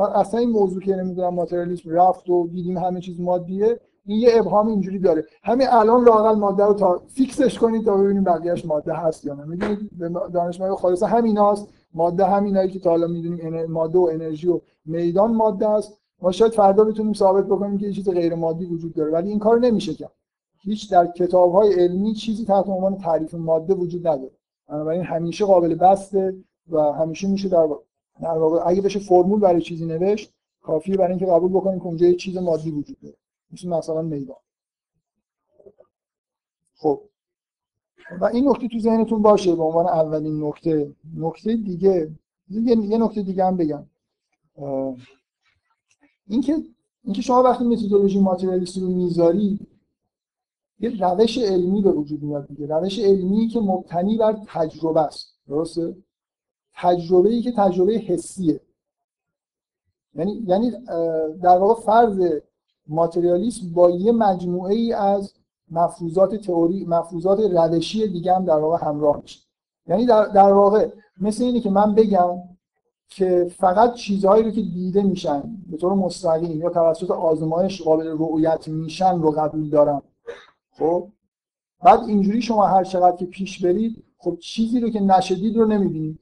[0.01, 4.67] اصلا این موضوع که نمی‌دونم ماتریالیسم رفت و دیدیم همه چیز مادیه این یه ابهام
[4.67, 5.25] اینجوری داره.
[5.43, 9.45] همین الان لاقل ماده رو تا فیکسش کنید تا ببینیم بقیه‌اش ماده هست یا نه.
[9.45, 9.91] می‌دونید
[10.33, 11.69] دانشمند خالص همیناست.
[11.95, 15.99] ماده همینایی که تا حالا می‌دونیم ماده و انرژی و میدان ماده است.
[16.23, 19.11] ما شاید فردا بتونیم ثابت بکنیم که یه چیز غیر مادی وجود داره.
[19.11, 20.13] ولی این کار نمیشه کرد
[20.61, 24.33] هیچ در کتاب‌های علمی چیزی تحت عنوان تعریف ماده وجود نداره.
[24.69, 26.37] بنابراین همیشه قابل بسته
[26.71, 27.69] و همیشه میشه در
[28.23, 32.07] در واقع اگه بشه فرمول برای چیزی نوشت کافیه برای اینکه قبول بکنیم که اونجا
[32.07, 33.17] یه چیز مادی وجود داره.
[33.53, 34.37] مثل مثلا میدان.
[36.77, 37.01] خب.
[38.21, 40.95] و این نکته تو ذهنتون باشه به عنوان اولین نکته.
[41.17, 42.11] نکته دیگه
[42.49, 43.87] یه نکته دیگه هم بگم.
[46.29, 46.63] اینکه
[47.05, 49.59] اینکه شما وقتی متدولوژی ماتریالیستی رو می‌ذاری
[50.81, 52.67] یه روش علمی به وجود میاد دیگه.
[52.67, 55.35] روش علمی که مبتنی بر تجربه است.
[55.49, 55.97] درسته؟
[56.75, 58.61] تجربه ای که تجربه حسیه.
[60.15, 60.71] یعنی یعنی
[61.43, 62.41] در واقع فرض
[62.87, 65.35] ماتریالیسم با یه مجموعه ای از
[65.71, 69.41] مفروضات تئوری مفروضات روشی دیگه هم در واقع همراه میشه.
[69.87, 70.89] یعنی در, در واقع
[71.21, 72.39] مثل اینه که من بگم
[73.09, 78.69] که فقط چیزهایی رو که دیده میشن به طور مستقیم یا توسط آزمایش قابل رؤیت
[78.69, 80.03] میشن رو قبول دارم.
[80.71, 81.09] خب؟
[81.83, 86.19] بعد اینجوری شما هر چقدر که پیش برید خب چیزی رو که نشدید رو نمی‌بینید.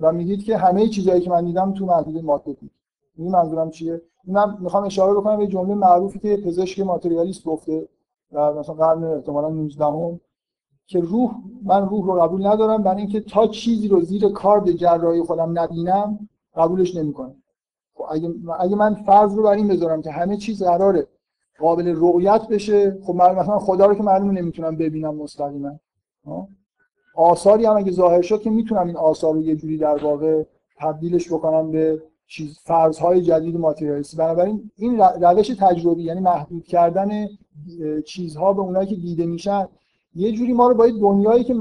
[0.00, 2.70] و میگید که همه چیزهایی که من دیدم تو محدوده ماده بود.
[3.16, 7.88] این منظورم چیه؟ من می‌خوام اشاره بکنم به جمله معروفی که پزشک ماتریالیست گفته
[8.32, 10.20] در مثلا قرن احتمالاً 19 هم
[10.86, 11.34] که روح
[11.64, 16.28] من روح رو قبول ندارم برای اینکه تا چیزی رو زیر کارد جراحی خودم نبینم
[16.56, 17.34] قبولش نمی‌کنم.
[17.94, 21.06] خب اگه اگه من فرض رو بر این بذارم که همه چیز قراره
[21.58, 25.78] قابل رؤیت بشه خب مثلا خدا رو که معلومه نمی‌تونم ببینم مستقیما.
[27.16, 30.42] آثاری هم اگه ظاهر شد که می‌تونم این آثار رو یه جوری در واقع
[30.76, 34.16] تبدیلش بکنم به چیز فرضهای جدید ماتریالیستی.
[34.16, 37.28] بنابراین این روش تجربی یعنی محدود کردن
[38.06, 39.68] چیزها به اونایی که دیده میشن
[40.14, 41.54] یه جوری ما رو با دنیایی که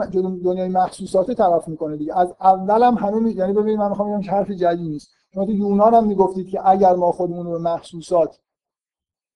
[0.43, 2.17] دنیای محسوسات طرف می‌کنه دیگه.
[2.17, 3.31] از اول هم همه.
[3.31, 5.09] یعنی ببینید من می‌خوام بگم حرف جدید نیست.
[5.33, 8.39] شما تو یونان هم می‌گفتید که اگر ما خودمون رو به محسوسات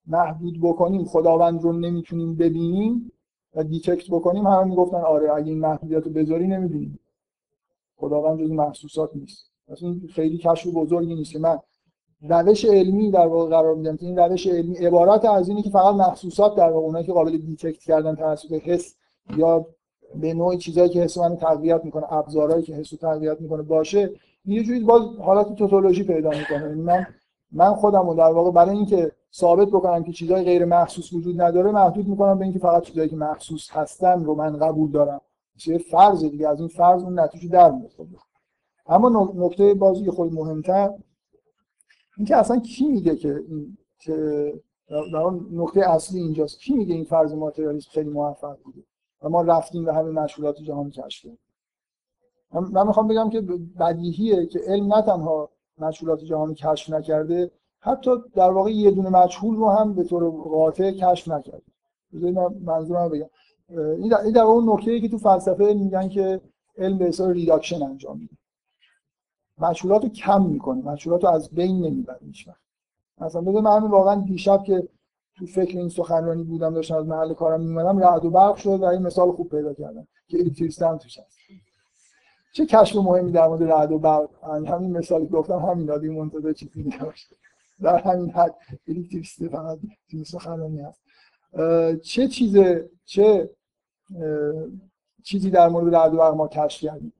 [0.08, 3.12] محدود بکنیم خداوند رو نمی‌تونیم ببینیم
[3.56, 7.00] و detect بکنیم همه می‌گفتن آره اگه این محدودیت رو بذاری نمی‌بینیم.
[7.98, 9.51] خداوند جز محسوسات نیست.
[9.72, 11.36] مثلا خیلی کشف بزرگی نیست.
[11.36, 11.60] من
[12.22, 13.98] روش علمی در واقع قرار میدم.
[13.98, 17.38] که این روش علمی عبارت از اینه که فقط محسوسات در واقع اونایی که قابل
[17.38, 18.96] detect کردن توسط حس
[19.38, 19.66] یا
[20.16, 24.12] به نوعی چیزایی که حس من تقویت می‌کنه ابزارهایی که حس رو تقویت می‌کنه باشه
[24.46, 26.70] یه جوری باز حالت توتولوژی پیدا می‌کنه.
[26.70, 27.06] یعنی من
[27.52, 31.72] من خودم رو در واقع برای اینکه ثابت بکنم که چیزای غیر محسوس وجود نداره
[31.72, 35.22] محدود می‌کنم به اینکه فقط چیزایی که محسوس هستن رو من قبول دارم.
[35.58, 37.92] چه فرض دیگه از این فرض اون نتیجه در میاد
[38.86, 40.94] اما نکته بازی خود مهمتر
[42.18, 44.54] اینکه اصلا کی میگه که این که
[44.88, 46.60] در نکته اصلی اینجاست.
[46.60, 48.84] کی میگه این فرض ماتریالیسم خیلی موفق بوده؟
[49.22, 51.40] و ما رفتیم به همه مشغولات جهان کشف کردیم.
[52.72, 53.42] من می‌خوام بگم که
[53.80, 59.56] بدیهیه که علم نه تنها مشغولات جهان کشف نکرده حتی در واقع یه دونه مجهول
[59.56, 61.64] رو هم به طور قاطع کشف نکرده.
[62.12, 63.30] من منظورم بگم.
[63.98, 66.42] این در اون نکته که تو فلسفه میگن که
[66.78, 68.41] علم به حساب reduction انجام میده.
[69.62, 70.82] مجهولات کم می‌کنه.
[70.82, 72.62] مجهولات از بین نمی‌بره هیچ وقت.
[73.18, 74.88] مثلا بده من واقعا دیشب که
[75.36, 78.86] تو فکر این سخنرانی بودم داشتم از محل کارم میمدم رعد و برق شد و
[78.86, 80.38] این مثال خوب پیدا کردم که
[80.82, 81.38] هم توش هست.
[82.54, 86.84] چه کشف مهمی در مورد رعد و برق؟ همین مثالی گفتم همین دادی منتظر چیزی
[86.84, 87.36] نباشه.
[87.82, 88.56] در همین حد
[88.88, 89.80] الکتریسیته فقط
[90.12, 91.02] تو سخنرانی هست.
[92.02, 92.58] چه چیز
[93.06, 93.50] چه
[95.24, 97.14] چیزی در مورد رعد و برق ما کشف کردیم؟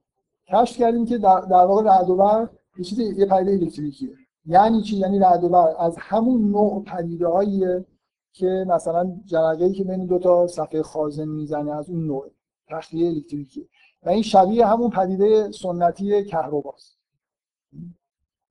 [0.52, 2.48] کشف کردیم که در, در واقع رعد و
[2.78, 4.10] یه چیز یه پدیده الکتریکیه.
[4.46, 7.86] یعنی چی؟ یعنی رعد و از همون نوع پدیده
[8.32, 12.30] که مثلا جرقه‌ای که بین دو تا صفحه خازن می‌زنه از اون نوع
[12.68, 13.68] تخلیه الکتریکی
[14.02, 16.98] و این شبیه همون پدیده سنتی کهرباست.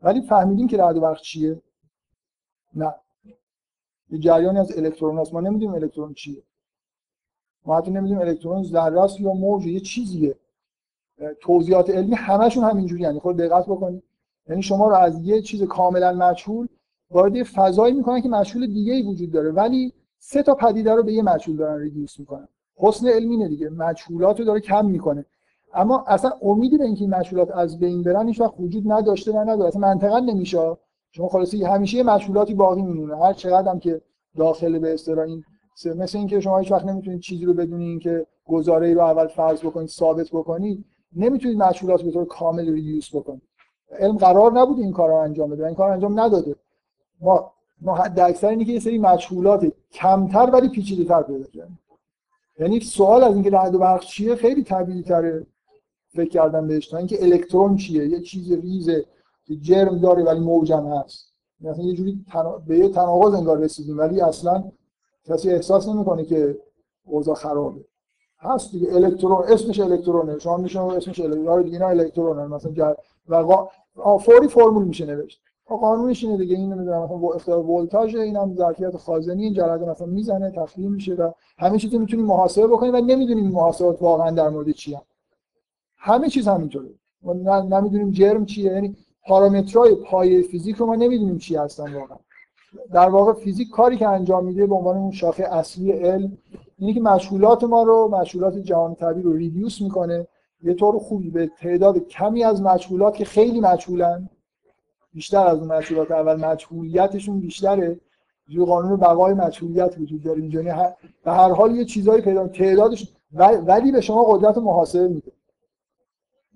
[0.02, 1.62] ولی فهمیدیم که رعد و برق چیه؟
[2.76, 2.96] نه.
[4.10, 5.34] یه جریانی از الکترون هست.
[5.34, 6.44] ما نمی‌دونیم الکترون چیه.
[7.66, 10.36] ما حتی نمی‌دونیم الکترون ذره یا موج یه چیزیه.
[11.42, 14.04] توضیحات علمی همشون همینجوری یعنی خود دقت بکنید
[14.50, 16.68] یعنی شما رو از یه چیز کاملا مجهول
[17.12, 19.52] وارد فضایی می‌کنن که مجهول دیگه ای وجود داره.
[19.52, 22.48] ولی سه تا پدیده رو به یه مجهول دارن ریدیوس می‌کنن.
[22.78, 23.70] حسن علمی نه دیگه.
[23.70, 25.26] مجهولات رو داره کم می‌کنه.
[25.74, 29.40] اما اصلا امیدی به اینکه این مجهولات از بین برن هیچ وقت وجود نداشته و
[29.40, 29.68] نداره.
[29.68, 30.78] اصلا منطقا نمیشه.
[31.12, 33.18] شما خلاصی همیشه یه مجهولاتی باقی میمونه.
[33.18, 34.02] هر چقدر هم که
[34.38, 35.44] داخل به اصطلاح این
[35.96, 39.60] مثل اینکه شما هیچ وقت نمی‌تونید چیزی رو بدونید که گزاره ای رو اول فرض
[39.60, 40.86] بکنید ثابت بکنید.
[41.16, 43.42] نمی‌تونید مجهولات به طور کامل ریدیوس بکنید.
[44.00, 46.56] علم قرار نبود این کار رو انجام بده این کار انجام نداده.
[47.22, 51.80] ما ما حد اکثر اینه که یه سری مجهولات کمتر ولی پیچیده‌تر پیدا کردیم.
[52.60, 55.46] یعنی سوال از اینکه رعد و برق چیه خیلی طبیعی تره
[56.14, 59.06] فکر کردن بهش تا اینکه الکترون چیه؟ یه چیز ریزه
[59.46, 61.34] که جرم داره ولی موجم هست.
[61.62, 62.58] مثلا یه جوری تنا...
[62.58, 64.64] به یه تناقض انگار رسیدیم ولی اصلا
[65.26, 66.58] کسی احساس نمی‌کنه که
[67.04, 67.86] اوضاع خرابه.
[68.42, 68.96] هست دیگه.
[68.96, 70.40] الکترون اسمش الکترونه.
[70.40, 72.48] شما میشه اسمش الکترون دیگه اینا الکترونه.
[72.48, 72.94] مثلا جر...
[73.30, 73.68] و.
[74.18, 75.42] فوری فرمول میشه نوشت.
[75.66, 76.56] قانونش اینه دیگه.
[76.56, 81.32] این نمی‌دونم مثلا اختلاف ولتاژ اینم ظرفیت خازنی این جرقه مثلا می‌زنه تخلیه میشه و
[81.58, 85.02] همه چیزو می‌تونیم محاسبه بکنیم و نمی‌دونیم این محاسبات واقعا در مورد چیه
[85.98, 86.90] همه چیز همینطوره.
[87.24, 88.74] ما نمی‌دونیم جرم چیه.
[88.74, 88.96] یعنی
[89.28, 92.18] پارامترهای پایه فیزیک رو ما نمی‌دونیم چی هستن واقعا.
[92.94, 96.38] در واقع فیزیک کاری که انجام میده به عنوان اون شاخه اصلی علم
[96.82, 100.28] اینه که مشغولات ما رو مشغولات جهان طبیعی رو ریدیوس می‌کنه.
[100.64, 104.30] یه طور خوبی به تعداد کمی از مشغولات که خیلی مجهولن
[105.14, 108.00] بیشتر از اون مشغولات اول مجهولیتشون بیشتره.
[108.48, 110.42] یه قانون بقای مجهولیت وجود داره.
[110.42, 110.66] اینجوری
[111.24, 113.14] به هر حال یه چیزایی پیدا تعدادش
[113.66, 115.32] ولی به شما قدرت محاسبه میده.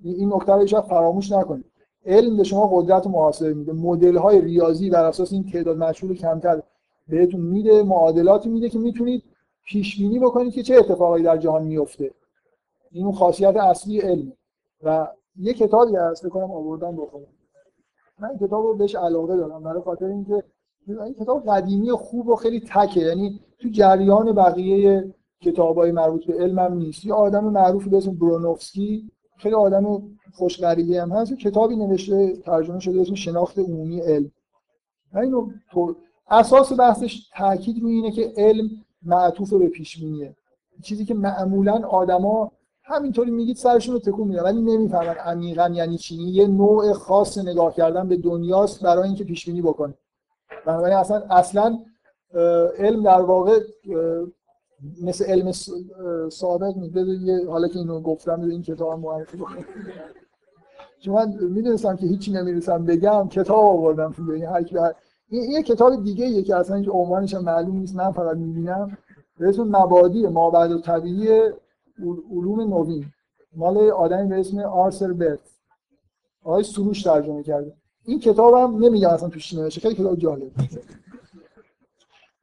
[0.04, 1.66] این نکته رو فراموش نکنید.
[2.06, 3.74] علم به شما قدرت محاسبه میده.
[3.74, 6.62] مدل های ریاضی بر اساس این تعداد مشهور کمتر
[7.08, 9.24] بهتون میده معادلاتی میده که می‌تونید
[9.66, 12.12] پیش بینی بکنید که چه اتفاقایی در جهان میفته
[12.92, 14.34] این خاصیت اصلی علم.
[14.84, 17.26] و یه کتابی هست کنم آوردم بخونم.
[18.20, 20.44] من این کتاب رو بهش علاقه دارم برای خاطر اینکه
[20.88, 23.00] این کتاب قدیمی خوب و خیلی تکه.
[23.00, 27.06] یعنی تو جریان بقیه کتابای مربوط به علمم نیست.
[27.06, 30.02] یه آدم معروفی به اسم برونوفسکی خیلی آدم
[30.34, 31.34] خوشغریبی هم هست.
[31.34, 34.32] کتابی نوشته ترجمه شده اسم شناخت عمومی علم.
[35.16, 35.50] اینو
[36.28, 38.70] اساس بحثش تاکید روی اینه که علم
[39.06, 40.36] معطوف به پیش بینیه
[40.84, 42.52] چیزی که معمولا آدما
[42.84, 46.16] همینطوری میگید سرشون رو تکون میدن ولی نمی‌فهمن عمیقا یعنی چی.
[46.16, 49.94] یه نوع خاص نگاه کردن به دنیاست برای اینکه پیش بینی بکنه.
[50.66, 51.80] بنابراین اصلا اصلا
[52.78, 53.60] علم در واقع
[55.02, 55.52] مثل علم
[56.76, 59.66] میده یه حالا که اینو گفتم این کتاب معرفی بکنم.
[61.00, 64.16] چون من می‌دونستم که هیچی نمی‌رسم بگم کتاب آوردم.
[64.30, 64.64] یعنی هر
[65.30, 68.98] این یه کتاب دیگه یه که اصلا هیچ عنوانش معلوم نیست من فقط می‌بینم.
[69.40, 71.28] به اسم مبادی مابعد طبیعی
[72.32, 73.06] علوم نوین.
[73.56, 75.40] مال آدمی به اسم آرسر برت
[76.44, 77.74] آقای سروش ترجمه کرده.
[78.06, 80.52] این کتابم نمیگم اصلا توش نوشته خیلی کتاب جالب.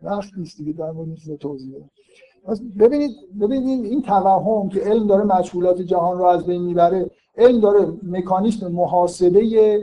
[0.02, 1.74] وقت نیست دیگه در مورد توضیح
[2.78, 3.10] ببینید
[3.40, 8.72] ببینید این توهم که علم داره مشغولات جهان رو از بین می‌بره علم داره مکانیسم
[8.72, 9.80] محاسبه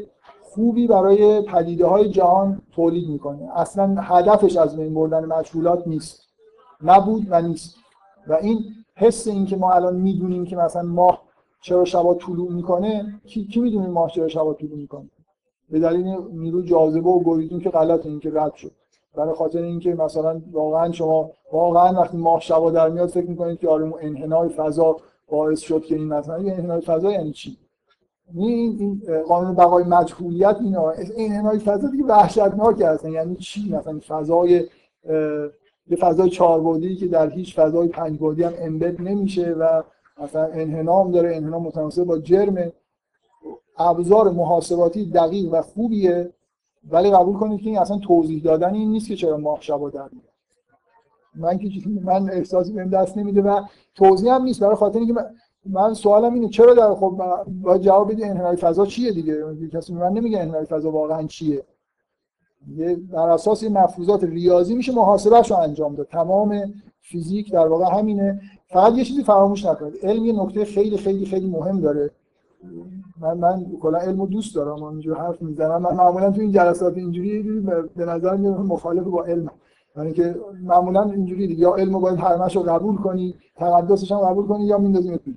[0.59, 3.49] خوبی برای پدیده های جهان تولید می‌کنه.
[3.55, 6.21] اصلا هدفش از بین بردن مشغولات نیست.
[6.83, 7.75] نبود و نیست.
[8.27, 8.59] و این
[8.95, 11.21] حس این که ما الان می‌دونیم که مثلا ماه
[11.61, 15.09] چرا شبا طلوع می‌کنه کی, کی می‌دونه ماه چرا شبا طلوع می‌کنه؟
[15.69, 18.71] به دلیل نیرو جاذبه و گریدون که غلط این که رد شد.
[19.15, 23.69] برای خاطر اینکه مثلا واقعا شما واقعا وقتی ماه شبا در میاد فکر می‌کنید که
[23.69, 27.57] آره انحنای فضا باعث شد که این مثلا انحنای فضا یعنی چی؟
[28.35, 33.11] این این قانون بقای مجهولیت اینا انحنای فضا دیگه وحشتناک هستن.
[33.11, 34.67] یعنی چی؟ مثلا فضای
[35.87, 39.83] یه فضای چهار بعدی که در هیچ فضای پنج بعدی هم امبد نمیشه و
[40.23, 42.71] مثلا انحنام داره انحنام متناسب با جرم.
[43.77, 46.33] ابزار محاسباتی دقیق و خوبیه
[46.89, 50.09] ولی قبول کنید که این اصلا توضیح دادن این نیست که چرا ماه شبا در
[50.11, 50.29] میاد.
[51.35, 51.69] من که
[52.03, 53.61] من احساسی بهم دست نمیده و
[53.95, 54.59] توضیح هم نیست.
[54.59, 55.13] برای خاطر اینکه
[55.93, 57.21] سوالم اینه چرا در خب
[57.61, 59.43] باید جواب بدی انحنای فضا چیه دیگه؟
[59.73, 61.63] کسی من نمیگه انحنای فضا واقعا چیه.
[62.75, 66.07] یه بر اساس این مفروضات ریاضی میشه محاسبهش انجام داد.
[66.07, 68.41] تمام فیزیک در واقع همینه.
[68.67, 69.93] فقط یه چیزی فراموش نکنید.
[70.03, 72.11] علم یه نکته خیلی خیلی خیلی مهم داره.
[73.21, 74.83] من من کلا علمو دوست دارم.
[74.83, 75.81] اینجور حرف می‌زنم.
[75.81, 77.43] من معمولا تو این جلسات اینجوری
[77.95, 79.49] به نظر میاد مخالف با علم
[79.97, 84.77] یعنی که معمولا اینجوری یا علمو باید همش قبول کنی تقدسش هم قبول کنی یا
[84.77, 85.31] میندازیم تو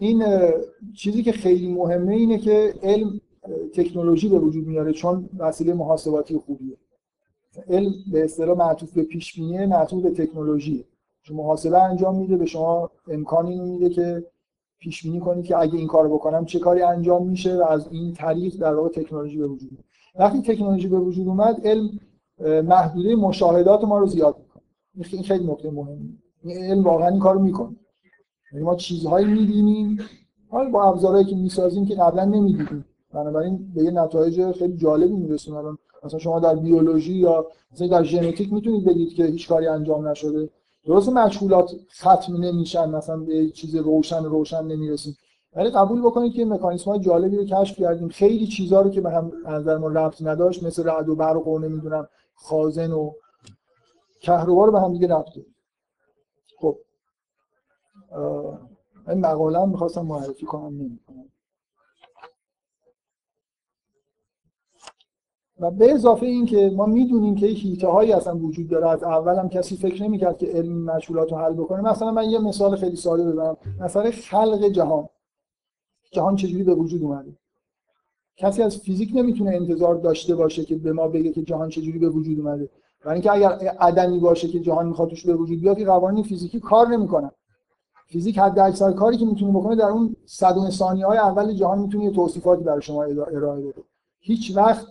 [0.00, 0.24] این
[0.94, 3.20] چیزی که خیلی مهمه اینه که علم
[3.74, 6.76] تکنولوژی به وجود میاره چون وسیله محاسباتی خوبیه.
[7.68, 10.84] علم به اصطلاح معطوف به پیش بینی معطوف به تکنولوژی.
[11.22, 14.24] چون محاسبه انجام میده به شما امکانی میده که
[14.78, 18.12] پیش بینی کنید که اگه این کارو بکنم چه کاری انجام میشه و از این
[18.14, 19.84] طریق در واقع تکنولوژی به وجود میاد.
[20.14, 21.90] وقتی تکنولوژی به وجود اومد علم
[22.62, 24.62] محدوده مشاهدات ما رو زیاد می‌کنه.
[25.12, 25.98] این خیلی نکته مهمه
[26.44, 27.76] علم واقعا این کارو می‌کنه.
[28.52, 29.98] ما چیزهایی می‌بینیم.
[30.48, 32.84] حالا با ابزارهایی که می‌سازیم که قبلا نمی‌دیدیم.
[33.14, 35.56] بنابراین به یه نتایج خیلی جالبی می‌رسیم.
[35.56, 40.08] الان مثلا شما در بیولوژی یا مثلا در ژنتیک می‌تونید بگید که هیچ کاری انجام
[40.08, 40.50] نشده.
[40.86, 41.70] درست مجهولات
[42.00, 42.90] ختم نمیشن.
[42.90, 45.16] مثلا به چیز روشن روشن نمی‌رسیم.
[45.56, 48.08] ولی قبول بکنید که مکانیسم های جالبی رو کشف کردیم.
[48.08, 51.58] خیلی چیزها رو که به هم نظر ما ربط نداشت مثل رعد و برق و
[51.58, 53.12] نمی‌دونم خازن و
[54.20, 55.38] کهربا رو به هم دیگه ربط
[59.08, 61.24] این مقاله هم می‌خواستم معرفی کنم نمی‌کنم.
[65.60, 68.88] و به اضافه این که ما می‌دونیم که هیته هایی اصلا وجود داره.
[68.88, 71.80] از اول هم کسی فکر نمی‌کرد که علم مشغولات رو حل بکنه.
[71.80, 73.56] مثلا من یه مثال خیلی ساده بزنم.
[73.80, 75.08] مثلا خلق جهان.
[76.12, 77.36] جهان چجوری به وجود اومده؟
[78.36, 82.08] کسی از فیزیک نمی‌تونه انتظار داشته باشه که به ما بگه که جهان چجوری به
[82.08, 82.70] وجود اومده.
[83.04, 83.48] و اینکه اگر
[83.80, 87.30] عدمی باشه که جهان می‌خواد توش به وجود بیاد قوانین فیزیکی کار نمی‌کنن.
[88.10, 92.04] فیزیک حد اکثر کاری که می‌تونه بکنه در اون صدم ثانیه های اول جهان می‌تونه
[92.04, 93.82] یه توصیفاتی برای شما ارائه بده.
[94.20, 94.86] هیچ وقت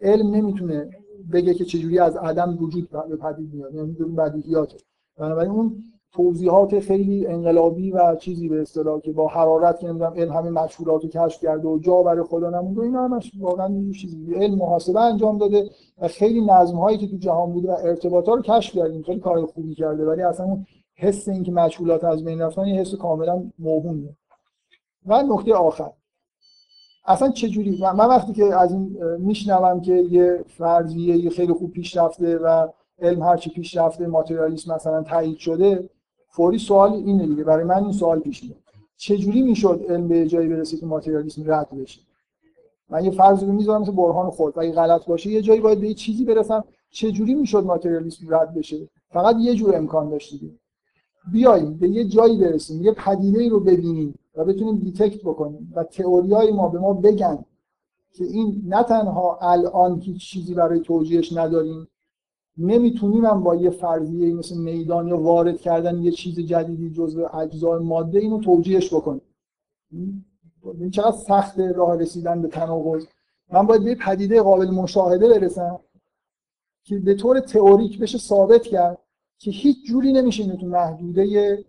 [0.00, 0.90] علم نمی‌تونه
[1.32, 4.76] بگه که چجوری از عدم وجود به پدید میاد یعنی بدیهیاته.
[5.18, 10.32] بنابراین اون توضیحات خیلی انقلابی و چیزی به اصطلاح که با حرارت که نمی‌دونم علم
[10.32, 14.34] همین مشهورات کشف کرده و جا برای خدا نمونده اینا همش واقعا چیزی.
[14.34, 18.42] علم محاسبه انجام داده و خیلی نظم هایی که تو جهان بوده و ارتباطات رو
[18.42, 19.02] کشف کردیم.
[19.02, 22.94] خیلی کار خوبی کرده ولی اصلا اون حس اینکه مشغولات از بین رفتن یه حس
[22.94, 24.16] کاملا موهومه.
[25.06, 25.90] و نکته آخر.
[27.06, 31.96] اصلا چه جوری من وقتی که از این میشنوم که یه فرضیه خیلی خوب پیش
[31.96, 35.88] رفته و علم هرچی پیش رفته ماتریالیسم مثلا تایید شده
[36.28, 37.44] فوری سوال اینه دیگه.
[37.44, 38.56] برای من این سوال پیش میاد.
[38.96, 42.00] چجوری می‌شد علم به جایی برسه که ماتریالیسم رد بشه؟
[42.90, 45.88] من یه فرضی رو می‌ذارم مثل برهان خود اگه غلط باشه یه جایی باید به
[45.88, 46.64] یه چیزی برسم.
[46.90, 50.34] چجوری می‌شد ماتریالیسم رد بشه؟ فقط یه جور امکان داشت
[51.32, 55.84] بیاییم به یه جایی برسیم یه پدیده ای رو ببینیم و بتونیم detect بکنیم و
[55.84, 57.44] تئوریای ما به ما بگن
[58.12, 61.88] که این نه تنها الان هیچ چیزی برای توجیهش نداریم
[62.58, 67.84] نمی‌تونیم هم با یه فرضیه مثل میدان یا وارد کردن یه چیز جدیدی جزء اجزای
[67.84, 69.22] ماده اینو توجیهش بکنیم.
[70.80, 73.06] این چقدر سخت راه رسیدن به تناقض.
[73.52, 75.80] من باید به پدیده قابل مشاهده برسم
[76.84, 78.98] که به طور تئوریک بشه ثابت کرد
[79.42, 81.64] که هیچ جوری نمیشه اینو تو محدوده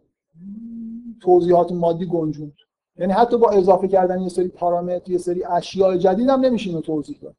[1.21, 2.53] توضیحات مادی گنجوند
[2.97, 6.81] یعنی حتی با اضافه کردن یه سری پارامتر یه سری اشیاء جدید هم نمیشه اینو
[6.81, 7.35] توضیح داد.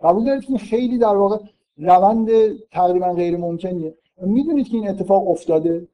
[0.00, 1.38] قبول دارید که خیلی در واقع
[1.76, 2.28] روند
[2.70, 3.94] تقریبا غیر ممکنیه.
[4.20, 5.88] می‌دونید که این اتفاق افتاده؟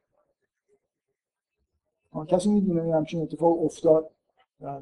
[2.27, 4.09] کسی می‌دونه همچین اتفاق افتاد؟
[4.61, 4.81] در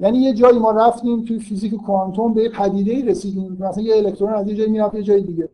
[0.00, 3.56] یعنی یه جایی ما رفتیم توی فیزیک کوانتوم به یه پدیده رسیدیم.
[3.60, 5.48] مثلا یه الکترون از یه جایی می‌رفت یه جای دیگه.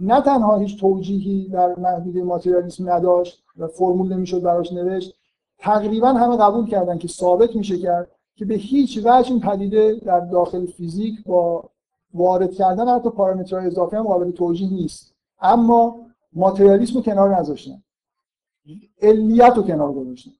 [0.00, 5.14] نه تنها هیچ توجیهی در محدوده ماتریالیسم نداشت و فرمول نمی‌شد براش نوشت
[5.58, 10.20] تقریبا همه قبول کردن که ثابت میشه کرد که به هیچ وجه این پدیده در
[10.20, 11.70] داخل فیزیک با
[12.14, 15.14] وارد کردن حتی پارامترهای اضافی هم قابل توجیه نیست.
[15.40, 17.82] اما ماتریالیسم رو کنار نذاشتن.
[19.02, 20.30] علیت رو کنار گذاشتن.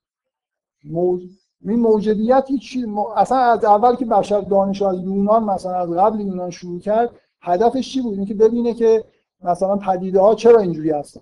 [0.85, 1.23] موج...
[1.67, 2.79] این موجودیت هیچ
[3.17, 7.11] اصلا از اول که بشر دانش از یونان مثلا از قبل یونان شروع کرد
[7.41, 9.05] هدفش چی بود؟ اینکه ببینه که
[9.45, 11.21] مثلا پدیده ها چرا اینجوری هستن؟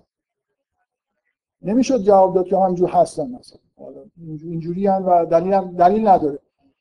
[1.61, 3.59] نمی‌شد جواب داد که همجور هستن مثلا.
[4.43, 6.39] اینجوری هم و دلیل, دلیل نداره.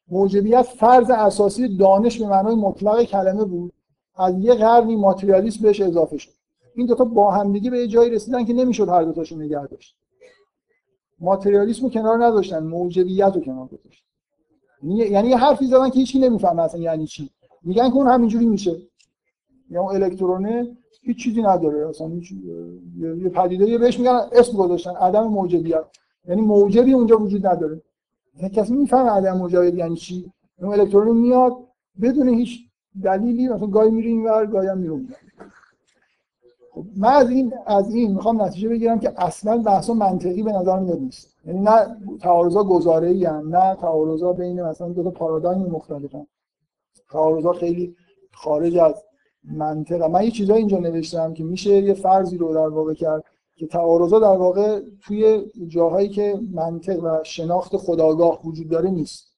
[0.09, 3.73] موجبیت فرض اساسی دانش به معنای مطلق کلمه بود.
[4.16, 6.31] از یه قرنی ماتریالیسم بهش اضافه شد.
[6.74, 9.97] این دوتا با همدیگه به یه جایی رسیدن که نمی‌شد هر دوتاشون نگه داشت.
[11.20, 14.06] ماتریالیسم رو کنار نذاشتن موجبیت رو کنار گذاشتن.
[14.82, 17.31] یعنی-, یعنی یه حرفی زدن که هیچی نمی‌فهمه اصلا یعنی چی.
[17.62, 18.77] میگن که اون همینجوری میشه.
[19.70, 21.88] یا اون الکترونه هیچ چیزی نداره.
[21.88, 22.32] اصلا هیچ
[22.98, 25.84] یه پدیده بهش میگن اسم گذاشتن عدم موجبیت
[26.28, 27.82] یعنی موجبی اونجا وجود نداره.
[28.52, 31.52] کسی می‌فهمه عدم موجبیت یعنی چی؟ اون الکترون میاد
[32.02, 32.60] بدون هیچ
[33.02, 35.00] دلیلی مثلا گاهی میره اینور گاهی هم میره
[36.70, 40.78] خب من از این از این می‌خوام نتیجه بگیرم که اصلا بحث منطقی به نظر
[40.78, 41.36] میاد نیست.
[41.46, 46.26] یعنی نه تعارضا گزاره ای نه تعارضا بین مثلا دو تا پارادایم مختلفن
[47.10, 47.96] تعارضا خیلی
[48.32, 48.94] خارج از
[49.44, 50.02] منطق.
[50.02, 53.24] من یه چیزایی اینجا نوشتم که میشه یه فرضی رو در واقع کرد
[53.56, 59.32] که تعارضا در واقع توی جاهایی که منطق و شناخت خداگاه وجود داره نیست.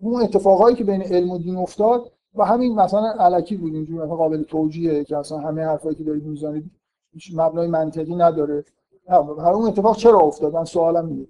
[0.00, 4.16] اون اتفاقایی که بین علم و دین افتاد و همین مثلا علکی بود اینجوری مثلا
[4.16, 6.70] قابل توجیهه که اصلا همه حرفایی که دارید می‌زنید
[7.34, 8.64] مبنای منطقی نداره.
[9.08, 11.26] هر اون اتفاق چرا افتاد؟ من سوالم اینه.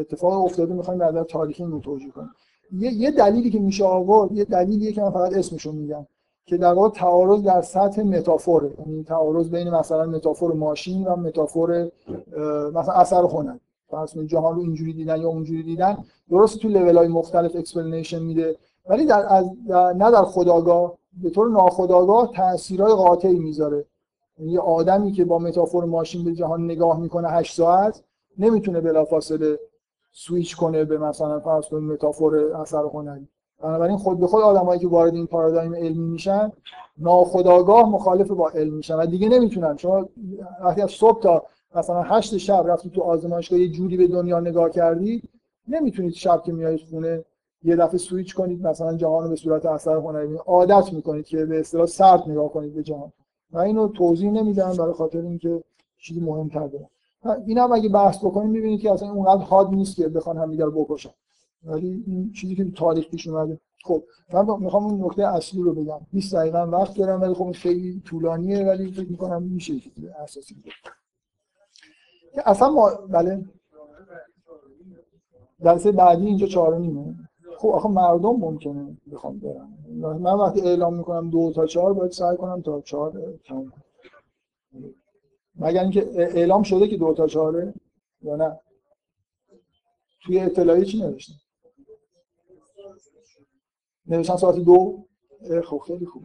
[0.00, 2.30] اتفاق افتاده می‌خوایم در تاریخی اینو توجیه کنیم.
[2.72, 6.06] یه،, یه دلیلی که میشه آورد یه دلیلیه که من فقط اسمشو میگم.
[6.48, 8.70] که در واقع تعارض در سطح متافوره.
[8.78, 11.90] یعنی تعارض بین مثلا متافور ماشین و متافور
[12.74, 13.56] مثلا اثر هنر
[13.90, 15.96] فرض جهان رو اینجوری دیدن یا اونجوری دیدن
[16.30, 18.56] درست تو لول های مختلف explanation میده.
[18.88, 23.84] ولی در, از در نه در خودآگاه به طور ناخودآگاه تاثیرهای قاطعی می‌ذاره.
[24.38, 28.02] یعنی یه آدمی که با metaphor ماشین به جهان نگاه می‌کنه 8 ساعت
[28.38, 29.58] نمی‌تونه بلافاصله
[30.12, 33.28] سویچ کنه به مثلا فرض کنید metaphor اثر هنری
[33.62, 36.52] بنابراین خود به خود آدمایی که وارد این پارادایم علمی میشن
[36.98, 39.76] ناخودآگاه مخالف با علم میشن و دیگه نمی‌تونن.
[39.76, 40.08] شما
[40.64, 41.42] وقتی از صبح تا
[41.74, 45.22] مثلا هشت شب رفتی تو آزمایشگاه یه جوری به دنیا نگاه کردی
[45.68, 47.24] نمی‌تونید شب که میایید خونه
[47.62, 51.60] یه دفعه سویچ کنید مثلا جهان رو به صورت اثر هنری عادت می‌کنید که به
[51.60, 53.12] اصطلاح سرد نگاه کنید به جهان.
[53.52, 55.62] و اینو توضیح نمیدم برای خاطر اینکه
[55.98, 56.88] چیزی مهمتر داره.
[57.46, 61.10] این هم اگه بحث بکنید می‌بینید که اصلا اونقدر حاد نیست که بخوان دیگر بکشن.
[61.64, 63.60] ولی این چیزی که تاریخ پیش اومده.
[63.84, 64.02] خب
[64.32, 66.00] من می‌خوام اون نکته اصلی رو بگم.
[66.12, 69.74] 20 دقیقه وقت دارم ولی خب خیلی طولانیه ولی فکر می‌کنم میشه
[70.18, 70.56] اساسی
[72.46, 73.44] اصلا ما بله.
[75.60, 77.14] درسه بعدی اینجا چهار نیمه
[77.58, 79.78] خب آخه مردم ممکنه بخوام برم.
[80.18, 83.72] من وقتی اعلام می‌کنم دو تا چهار باید سعی کنم تا چهار تمام
[85.56, 87.74] مگر اینکه اعلام شده که دو تا چهاره
[88.22, 88.60] یا نه؟
[90.20, 91.34] توی اطلاعی چی نوشتن
[94.08, 95.04] نوشتن ساعت دو
[95.64, 96.22] خب خیلی خوب.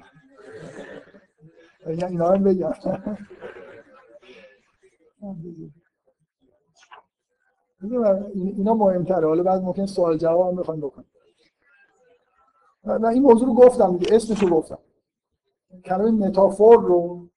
[1.88, 2.73] اینا رو بگم.
[8.34, 9.27] اینا مهمتره.
[9.27, 11.07] حالا بعد ممکن سوال جواب هم بخوایم بکنیم.
[12.84, 14.77] من این موضوع رو گفتم دیگه اسمش رو گفتم.
[15.85, 17.30] کلمه metaphor رو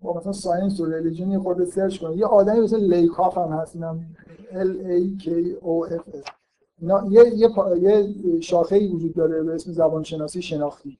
[0.00, 2.18] با مثلا science و religion یه خورده search کنید.
[2.18, 4.16] یه آدمی مثل لیکاف هم هست اینم
[4.50, 5.26] L A K
[5.62, 6.43] O F F.
[6.84, 7.50] اینا یه یه,
[7.80, 10.98] یه شاخه وجود داره به اسم زبان شناسی شناختی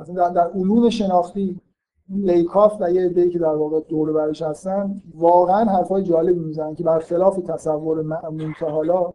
[0.00, 1.60] اصلا در, در علوم شناختی
[2.08, 6.84] لیکاف و یه عده‌ای که در واقع دور برش هستن واقعا حرفای جالبی می‌زنن که
[6.84, 9.12] برخلاف تصور معمول تا حالا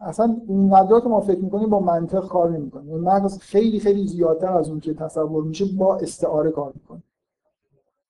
[0.00, 4.68] اصلا اونقدر که ما فکر می‌کنیم با منطق کار نمی‌کنه مغز خیلی خیلی زیادتر از
[4.68, 7.02] اون که تصور میشه با استعاره کار می‌کنه.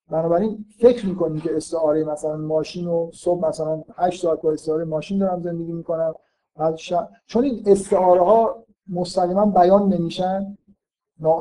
[0.09, 5.19] بنابراین فکر می‌کنیم که استعاره مثلا ماشین و صبح مثلا 8 ساعت با استعاره ماشین
[5.19, 6.13] دارم زندگی می‌کنم؟
[6.55, 6.75] بعد
[7.25, 10.57] چون این استعاره ها مستقیما بیان نمیشن.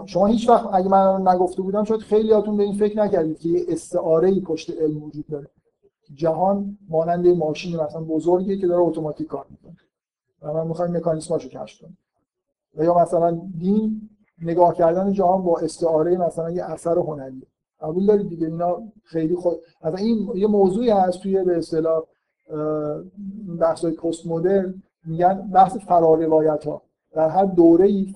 [0.06, 3.64] شما هیچ وقت اگه من نگفته بودم شاید خیلیاتون به این فکر نکردید که یه
[3.68, 5.48] استعاره ای پشت علم وجود داره.
[6.14, 9.76] جهان مانند ماشین مثلا بزرگیه که داره اتوماتیک کار می‌کنه.
[10.42, 11.98] و من می‌خوایم مکانیسماشو کشف کنیم
[12.76, 14.08] و یا مثلا دین
[14.42, 17.42] نگاه کردن جهان با استعاره مثلا یه اثر هنری
[17.80, 22.02] قبول دارید دیگه اینا خیلی خود مثلا این یه موضوعی هست توی به اصطلاح
[23.60, 26.82] بحث های پست مدرن میگن بحث فراروایت ها
[27.12, 28.12] در هر دوره ای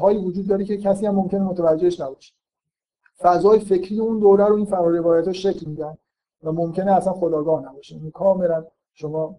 [0.00, 2.32] هایی وجود داره که کسی هم ممکنه متوجهش نباشه.
[3.18, 5.96] فضای فکری اون دوره رو این فراروایت ها شکل میدن
[6.42, 7.94] و ممکنه اصلا خداگاه نباشه.
[7.96, 8.64] این کاملا
[8.94, 9.36] شما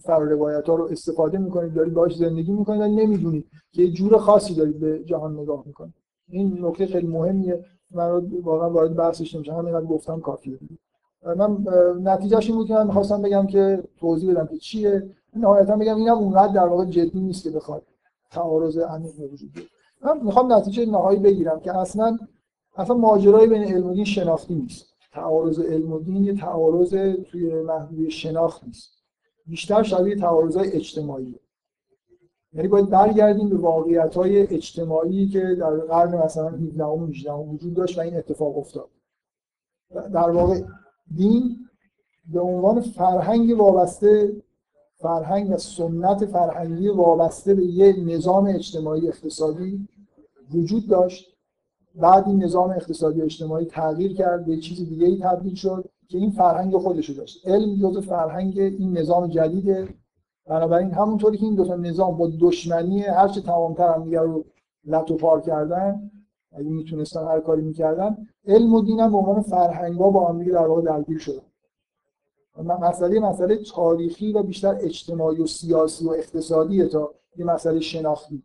[0.00, 4.54] فراروایت ها رو استفاده می‌کنید دارید باهاش زندگی می‌کنید و نمی‌دونید که یه جور خاصی
[4.54, 5.94] دارید به جهان نگاه می‌کنید.
[6.28, 7.64] این نکته خیلی مهمیه.
[7.94, 9.52] من واقعا وارد بحثش نمیشم.
[9.52, 10.58] همینقدر گفتم کافیه.
[11.36, 11.64] من
[12.02, 15.10] نتیجهش این بود که من می‌خواستم بگم که توضیح بدم که چیه.
[15.36, 17.82] نهایتا بگم اینم اونقدر در واقع جدی نیست که بخواد
[18.30, 19.50] تعارض عمیق وجود
[20.04, 22.18] من می‌خوام نتیجه نهایی بگیرم که اصلا
[22.76, 24.86] اصلا ماجرای بین علم و دین شناختی نیست.
[25.12, 26.90] تعارض علم و دین یه تعارض
[27.30, 28.92] توی محدوده شناخت نیست.
[29.46, 31.34] بیشتر شبیه تعارضای اجتماعی
[32.54, 37.74] یعنی باید برگردیم به واقعیت های اجتماعی که در قرن مثلا 17 و 18 وجود
[37.74, 38.88] داشت و این اتفاق افتاد.
[40.12, 40.60] در واقع
[41.16, 41.56] دین
[42.32, 44.42] به عنوان فرهنگ وابسته
[44.96, 49.88] فرهنگ و سنت فرهنگی وابسته به یه نظام اجتماعی اقتصادی
[50.54, 51.32] وجود داشت.
[51.94, 56.30] بعد این نظام اقتصادی اجتماعی تغییر کرد به چیز دیگه ای تبدیل شد که این
[56.30, 57.48] فرهنگ خودش داشت.
[57.48, 59.88] علم جزء فرهنگ این نظام جدیده.
[60.46, 64.44] بنابراین همونطوری که این دو تا نظام با دشمنی هر چه تمامتر هم دیگر رو
[64.84, 66.10] لط پار کردن
[66.52, 68.16] اگه می‌تونستن هر کاری می‌کردن
[68.46, 71.42] علم و دین هم به عنوان فرهنگا با هم در واقع درگیر شدن.
[72.80, 78.42] مسئله مسئله تاریخی و بیشتر اجتماعی و سیاسی و اقتصادی تا یه مسئله شناختی.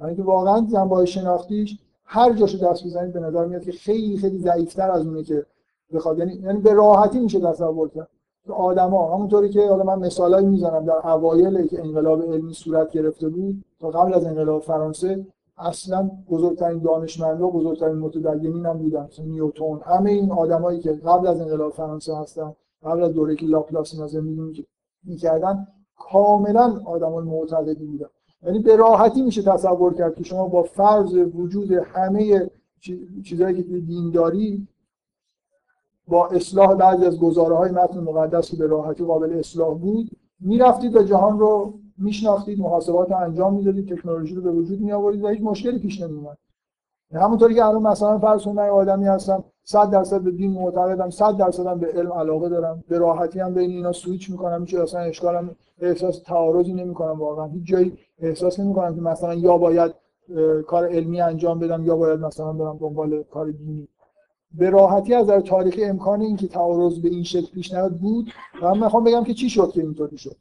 [0.00, 4.38] یعنی که واقعا جنبه شناختیش هر جاشو دست بزنید به نظر میاد که خیلی خیلی
[4.38, 5.46] ضعیفتر از اونه که
[5.92, 6.18] بخواد.
[6.18, 8.08] یعنی یعنی به راحتی میشه تصور کرد.
[8.50, 13.64] آدما همونطوری که حالا من مثالایی می‌زنم در اوایل که انقلاب علمی صورت گرفته بود
[13.80, 15.26] تا قبل از انقلاب فرانسه
[15.58, 21.40] اصلا بزرگترین دانشمندا بزرگترین متدینین هم بودن مثل نیوتن همه این آدمایی که قبل از
[21.40, 24.66] انقلاب فرانسه هستن قبل از دوره که لاپلاس اینا زندگی
[25.04, 25.66] می‌کردن
[25.98, 28.06] کاملا آدمان معتقدی بودن.
[28.42, 32.50] یعنی به راحتی میشه تصور کرد که شما با فرض وجود همه
[33.24, 34.68] چیزهایی که توی دینداری
[36.08, 40.10] با اصلاح بعضی از گزاره های متن مقدس به راحتی قابل اصلاح بود.
[40.40, 45.24] می‌رفتید و جهان رو میشناختید محاسبات رو انجام می‌دادید تکنولوژی رو به وجود می آورید
[45.24, 46.38] و هیچ مشکلی پیش نمیومد
[47.12, 51.36] همونطوری که الان مثلا فرض کنید من آدمی هستم 100 درصد به دین معتقدم 100
[51.36, 55.56] درصد به علم علاقه دارم به راحتی هم بین اینا سویچ می‌کنم هیچ اصلا اشکالم
[55.80, 57.46] احساس تعارضی نمی‌کنم واقعا.
[57.46, 59.94] هیچ جایی احساس نمی‌کنم که مثلا یا باید
[60.66, 63.88] کار علمی انجام بدم یا باید مثلا برم دنبال کار دینی.
[64.54, 68.74] به راحتی از در تاریخی امکان اینکه تعارض به این شکل پیش نیاد بود و
[68.74, 70.36] من می‌خوام بگم که چی شد که اینطوری شد؟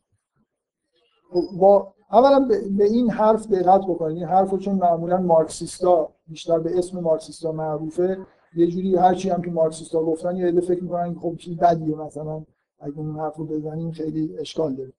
[1.59, 2.47] با اولا
[2.77, 4.17] به این حرف دقت بکنید.
[4.17, 8.17] این حرف چون معمولا مارکسیستا بیشتر به اسم مارکسیستا معروفه
[8.55, 12.43] یه جوری هرچی هم که مارکسیستا گفتن یه عده فکر می‌کنن خب چیز بدیه مثلا.
[12.79, 14.93] اگه اون حرف رو بزنیم خیلی اشکال داره.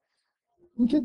[0.76, 1.02] اینکه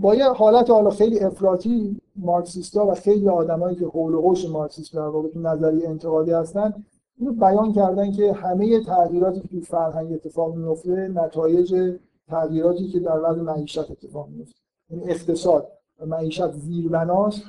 [0.00, 4.94] با یه حالت حالا خیلی افراطی مارکسیستا و خیلی آدمایی که حول و حوش مارکسیست
[4.94, 6.84] در واقع نظریه انتقادی هستن
[7.18, 11.96] اینو بیان کردن که همه تغییراتی که فرهنگ اتفاق میفته نتایج
[12.28, 14.60] تغییراتی که در وضع معیشت اتفاق میفته
[14.90, 15.68] این یعنی اقتصاد
[16.00, 17.42] و معیشت زیربناست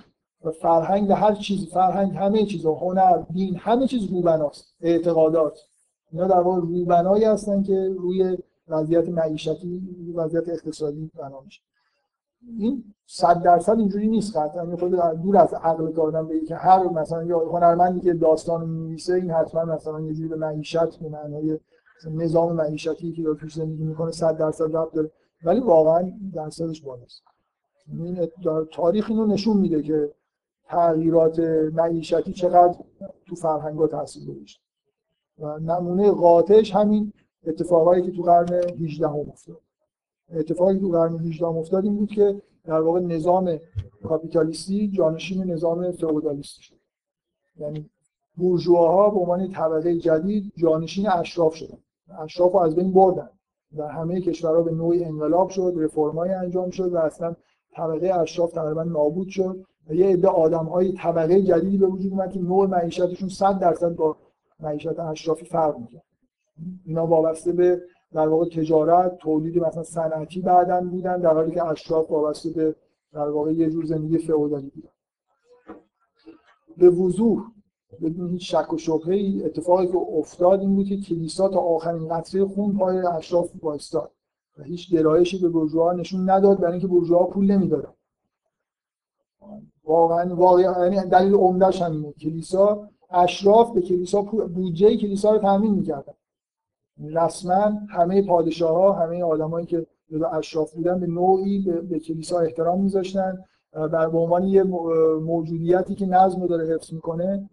[0.43, 5.59] و فرهنگ هر چیز فرهنگ همه چیز هنر دین همه چیز روبناست اعتقادات.
[6.11, 8.37] اینا در واقع روبنایی هستن که روی
[8.67, 9.81] وضعیت معیشتی
[10.15, 11.61] وضعیت اقتصادی بنا میشه.
[12.57, 14.75] این صد درصد اینجوری نیست قطعا.
[14.77, 14.91] خود
[15.21, 19.31] دور از عقل که آدم بگه که هر مثلا یا هنرمندی که داستان می‌نویسه این
[19.31, 21.59] حتما مثلا یه جوری به معیشت به معنای
[22.11, 25.11] نظام معیشتی که توش زندگی می‌کنه صد درصد ربط داره.
[25.43, 27.23] ولی واقعا درصدش بالاست.
[27.87, 28.27] این
[28.71, 30.11] تاریخ اینو نشون میده که
[30.67, 31.39] تغییرات
[31.73, 32.75] معیشتی چقدر
[33.25, 34.61] تو فرهنگ ها تاثیر گذاشته.
[35.39, 37.13] و نمونه قاطعش همین
[37.47, 39.57] اتفاقایی که تو قرن 18 هم افتاد.
[40.33, 43.59] اتفاقی تو قرن 18 افتاد این بود که در واقع نظام
[44.03, 46.75] کاپیتالیستی جانشین نظام فئودالیستی شد.
[47.57, 47.89] یعنی
[48.37, 51.77] بورژواها به عنوان طبقه جدید جانشین اشراف شدن.
[52.19, 53.29] اشراف رو از بین بردن
[53.77, 57.35] و همه کشورها به نوعی انقلاب شد رفرمای انجام شد و اصلا
[57.75, 59.65] طبقه اشراف تقریبا نابود شد.
[59.89, 63.95] و یه عده آدم های طبقه جدیدی به وجود اومد که نوع معیشتشون 100 درصد
[63.95, 64.17] با
[64.59, 66.01] معیشت اشرافی فرق می‌کنه
[66.85, 67.81] اینا وابسته به
[68.15, 72.75] در واقع تجارت تولید مثلا صنعتی بعدا بودن در حالی که اشراف وابسته به
[73.13, 74.89] در واقع یه جور زندگی فئودالی بودن.
[76.77, 77.43] به وضوح
[78.01, 82.45] بدون هیچ شک و شبهه اتفاقی که افتاد این بود که کلیسا تا آخرین قطره
[82.45, 84.11] خون پای اشراف وایستاد
[84.57, 87.93] و هیچ گرایشی به بورژوا نشون نداد برای اینکه بورژوا پول نمی‌دادن.
[89.83, 92.11] واقعا واقعا یعنی دلیل عمدهش همینه.
[92.13, 96.13] کلیسا اشراف به کلیسا بودجه کلیسا رو تامین می‌کردن.
[97.03, 101.59] رسما همه پادشاه ها همه آدمایی که به اشراف بودن به نوعی
[101.89, 103.37] به, کلیسا احترام میذاشتن
[103.73, 104.63] در به عنوان یه
[105.21, 107.49] موجودیتی که نظم رو داره حفظ می‌کنه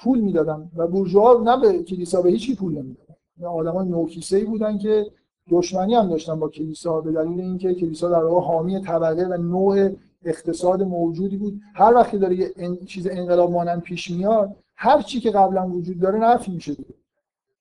[0.00, 0.70] پول می‌دادن.
[0.76, 3.14] و بورژوا نه به کلیسا به هیچی پول نمی‌دادن.
[3.46, 5.06] آدمای نوکیسه ای بودن که
[5.50, 9.90] دشمنی هم داشتن با کلیسا به دلیل اینکه کلیسا در واقع حامی طبقه و نوع
[10.24, 11.60] اقتصاد موجودی بود.
[11.74, 16.18] هر وقتی داره یه چیز انقلاب مانند پیش میاد هر چی که قبلا وجود داره
[16.18, 16.94] نفی میشه دیگه.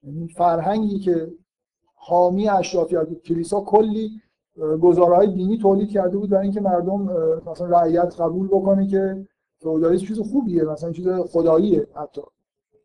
[0.08, 1.32] یعنی فرهنگی که
[1.96, 4.12] حامی اشرافیت بود کلیسا کلی
[4.82, 7.02] گزارهای دینی تولید کرده بود برای اینکه مردم
[7.46, 9.28] مثلا رعیت قبول بکنه که
[9.60, 12.22] فئودالیسم چیز خوبیه مثلا چیز خداییه حتی.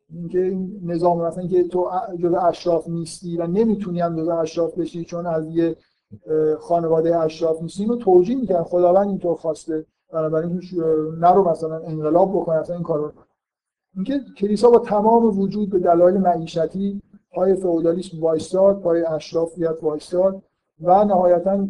[0.09, 1.89] اینکه این نظام مثلا که تو
[2.19, 5.75] جزء اشراف نیستی و نمی‌تونی هم جزء اشراف بشی چون از یه
[6.59, 10.61] خانواده اشراف نیستی اینو توجیه می‌کنن خداوند اینطور خواسته بنابراین
[11.19, 13.11] نرو مثلا انقلاب بکنه اصلا این کارو
[13.95, 17.01] اینکه کلیسا با تمام وجود به دلایل معیشتی
[17.33, 20.41] پای فئودالیسم وایستاد پای اشرافیت وایستاد
[20.81, 21.67] و نهایتا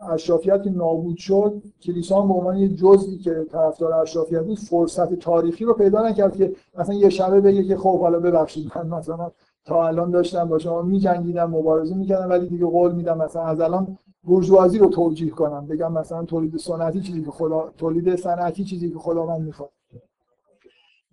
[0.00, 1.62] اشرافیت نابود شد.
[1.82, 6.52] کلیسا به عنوان یه جزئی که طرفدار اشرافیت بود فرصت تاریخی رو پیدا نکرد که
[6.78, 9.30] مثلا یه شبه بگه که خب حالا ببخشید من مثلا
[9.64, 13.98] تا الان داشتم با شما میجنگیدم مبارزه می‌کردم ولی دیگه قول میدم مثلا از الان
[14.22, 18.98] بورژوازی رو توجیه کنم بگم مثلا تولید صنعتی چیزی که خدا تولید صنعتی چیزی که
[18.98, 19.70] خدا من می‌خواد.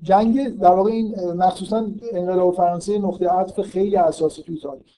[0.01, 4.97] جنگ در واقع این مخصوصا انقلاب فرانسه نقطه عطف خیلی اساسی توی تاریخ.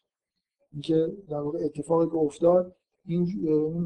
[0.74, 3.28] اینکه در واقع اتفاقی که افتاد این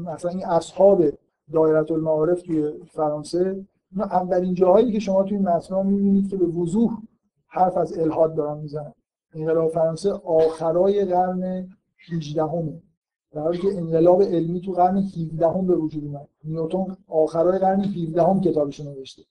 [0.06, 1.04] مثلا این اصحاب
[1.52, 3.66] دایره المعارف توی فرانسه
[3.96, 6.98] اولین جاهایی که شما توی متن می‌بینید که به وضوح
[7.46, 8.94] حرف از الهاد دارن می‌زنن.
[9.34, 11.68] انقلاب فرانسه آخرای قرن
[12.12, 12.82] 18 همه
[13.32, 16.28] در حالی که انقلاب علمی تو قرن 17 هم به وجود اومد.
[16.44, 19.22] نیوتن آخرای قرن 17 هم کتابش نوشته.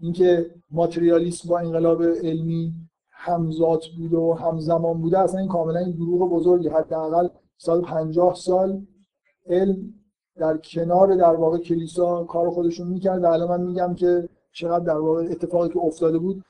[0.00, 2.74] اینکه ماتریالیسم با انقلاب علمی
[3.10, 6.68] همزاد بوده و همزمان بوده اصلا این کاملا این دروغ بزرگی.
[6.68, 8.82] حداقل سال 50 سال
[9.46, 9.94] علم
[10.36, 14.98] در کنار در واقع کلیسا کار خودشون می‌کرد و الان من میگم که چقدر در
[14.98, 16.44] واقع اتفاقی که افتاده بود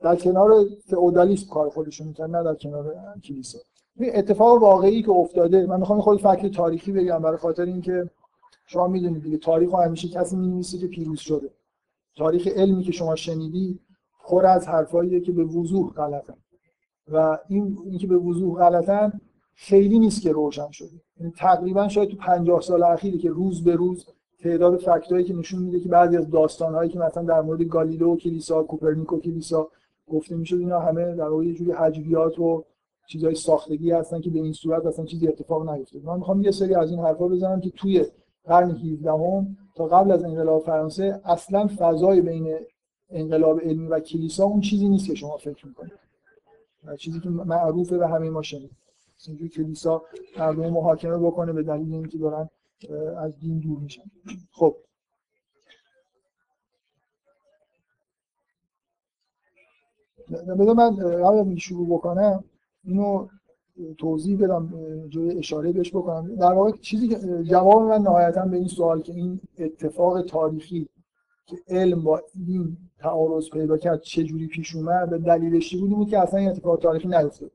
[0.00, 3.58] در کنار فئودالیسم کار خودشون می‌کرد نه در کنار کلیسا.
[3.96, 8.10] این اتفاق واقعی که افتاده من می‌خوام خود فکر تاریخی بگم برای خاطر اینکه
[8.66, 11.50] شما می‌دونید دیگه تاریخ همیشه کسی می‌نویسه که پیروز شده.
[12.20, 13.78] تاریخ علمی که شما شنیدی
[14.24, 16.36] پر از حرفاییه که به وضوح غلطن.
[17.12, 19.20] و این اینکه به وضوح غلطن
[19.54, 21.00] خیلی نیست که روشن شده.
[21.20, 24.06] یعنی تقریبا شاید تو 50 سال اخیری که روز به روز
[24.42, 28.16] تعداد فکتایی که نشون میده که بعضی از داستانهایی که مثلا در مورد گالیله و
[28.16, 29.68] کلیسا کوپرنیک و کلیسا
[30.08, 32.64] گفته می‌شد اینا همه در واقع یه جوری حجبیات و
[33.06, 36.74] چیزای ساختگی هستن که به این صورت اصلا چیزی اتفاق نیفتاد من می‌خوام یه سری
[36.74, 38.04] از این حرفا بزنم که توی
[38.50, 42.56] قرن 17 هم تا قبل از انقلاب فرانسه اصلا فضای بین
[43.10, 45.92] انقلاب علمی و کلیسا اون چیزی نیست که شما فکر می‌کنید.
[46.98, 48.70] چیزی که معروفه به همه ما شنید
[49.26, 50.02] اینجوری کلیسا
[50.38, 52.50] مردم محاکمه بکنه به دلیل اینکه دارن
[53.16, 54.02] از دین دور میشن.
[54.52, 54.76] خب.
[60.30, 62.44] بذار من قبل شروع بکنم
[62.84, 63.28] اینو
[63.98, 64.74] توضیح بدم
[65.08, 66.34] جای اشاره بهش بکنم.
[66.34, 70.88] در واقع چیزی که جواب من نهایتا به این سوال که این اتفاق تاریخی
[71.46, 76.08] که علم با دین تعارض پیدا کرد چه جوری پیش اومد و دلیلش چی بود
[76.08, 77.50] که اصلا این اتفاق تاریخی نیفتاد.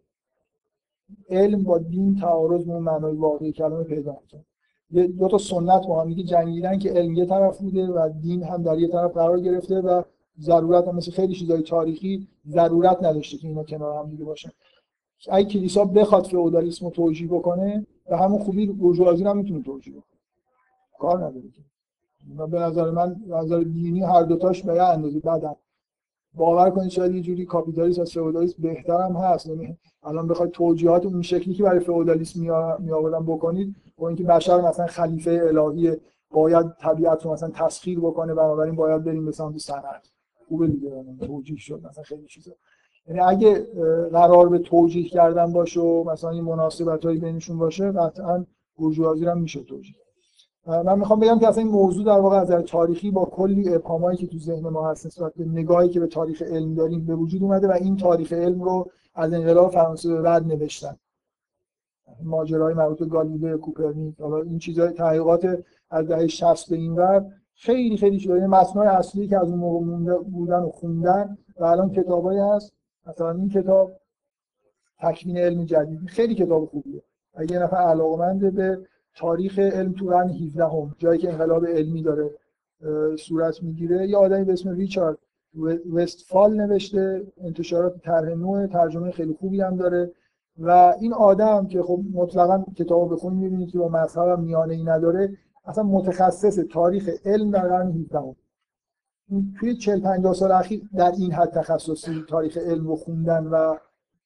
[1.30, 4.46] علم با دین تعارض به معنای واقعی کلمه پیدا کرد
[4.92, 8.64] یه دو تا سنت با هم جنگیدن که علم یه طرف بوده و دین هم
[8.64, 10.02] در یه طرف قرار گرفته و
[10.40, 14.50] ضرورت هم مثل خیلی چیزای تاریخی ضرورت نداشته که اینا کنار هم دیگه باشن.
[15.32, 20.04] اگه کلیسا بخواد فئودالیسم رو توجیه بکنه و همون خوبی بورژوازی هم می‌تونه توجیه کنه
[21.00, 21.62] کار نداره که.
[22.52, 25.56] به نظر من نظر دینی هر دوتاش به یه اندازه بدن.
[26.34, 29.48] باور کنید شاید یه جوری کاپیتالیسم از فئودالیسم بهتر هم هست.
[29.48, 32.40] یعنی الان بخواید توجیهات اون شکلی که برای فئودالیسم
[32.80, 35.98] می آوردن بکنید با اینکه بشر مثلا خلیفه الهی
[36.32, 40.12] باید طبیعت رو مثلا تسخیر بکنه بنابراین باید بریم به سمت صنعت.
[40.48, 41.82] خوبه دیگه توجیه شد.
[41.90, 42.52] مثلا خیلی چیزا.
[43.08, 43.68] یعنی اگه
[44.12, 48.46] قرار به توجیه کردن باشه و مثلا این مناسبت هایی بینشون باشه قطعا
[48.76, 49.96] بورژوازی هم میشه توجیه.
[50.68, 54.28] من می‌خوام بگم که اصلا این موضوع در واقع از تاریخی با کلی ابهامایی که
[54.28, 57.68] تو ذهن ما هست نسبت به نگاهی که به تاریخ علم داریم به وجود اومده
[57.68, 60.96] و این تاریخ علم رو از انقلاب فرانسه به بعد نوشتن.
[62.24, 67.26] ماجرای مربوط به گالیله کوپرنیک حالا این چیزهای تحقیقات از دهه 60 به این ور
[67.56, 71.64] خیلی خیلی چیزای یعنی متنای اصلی که از اون موقع مونده بودن و خوندن و
[71.64, 72.74] الان کتابایی هست.
[73.08, 74.00] مثلا این کتاب
[75.00, 77.04] تکوین علم جدید خیلی کتاب خوبیه
[77.34, 78.80] اگه یه نفر علاقمند به
[79.16, 82.30] تاریخ علم تو قرن 17 هم جایی که انقلاب علمی داره
[83.20, 85.18] صورت می‌گیره یه آدمی به اسم ریچارد
[85.94, 90.12] وستفال نوشته انتشارات طرح نوع ترجمه خیلی خوبی هم داره
[90.58, 95.38] و این آدم که خب مطلقا کتاب بخونید می‌بینید که با مذهب میانه ای نداره
[95.66, 98.36] اصلا متخصص تاریخ علم در قرن 17 هم.
[99.60, 103.76] توی 40 50 سال اخیر در این حد تخصصی تاریخ علم رو خوندن و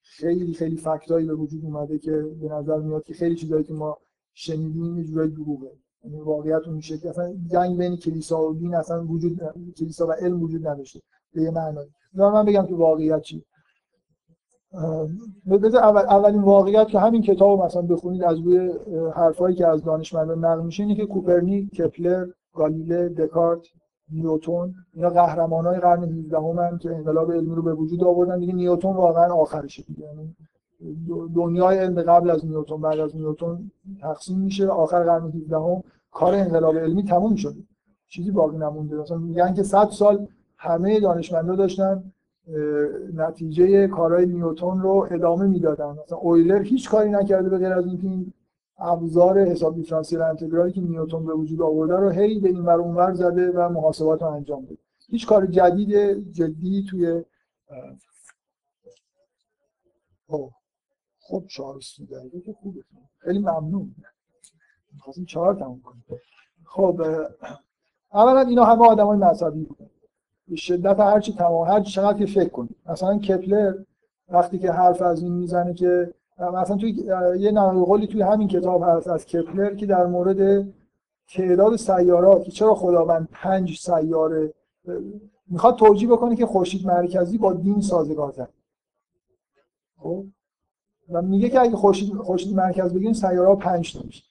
[0.02, 2.12] خیلی خیلی فکتایی به وجود اومده که
[2.42, 3.98] به نظر میاد که خیلی چیزایی که ما
[4.34, 5.72] شنیدیم یه جورایی دروغه.
[6.04, 9.42] یعنی واقعیت اون که اصلا جنگ بین کلیسا و دین اصلا وجود
[9.78, 11.00] کلیسا و علم وجود نداشته.
[11.34, 11.90] به یه معنایی.
[12.14, 13.44] من بگم که واقعیت چی.
[15.50, 18.74] بذار اول اولین واقعیت که همین کتاب مثلا بخونید از روی
[19.16, 23.62] حرفایی که از دانشمندان نقل میشه اینه که کوپرنیک، کپلر، گالیله، دکارت،
[24.11, 28.40] نیوتون اینا قهرمانای قرن 17 هم که انقلاب علمی رو به وجود آوردن.
[28.40, 30.03] دیگه نیوتون واقعا آخرشه دیگه.
[30.03, 30.36] یعنی
[31.36, 33.72] دنیای علم قبل از نیوتن بعد از نیوتن
[34.02, 34.68] تقسیم میشه.
[34.68, 37.60] آخر قرن 17 هم کار انقلاب علمی تموم شده.
[38.07, 38.95] چیزی باقی نمونده.
[38.95, 40.27] مثلا میگن که 100 سال
[40.57, 42.03] همه دانشمندا داشتن
[43.15, 45.95] نتیجه کارهای نیوتن رو ادامه می‌دادن.
[46.06, 48.34] مثلا اویلر هیچ کاری نکرده به غیر از اینکه این
[48.80, 53.14] ابزار حساب دیفرانسیل انتگرالی که نیوتن به وجود آورده رو هی به این ور اونور
[53.14, 54.78] زده و محاسبات رو انجام داده
[55.10, 57.24] هیچ کار جدید جدی توی
[61.20, 61.80] خب چهار
[62.12, 62.84] دقیقه که خوبه.
[63.18, 63.96] خیلی ممنون.
[64.94, 66.04] می‌خواستیم چهار تموم کنیم.
[66.66, 67.02] خب
[68.14, 69.90] اولا اینا همه آدمای مذهبی بودن.
[70.48, 73.74] به شدت هرچی تمام هر چقدر که فکر کنید مثلا کپلر
[74.30, 76.91] وقتی که حرف از این می‌زنه که مثلا توی
[77.40, 80.68] یه نقل قولی توی همین کتاب هست از کپلر که در مورد
[81.34, 84.53] تعداد سیارات که چرا خداوند پنج سیاره
[85.48, 88.48] می‌خواد توجیه بکنه که خورشید مرکزی با دین سازگار
[89.98, 90.26] خب؟
[91.10, 94.24] و میگه که اگه خورشید خورشید مرکز بگیریم سیاره ها پنج تا میشه.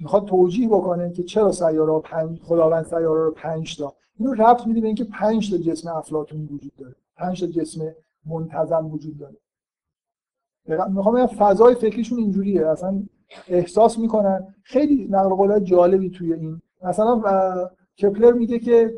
[0.00, 3.94] می‌خواد توجیه بکنه که چرا سیاره پنج خداوند سیاره رو پنج تا.
[4.18, 6.94] اینو ربط میده به اینکه پنج تا جسم افلاطونی وجود داره.
[7.16, 7.80] پنج تا جسم
[8.26, 9.36] منتظم وجود داره.
[10.66, 12.66] می‌خوام فضای فکریشون اینجوریه.
[12.66, 13.02] اصلا
[13.48, 14.54] احساس می‌کنن.
[14.62, 16.62] خیلی نقل قولات جالبی توی این.
[16.82, 17.22] مثلا
[18.02, 18.94] کپلر میگه که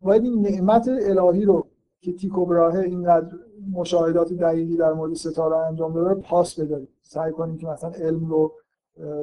[0.00, 1.66] باید این نعمت الهی رو
[2.00, 3.28] که تیکو براهه اینقدر
[3.72, 8.52] مشاهدات دقیقی در مورد ستاره انجام داده پاس بداریم سعی کنیم که مثلا علم رو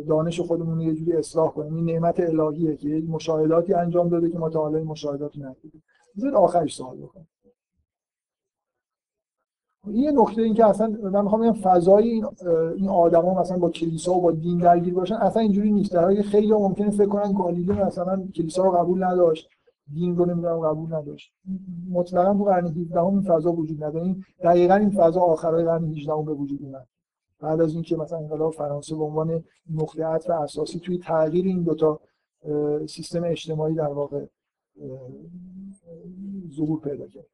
[0.07, 1.75] دانش خودمون رو یه جوری اصلاح کنیم.
[1.75, 5.83] این نعمت الهیه که مشاهداتی انجام داده که ما تا حالا این مشاهدات ندیدیم.
[6.17, 7.27] بذارید آخرش سوال بکنم.
[9.87, 12.25] یه نکته این که اصلا من می‌خوام بگم فضای این
[12.75, 15.93] این آدما مثلا با کلیسا و با دین درگیر باشن اصلا اینجوری نیست.
[15.93, 19.49] در حالی خیلی ممکنه فکر کنن گالیله مثلا کلیسا رو قبول نداشت
[19.93, 21.33] دین رو نمی‌دونم قبول نداشت.
[21.91, 24.05] مطلقا تو قرن 17 این فضا وجود نداره.
[24.05, 26.87] این دقیقا این فضا آخرای قرن 18 به وجود اومد.
[27.39, 29.43] بعد از اینکه مثلا انقلاب فرانسه به عنوان
[29.73, 31.99] نقطه عطف اساسی توی تغییر این دوتا
[32.87, 34.25] سیستم اجتماعی در واقع
[36.55, 37.25] ظهور پیدا کرد.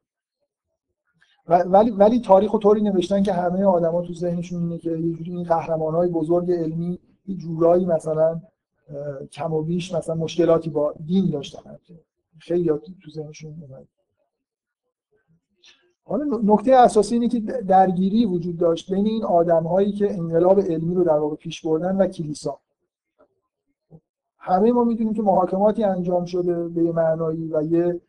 [1.48, 5.30] ولی ولی تاریخ و طوری نوشتن که همه آدما تو ذهنشون اینه که یه جوری
[5.30, 8.40] این قهرمانای بزرگ علمی یه جورایی مثلا
[9.32, 11.78] کم و بیش مثلا مشکلاتی با دین داشتن.
[12.38, 12.70] خیلی
[13.02, 13.86] تو ذهنشون اومد.
[16.04, 20.94] حالا نکته اساسی اینه که درگیری وجود داشت بین این آدم هایی که انقلاب علمی
[20.94, 22.58] رو در واقع پیش بردن و کلیسا.
[24.38, 28.00] همه ما می‌دونیم که محاکماتی انجام شده به معنایی و یه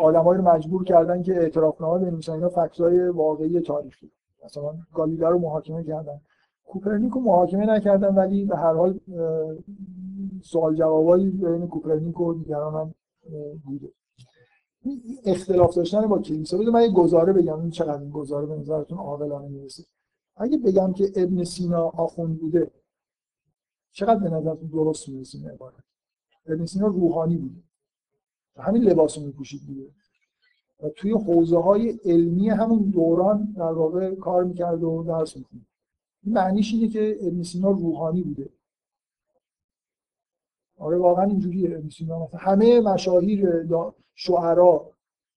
[0.00, 2.32] آدمایی رو مجبور کردن که اعترافنامه بنویسن.
[2.32, 4.10] اینا فکتای واقعی تاریخی.
[4.44, 6.20] مثلا گالیله رو محاکمه کردن.
[6.64, 9.00] کوپرنیک رو محاکمه نکردن ولی به هر حال
[10.42, 12.94] سوال جوابایی بین کوپرنیک و دیگران هم
[13.64, 13.92] بوده.
[15.24, 17.60] اختلاف داشتن با کلیسا بده من یه گزاره بگم.
[17.60, 19.82] این چقدر این گزاره به نظرتون عاقلانه می‌رسه؟
[20.36, 22.70] اگه بگم که ابن سینا آخوند بوده
[23.92, 25.50] چقدر به نظرتون درست می‌رسه این
[26.46, 27.65] ابن سینا روحانی بوده.
[28.62, 29.86] همین لباس رو میپوشید دیگه.
[30.82, 35.66] و توی حوزه های علمی همون دوران در واقع کار می‌کرد و درس می‌خوند.
[36.22, 38.48] این معنیش اینه که ابن سینا روحانی بوده.
[40.78, 42.24] آره واقعا اینجوریه ابن سینا.
[42.24, 44.90] مثلا همه مشاهیر دا شعرا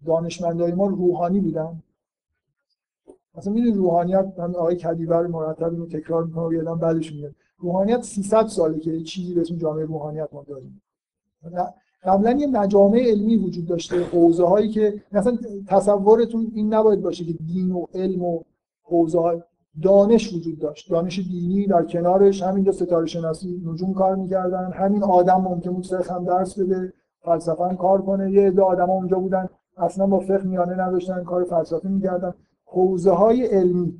[0.06, 1.84] دانشمندای ما روحانی بودن.
[3.36, 7.36] مثلا می‌دونید روحانیت هم آقای کدیور مرتب اینو تکرار می‌کنه و یادم بعدش میاد.
[7.58, 10.82] روحانیت 300 ساله که چیزی به اسم جامعه روحانیت ما داریم.
[12.04, 17.34] قبلا یه مجامع علمی وجود داشته حوزه هایی که مثلا تصورتون این نباید باشه که
[17.34, 18.42] دین و علم و
[18.84, 19.42] حوزه های
[19.82, 20.92] دانش وجود داشت.
[20.92, 26.14] دانش دینی در کنارش همینجا ستاره شناسی نجوم کار می‌کردن همین آدم ممکن بود فقه
[26.14, 28.32] هم درس بده فلسفه کار کنه.
[28.32, 32.34] یه عده آدم اونجا بودن اصلا با فقه میانه نداشتن کار فلسفی می‌کردن.
[32.66, 34.00] حوزه های علمی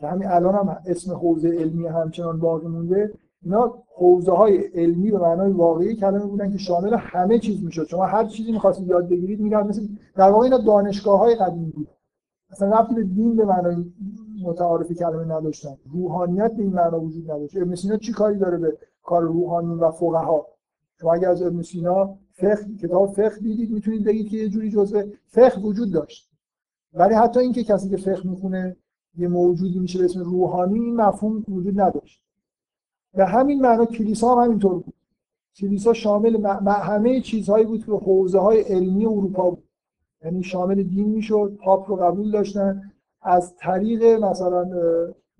[0.00, 3.12] همین الان هم اسم حوزه علمی همچنان باقی مونده.
[3.44, 7.86] اینا حوزه های علمی به معنای واقعی کلمه بودن که شامل همه چیز می‌شد.
[7.86, 11.88] شما هر چیزی می‌خواستید یاد بگیرید میگم مثل در واقع اینا دانشگاه های قدیمی بود.
[12.50, 13.76] اصلا رفتی به دین به معنای
[14.42, 15.76] متعارفی کلمه نداشتن.
[15.92, 17.56] روحانیت به این معنا وجود نداشت.
[17.56, 20.46] ابن سینا چی کاری داره به کار روحانی و فقها؟
[21.00, 25.02] شما اگر از ابن سینا فقه کتاب فقه دیدید می‌تونید بگید که یه جوری جزء
[25.26, 26.30] فقه وجود داشت.
[26.94, 28.76] ولی حتی اینکه کسی که فقه می‌خونه
[29.18, 32.21] یه موجودی میشه به اسم روحانی این مفهوم وجود نداشت.
[33.14, 34.94] به همین معنا کلیسا هم همینطور بود.
[35.56, 39.64] کلیسا شامل همه چیزهایی بود که حوزه های علمی اروپا بود.
[40.24, 42.92] یعنی شامل دین می‌شد پاپ رو قبول داشتن.
[43.22, 44.70] از طریق مثلا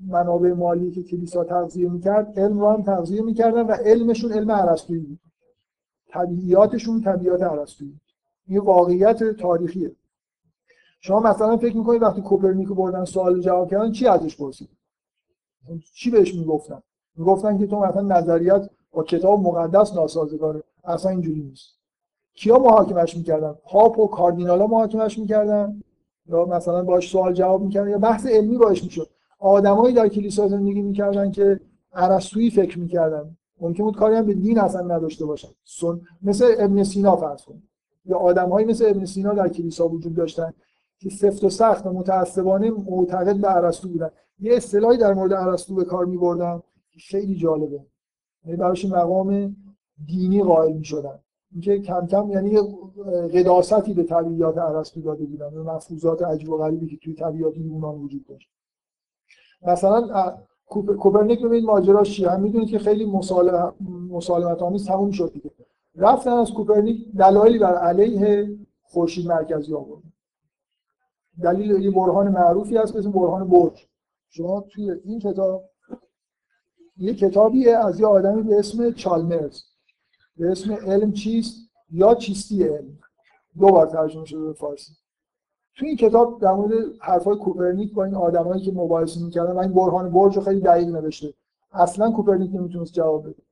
[0.06, 5.00] منابع مالی که کلیسا تغذیه می‌کرد علم رو هم تغذیه می‌کردن و علمشون علم عرستویی
[5.00, 5.18] بود.
[6.08, 8.00] طبیعیاتشون طبیعات عرستویی.
[8.46, 9.92] این واقعیت تاریخیه.
[11.00, 14.68] شما مثلا فکر می‌کنید وقتی کوپرنیکو بردن سوال جواب کردن چی ازش پرسید؟
[15.94, 16.82] چی بهش می‌گفتن؟
[17.16, 20.62] می‌گفتن که تو مثلا نظریات با کتاب مقدس ناسازگاره.
[20.84, 21.78] اصلا اینجوری نیست.
[22.34, 25.82] کیا محاکمش می‌کردن؟ پاپ و کاردینالا محاکمش می‌کردن؟
[26.26, 29.08] یا مثلا باش سوال جواب می‌کردن؟ یا بحث علمی باش می‌شد.
[29.38, 31.60] آدمایی در کلیسا زندگی می‌کردن که
[31.92, 33.36] ارسطویی فکر می‌کردن.
[33.60, 35.48] ممکن بود کاری هم به دین اصلا نداشته باشن.
[35.64, 36.00] سن...
[36.22, 37.62] مثل ابن سینا فرض کن.
[38.04, 40.52] یا آدمهایی مثل ابن سینا در کلیسا وجود داشتن
[40.98, 44.10] که سفت و سخت و متعصبانه معتقد به ارسطو بودن.
[44.38, 46.62] یه اصطلاحی در مورد ارسطو به کار میبردن.
[46.98, 47.80] خیلی جالبه.
[48.44, 49.56] یعنی براش مقام
[50.06, 51.18] دینی قائل می‌شدن.
[51.52, 52.58] اینکه کم کم یعنی
[53.34, 57.94] قداستی به طبیعیات ارسطو داده بودن و مفروضات عجیب و غریبی که توی طبیعات یونان
[57.94, 58.48] وجود داشت.
[59.62, 60.36] مثلا
[60.98, 63.04] کوپرنیک ببینید ماجراش چیه؟ هم می‌دونید که خیلی
[64.10, 65.50] مسالمت آمیز تموم شد دیگه.
[65.96, 70.02] رفتن از کوپرنیک دلایلی بر علیه خورشید مرکزی آورد
[71.42, 73.86] دلیل یه برهان معروفی هست اسم برهان برج.
[74.28, 75.64] شما توی این کتاب
[76.96, 79.62] یه کتابیه از یه آدمی به اسم چالمرز.
[80.36, 82.98] به اسم علم چیست یا چیستی علم؟
[83.58, 84.92] دو بار ترجمه شده به فارسی.
[85.76, 89.72] تو این کتاب در مورد حرفای کوپرنیک با این آدمایی که مباحثه می‌کردن و این
[89.72, 91.34] برهان برج رو خیلی دقیق نوشته.
[91.72, 93.42] اصلا کوپرنیک نمی‌تونست جواب بده.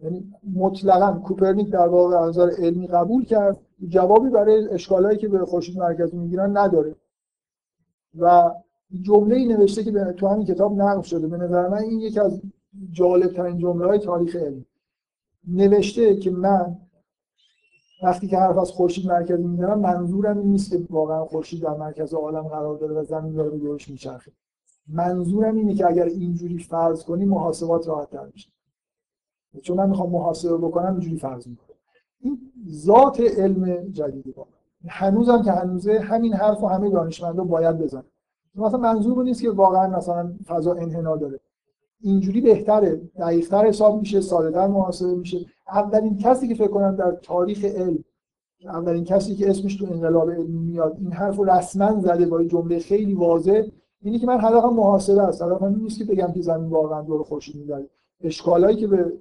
[0.00, 3.60] یعنی مطلقا کوپرنیک در واقع از علمی قبول کرد.
[3.88, 6.94] جوابی برای اشکالایی که به خورشید مرکزی می‌گیرن نداره.
[8.18, 8.50] و
[9.02, 11.26] جمله ای نوشته که تو همین کتاب نقل شده.
[11.26, 12.42] به نظر من این یکی از
[12.90, 14.64] جالب ترین جمله های تاریخ علم.
[15.48, 16.76] نوشته که من
[18.02, 22.14] وقتی که حرف از خورشید مرکزی می‌زنم منظورم این نیست که واقعا خورشید در مرکز
[22.14, 24.32] عالم قرار داره و زمین داره به دورش میچرخه.
[24.88, 28.50] منظورم اینه که اگر اینجوری فرض کنی محاسبات راحت تر میشه.
[29.62, 31.76] چون من می‌خوام محاسبه بکنم اینجوری فرض می‌کنم.
[32.20, 34.46] این ذات علم جدیدی با
[34.88, 38.04] هنوزم که هنوزه همین حرف و همه دانشمندا باید بزنن.
[38.54, 41.40] مثلا منظور نیست که واقعا مثلا فضا انحنا داره.
[42.00, 45.38] اینجوری بهتره دقیقتر حساب میشه ساده‌تر محاسبه میشه.
[45.68, 48.04] اولین کسی که فکر کنم در تاریخ علم
[48.64, 52.78] اولین کسی که اسمش تو انقلاب علمی میاد این حرف رو رسما زده با جمله
[52.78, 53.62] خیلی واضح
[54.02, 57.56] اینی که من هدفم محاسبه است هدفم نیست که بگم که زمین واقعا دور خورشید
[57.56, 57.88] میگرده
[58.20, 59.12] اشکالایی که به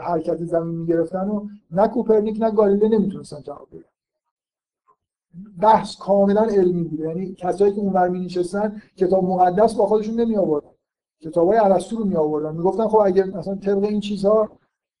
[0.00, 3.95] حرکت زمین می‌گرفتن و نه کوپرنیک نه گالیله نمی‌تونستن جواب بدن.
[5.60, 7.08] بحث کاملا علمی بوده.
[7.08, 10.68] یعنی کسایی که اونور می نشستن کتاب مقدس با خودشون نمی آوردن
[11.22, 14.48] کتابای ارسطو رو می آوردن می‌گفتن خب اگه مثلا طبق این چیزها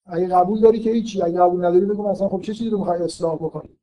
[0.06, 3.02] اگه قبول داری که هیچی اگه قبول نداری بگو مثلا خب چه چیزی رو می‌خوای
[3.02, 3.78] اصلاح بکنی.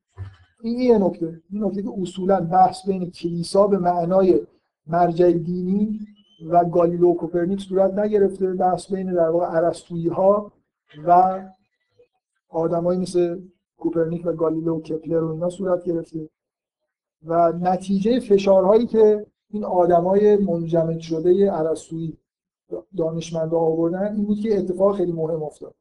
[0.63, 1.41] این یه نکته.
[1.49, 4.41] این نکته که اصولا بحث بین کلیسا به معنای
[4.87, 5.99] مرجع دینی
[6.49, 8.53] و گالیلو و کوپرنیک صورت نگرفته.
[8.53, 10.51] بحث بین در واقع ارسطویی ها
[11.07, 11.41] و
[12.49, 13.41] آدمایی مثل
[13.77, 16.29] کوپرنیک و گالیلو و کپلر و اینا صورت گرفته.
[17.25, 22.17] و نتیجه فشارهایی که این آدمای منجمد شده ارسطویی
[22.97, 25.75] دانشمندا آوردن این بود که اتفاق خیلی مهم افتاد.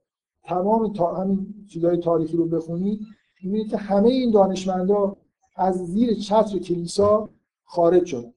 [0.44, 3.00] تمام تا همین چیزهای تاریخی رو بخونید
[3.42, 5.16] می‌بینید که همه این دانشمندا
[5.56, 7.28] از زیر چتر کلیسا
[7.64, 8.32] خارج شدن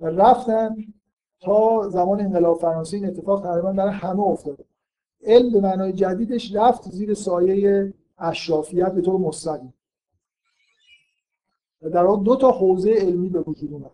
[0.00, 0.76] و رفتن
[1.40, 4.64] تا زمان انقلاب فرانسه این اتفاق تقریبا برای همه افتاده.
[5.24, 9.74] علم به معنای جدیدش رفت زیر سایه اشرافیت به طور مستقیم.
[11.82, 13.90] در واقع دو تا حوزه علمی به وجود اومد.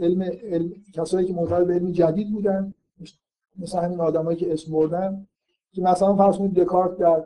[0.00, 0.72] علم, علم...
[0.94, 2.74] کسایی که معتقد به علم جدید بودن
[3.58, 5.26] مثل همین آدمایی که اسم بردن.
[5.72, 7.24] که مثلا فرض کنید دکارت در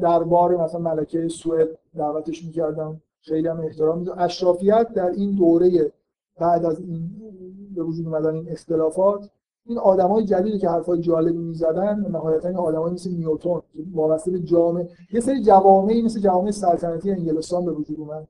[0.00, 3.00] دربار مثلا ملکه سوئد دعوتش می‌کردن.
[3.20, 5.92] خیلی هم احترام میدون اشرافیت در این دوره
[6.38, 7.10] بعد از این
[7.74, 9.30] به وجود اومدن این اختلافات
[9.66, 14.88] این آدمای جدیدی که حرفای جالبی می‌زدن نهایتا آدمایی مثل نیوتن که وابسته به جامعه
[15.12, 18.28] یه سری جوامعی مثل جوامع سلطنتی انگلستان به وجود اومد.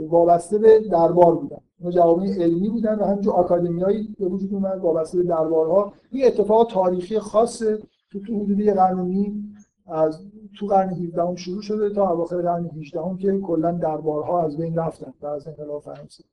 [0.00, 1.60] وابسته به دربار بودن.
[1.78, 5.92] اینا جوامع علمی بودن و همینجور آکادمیایی به وجود اومد وابسته به دربارها.
[6.10, 7.78] این اتفاق تاریخی خاصه
[8.12, 9.54] که تو حدود یه قرن نیم
[9.86, 10.20] از
[10.58, 15.14] تو قرن 17 شروع شده تا اواخر قرن 18 که کلا دربارها از بین رفتن
[15.20, 16.24] بعد از انقلاب فرانسه.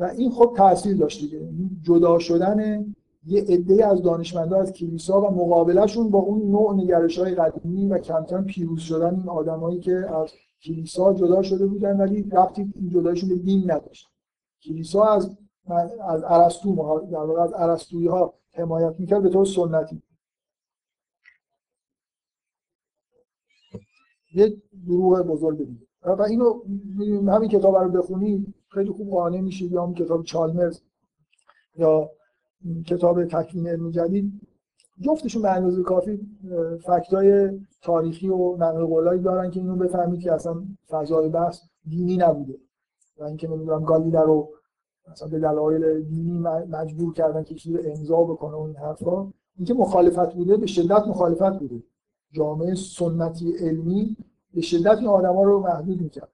[0.00, 1.48] و این خب تاثیر داشت دیگه.
[1.82, 2.84] جدا شدن
[3.26, 7.98] یه عده از دانشمندا از کلیسا و مقابلشون با اون نوع نگرش های قدیمی و
[7.98, 12.90] کم کم پیروز شدن این آدمایی که از کلیسا جدا شده بودن ولی ربطی این
[12.90, 14.08] جدایشون به دین نداشت.
[14.62, 15.36] کلیسا از
[16.08, 16.74] از ارسطو
[17.12, 20.02] در واقع از ارسطویی ها حمایت می‌کرد به طور سنتی.
[24.34, 25.86] یه گروه بزرگ دیگه.
[26.02, 26.62] و اینو
[27.32, 30.80] همین کتاب رو بخونید خیلی خوب قانع میشید یا اون کتاب چالمرز
[31.76, 32.10] یا
[32.86, 34.47] کتاب تکوین علم جدید.
[35.00, 36.20] جفتشون به اندازه کافی
[36.86, 42.54] فکتای تاریخی و نقل قولایی دارن که اینو بفهمید که اصلا فضای بحث دینی نبوده
[43.18, 44.48] و اینکه نمی‌دونم گالیله رو
[45.10, 46.38] مثلا به دلایل دینی
[46.70, 49.32] مجبور کردن که چیزی رو امضا بکنه و این حرفا.
[49.56, 51.82] اینکه مخالفت بوده به شدت مخالفت بوده.
[52.32, 54.16] جامعه سنتی علمی
[54.54, 56.28] به شدت این آدما رو محدود می‌کرد.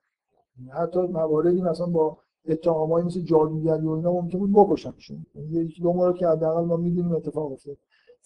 [0.71, 2.19] حتی مواردی مثلا با
[2.49, 5.27] اتهامایی مثل جادوگری و اینا ممکن بود بکشنشون.
[5.51, 7.77] یکی دو مورد که حداقل ما می‌دونیم اتفاق افتاد.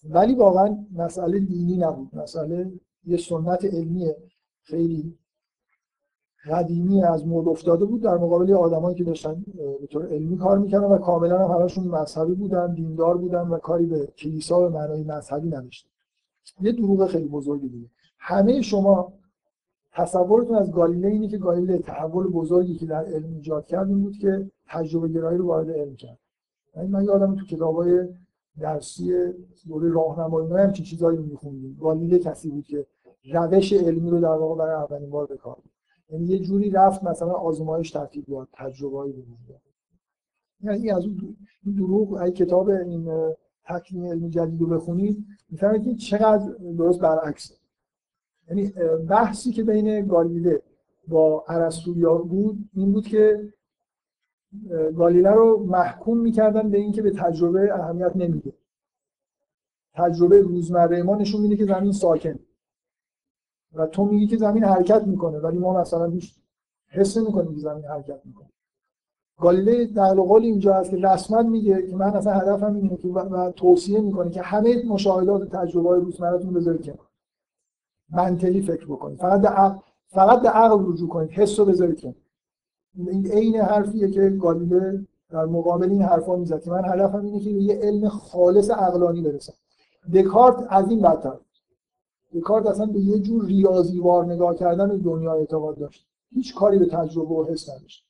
[0.05, 2.09] ولی واقعا مسئله دینی نبود.
[2.13, 2.73] مسئله
[3.05, 4.13] یه سنت علمی
[4.63, 5.19] خیلی
[6.51, 8.03] قدیمی از مورد افتاده بود.
[8.03, 9.45] در مقابل آدمایی که داشتن
[9.81, 13.87] به طور علمی کار می‌کردن و کاملا هم همشون مذهبی بودن دیندار بودن و کاری
[13.87, 15.91] به کلیسا به معنای مذهبی نداشتن.
[16.61, 17.91] یه دروغ خیلی بزرگی بود.
[18.19, 19.13] همه شما
[19.93, 24.17] تصورتون از گالیله اینه که گالیله تحول بزرگی که در علم ایجاد کرد این بود
[24.17, 26.19] که تجربه گرایی رو وارد علم کرد.
[26.77, 28.09] یعنی من یادم تو کتابای
[28.61, 29.33] درسی
[29.69, 31.79] دوره راهنمایی هم چه چیزایی میخوندیم.
[31.81, 32.87] گالیله کسی بود که
[33.33, 35.57] روش علمی رو در واقع برای اولین بار به کار
[36.11, 39.61] یعنی یه جوری رفت مثلا آزمایش ترتیب داد تجربه‌ای به وجود
[40.61, 41.37] یعنی از اون
[41.77, 43.09] دروغ ای کتاب این
[43.65, 47.55] تکوین علمی جدید رو بخونید می‌فهمید که چقدر درست برعکسه.
[48.49, 48.73] یعنی
[49.09, 50.63] بحثی که بین گالیله
[51.09, 53.53] با ارسطویا بود این بود که
[54.97, 58.53] گالیله رو محکوم می‌کردن به اینکه به تجربه اهمیت نمیده.
[59.95, 62.39] تجربه روزمره ما نشون میده که زمین ساکن.
[63.75, 66.35] و تو میگی که زمین حرکت می‌کنه ولی ما مثلا هیچ
[66.89, 68.49] حس نمی‌کنیم که زمین حرکت می‌کنه.
[69.41, 73.51] گالیله در قول اینجا هست که رسما میگه که من اصلا هدفم اینه که و
[73.51, 77.09] توصیه می‌کنه که همه مشاهدات و تجربه های روزمرهتون بذارید کنار.
[78.11, 79.19] منطقی فکر بکنید.
[79.19, 81.31] فقط به عقل فقط به عقل رجوع کنید.
[81.31, 82.15] حس رو بذارید کنار.
[83.07, 87.75] عین حرفیه که گالیله در مقابل این حرفا می‌زد که من هدفم اینه که یه
[87.75, 89.53] علم خالص عقلانی برسم.
[90.15, 91.37] دکارت از این بدتر
[92.35, 96.07] دکارت اصلا به یه جور ریاضیوار نگاه کردن دنیا اعتقاد داشت.
[96.35, 98.05] هیچ کاری به تجربه و حس نداشت.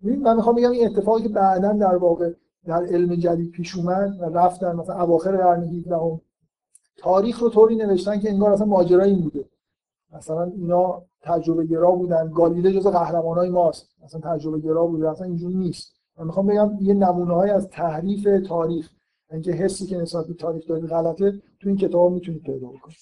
[0.00, 2.32] من می‌خوام بگم این اتفاقی که بعدا در واقع
[2.66, 6.20] در علم جدید پیش اومد و رفتن مثلا اواخر قرن 18
[6.96, 9.44] تاریخ رو طوری نوشتن که انگار اصلا ماجرا این بوده.
[10.14, 12.30] مثلا اینا تجربه گرا بودن.
[12.30, 13.88] گالیله جز قهرمانای ماست.
[14.04, 15.10] مثلا تجربه گرا بوده.
[15.10, 15.92] اصلا اینجوری نیست.
[16.18, 18.90] من می‌خوام بگم یه نمونه از تحریف تاریخ.
[19.30, 22.96] اینکه حسی که نسبت به تاریخ دارید غلطه تو این کتاب می‌تونید پیدا بکنید.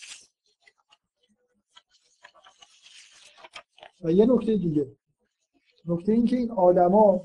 [4.05, 4.87] و یه نکته دیگه.
[5.87, 7.23] نکته این که این آدما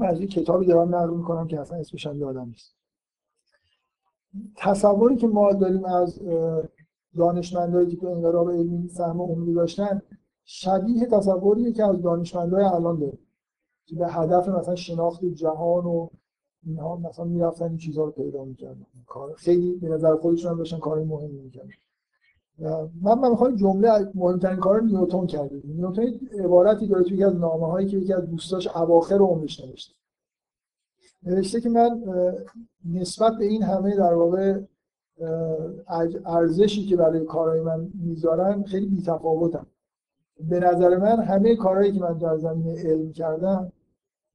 [0.00, 2.74] از این کتابی دارم نقل می‌کنم که اصلا اسمش هم یادم نیست.
[4.56, 6.20] تصوری که ما داریم از
[7.16, 10.02] دانشمندایی که تو انقلاب علمی سهم عمومی داشتن
[10.44, 13.18] شبیه تصوریه که از دانشمندای الان داریم.
[13.86, 16.08] که به هدف مثلا شناخت جهان و
[16.66, 18.86] اینها مثلا می‌رفتن این چیزها رو پیدا می‌کردن.
[19.06, 21.70] کار خیلی به نظر خودشون هم داشتن کار مهمی می‌کردن.
[23.02, 25.62] من من می‌خوام جمله مهمترین کار نیوتن کرده.
[25.64, 26.02] نیوتن
[26.44, 29.94] عبارتی داره توی یکی از نامه هایی که یکی از دوستاش اواخر عمرش نوشته.
[31.22, 32.02] نوشته که من
[32.92, 34.60] نسبت به این همه در واقع
[36.24, 39.66] ارزشی که برای کارهای من می‌ذارن خیلی بیتفاوتم
[40.40, 43.72] به نظر من همه کارهایی که من در زمینه علم کردم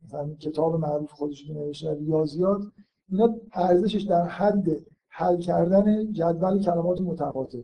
[0.03, 2.61] مثلا کتاب معروف خودش نوشته ریاضیات
[3.09, 4.69] اینا ارزشش در حد
[5.07, 7.61] حل کردن جدول کلمات متقاطع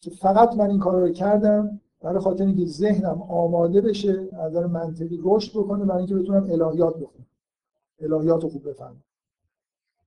[0.00, 4.66] که فقط من این کار رو کردم برای خاطر اینکه ذهنم آماده بشه از نظر
[4.66, 7.26] منطقی رشد بکنه برای اینکه بتونم الهیات بخونم.
[8.00, 9.02] الهیات رو خوب بفهمم.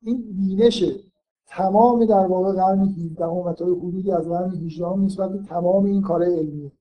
[0.02, 0.84] این بینش
[1.48, 6.02] تمام در واقع قرن 17 و تا حدودی از قرن 18 نسبت به تمام این
[6.02, 6.72] کار علمی.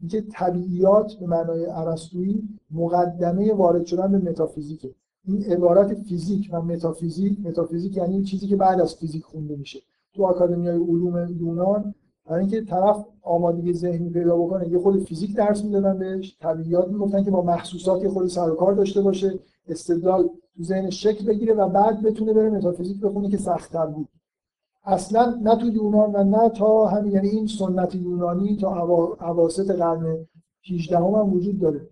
[0.00, 4.90] اینکه طبیعیات به معنای ارسطویی مقدمه وارد شدن به متافیزیکه.
[5.24, 9.80] این عبارت فیزیک و متافیزیک متافیزیک یعنی چیزی که بعد از فیزیک خونده میشه.
[10.14, 11.94] تو آکادمیای علوم یونان
[12.26, 17.24] برای اینکه طرف آمادگی ذهنی پیدا بکنه یه خود فیزیک درس می‌دادن بهش طبیعیات می‌گفتن
[17.24, 19.38] که با محسوسات خود سر و کار داشته باشه
[19.68, 24.08] استدلال تو ذهن شکل بگیره و بعد بتونه بره متافیزیک بخونه که سختتر بود.
[24.84, 28.82] اصلا نه تو یونان و نه تا همین یعنی این سنت یونانی تا
[29.20, 30.26] اواسط قرن
[30.70, 31.88] 18 هم, هم وجود داره.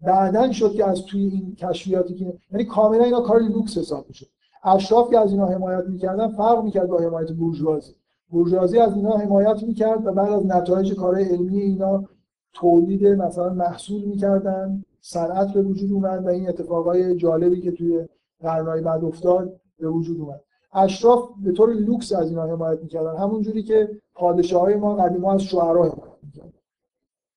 [0.00, 4.26] بعدا شد که از توی این کشفیاتی که یعنی کاملا اینا کار لوکس حساب میشه
[4.64, 7.94] اشراف که از اینا حمایت می‌کردن فرق می‌کرد با حمایت بورژوازی.
[8.30, 12.04] بورژوازی از اینا حمایت می‌کرد و بعد از نتایج کارهای علمی اینا
[12.52, 14.84] تولید مثلا محصول می‌کردن.
[15.02, 18.08] صنعت به وجود اومد و این اتفاقای جالبی که توی
[18.40, 20.40] قرنهای بعد افتاد به وجود اومد.
[20.72, 23.16] اشراف به طور لوکس از اینا حمایت می‌کردن.
[23.16, 26.52] همون جوری که پادشاه های ما قدیما از شعرا حمایت می‌کردن.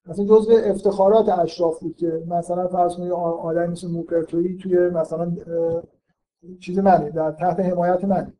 [0.07, 4.05] مثلا جزء افتخارات اشراف بود که مثلا فرض کنید آدمی مثل
[4.59, 5.31] توی مثلا
[6.59, 8.33] چیز منه در تحت حمایت منه.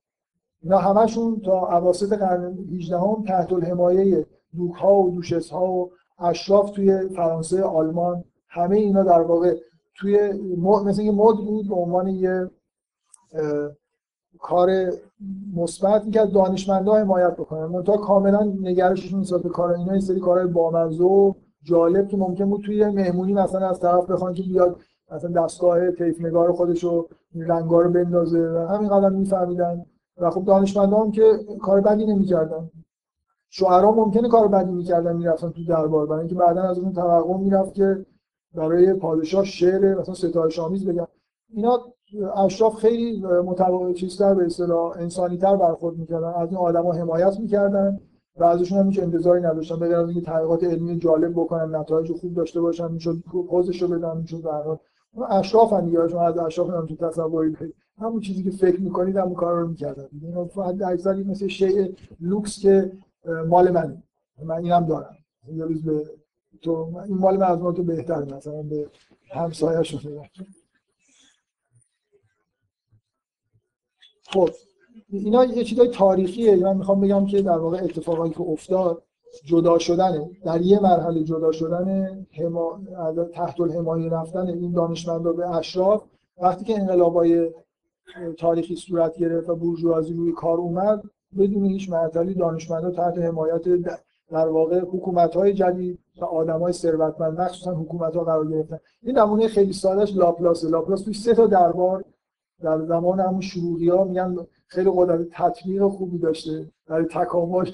[0.61, 4.25] اینا همشون تا اواسط قرن 18 هم تحت الحمایه
[4.55, 8.23] دوک ها و دوشس ها و اشراف توی فرانسه آلمان
[8.55, 9.55] همه اینا در واقع
[9.95, 10.33] توی
[10.85, 12.49] مثل یه مد بود به عنوان یه
[14.39, 14.69] کار
[15.55, 17.83] مثبت که دانشمندا حمایت بکنن.
[17.83, 21.33] تا کاملا نگرششون نسبت به کار اینا این سری کارهای بامزه و
[21.63, 24.75] جالب که ممکن بود توی مهمونی مثلا از طرف بخوان که بیاد
[25.11, 29.85] مثلا دستگاه طیف نگار خودش رو رنگا رو بندازه و همین قدم میفهمیدن.
[30.17, 32.69] و خب دانشمندا هم که کار بدی نمی‌کردن.
[33.49, 36.05] شعرا ممکنه کار بدی می‌کردن می‌رفتن تو دربار.
[36.05, 38.05] برای اینکه بعدا از اون توقع می‌رفت که
[38.55, 41.07] برای پادشاه شعر مثلا ستایش آمیز بگن
[41.49, 41.79] اینا
[42.35, 46.27] اشراف خیلی متواضع چیزتر به اصطلاح انسانی تر برخورد می‌کردن.
[46.27, 47.99] از این آدما حمایت می‌کردن
[48.37, 49.79] و ازشون هم هیچ انتظاری نداشتن.
[49.79, 54.17] به از اینکه تحقیقات علمی جالب بکنن نتایج خوب داشته باشن می‌شد پوزش رو بدن
[54.17, 54.77] می‌شد به هر
[55.29, 57.57] اشراف هم دیگه شما از اشراف هم تو تصوری
[57.97, 60.05] همون چیزی که فکر می‌کنید همون کار رو می‌کردن.
[60.21, 60.47] اینا
[60.87, 61.87] اکثری مثل شیء
[62.19, 62.91] لوکس که
[63.47, 64.03] مال منه.
[64.43, 65.15] من اینم دارم.
[65.53, 66.01] یه روز به
[66.65, 68.89] تو این مال من تو بهتر مثلا به
[69.31, 70.29] همسایه‌شون
[74.27, 74.49] خب
[75.09, 76.55] اینا یه چیزای تاریخیه.
[76.55, 79.03] من می‌خوام بگم که در واقع اتفاقایی که افتاد
[79.45, 82.79] جدا شدن در یه مرحله جدا شدن هما...
[83.33, 86.03] تحت الحمایه رفتن این دانشمندا به اشراف
[86.41, 87.51] وقتی که انقلابای
[88.37, 91.03] تاریخی صورت گرفت و بورژوازی روی کار اومد
[91.37, 93.67] بدون هیچ معطلی دانشمندا تحت حمایت
[94.31, 98.79] در واقع حکومت های جدید و آدم های ثروتمند مخصوصا حکومت ها قرار گرفتن.
[99.03, 100.63] این نمونه خیلی سادهش لاپلاس.
[100.63, 102.03] لاپلاس توی سه تا دربار
[102.61, 104.35] در زمان همون شروعی ها میگن
[104.67, 107.65] خیلی قدرت تطبیق خوبی داشته در تکامل.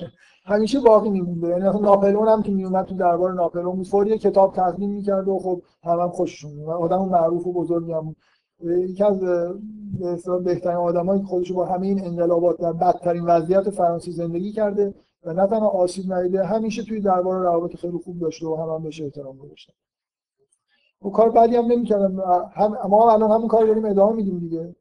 [0.46, 1.48] همیشه باقی میمونده.
[1.48, 3.88] یعنی ناپلئون هم که میومد تو دربار ناپلئون بود.
[3.88, 8.02] فوری کتاب تقدیم می‌کرد و خب هم, هم خوششون میومد آدم معروف و بزرگی هم
[8.02, 8.16] بود.
[8.64, 14.52] یکی از به بهترین آدمایی خودش با همه این انقلابات در بدترین وضعیت فرانسه زندگی
[14.52, 14.94] کرده.
[15.24, 18.84] و نه تنها آسیب ندیده همیشه توی دربار روابط خیلی خوب داشته و هم, هم
[18.84, 19.74] بهش احترام گذاشتن
[21.06, 22.20] و کار بعدی هم نمی‌کردن
[22.54, 24.76] هم ما الان همون کار داریم ادامه میدیم دیگه.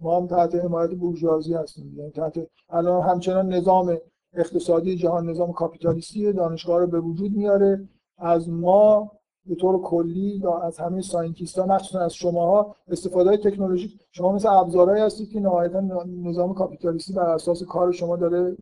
[0.00, 3.98] ما هم تحت حمایت بورژوازی هستیم یعنی تحت الان همچنان نظام
[4.34, 7.88] اقتصادی جهان نظام کاپیتالیستی دانشگاه رو به وجود میاره.
[8.18, 9.12] از ما
[9.46, 14.00] به طور کلی از همه scientist ها مخصوصا از شماها استفاده های تکنولوژیک.
[14.12, 18.56] شما مثل ابزارهایی هستید که نهایتا نظام کاپیتالیستی بر اساس کار شما داره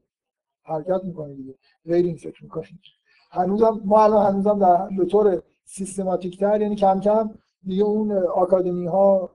[0.65, 1.55] حرکت می‌کنه دیگه.
[1.86, 2.81] غیر این فکر می‌کنید
[3.31, 7.31] هنوزم ما الان هنوزم در به طور سیستماتیک تر یعنی کم کم
[7.65, 9.31] دیگه اون آکادمی ها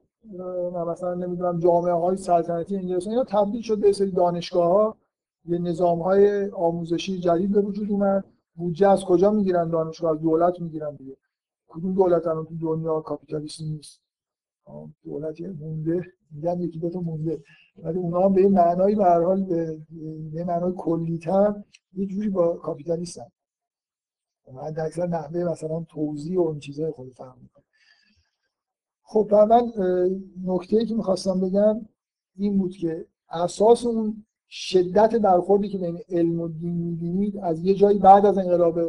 [0.87, 4.97] مثلا نمی‌دونم جامعه های سلطنتی انگلستان اینا تبدیل شد به سری دانشگاه ها
[5.45, 8.23] یه نظام های آموزشی جدید به وجود اومد.
[8.55, 11.17] بودجه از کجا می‌گیرن دانشگاه؟ از دولت می‌گیرن دیگه.
[11.67, 14.01] کدوم دولت الان تو دنیا کاپیتالیستی نیست؟
[15.03, 16.05] دولتی مونده.
[16.31, 17.43] میگن یکی دو تا مونده.
[17.83, 19.79] ولی اونا هم به این معنای به هر حال به
[20.33, 23.27] یه معنای کلیتر یه جوری با کاپیتالیستن
[24.53, 24.73] من
[25.09, 27.63] نحوه مثلا توضیح و این چیزای خود فهم می‌کنم.
[29.03, 29.71] خب من
[30.45, 31.85] نکته ای که می‌خواستم بگم
[32.35, 37.75] این بود که اساس اون شدت برخوردی که بین علم و دین می‌بینید از یه
[37.75, 38.79] جایی بعد از انقلاب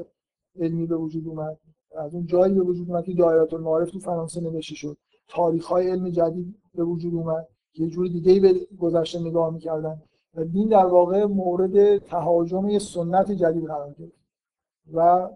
[0.60, 1.58] علمی به وجود اومد.
[1.96, 4.96] از اون جایی به وجود اومد که دایره المعارف تو فرانسه نوشته شد.
[5.28, 7.48] تاریخ های علم جدید به وجود اومد.
[7.74, 10.02] یه جور دیگه به گذشته نگاه می‌کردن.
[10.34, 14.20] و دین در واقع مورد تهاجم یه سنت جدید قرار گرفت.
[14.94, 15.28] و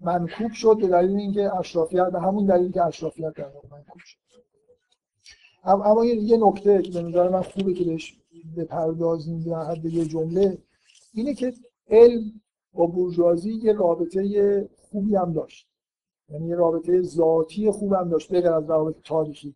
[0.00, 4.18] منکوب شد به دلیل اینکه اشرافیت به همون دلیل که اشرافیت در واقع منکوب شد.
[5.64, 8.20] اما یه نکته که به نظر من خوبه که بهش
[8.56, 10.58] بپردازیم در حد یه جمله
[11.14, 11.54] اینه که
[11.88, 12.40] علم
[12.72, 15.66] با بورژوازی یه رابطه خوبی هم داشت.
[16.28, 19.54] یعنی یه رابطه ذاتی خوب هم داشت بغیر از روابط تاریخی.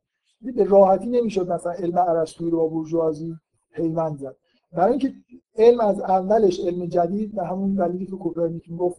[0.52, 3.36] به راحتی نمی‌شد مثلا علم ارسطویی رو با بورژوازی
[3.72, 4.36] پیوند زد.
[4.72, 5.14] برای اینکه
[5.56, 8.98] علم از اولش علم جدید به همون دلیلی که کوپرنیک می‌گفت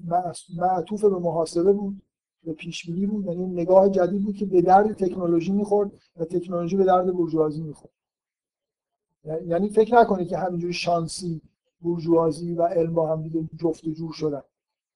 [0.58, 2.02] معطوف به محاسبه بود
[2.44, 6.78] به پیش بینی بود یعنی نگاه جدید بود که به درد تکنولوژی می‌خورد و تکنولوژی
[6.78, 7.94] به درد بورژوازی می‌خورد.
[9.46, 11.42] یعنی فکر نکنید که همینجوری شانسی
[11.82, 14.42] بورژوازی و علم با هم دیگه جفت و جور شدن.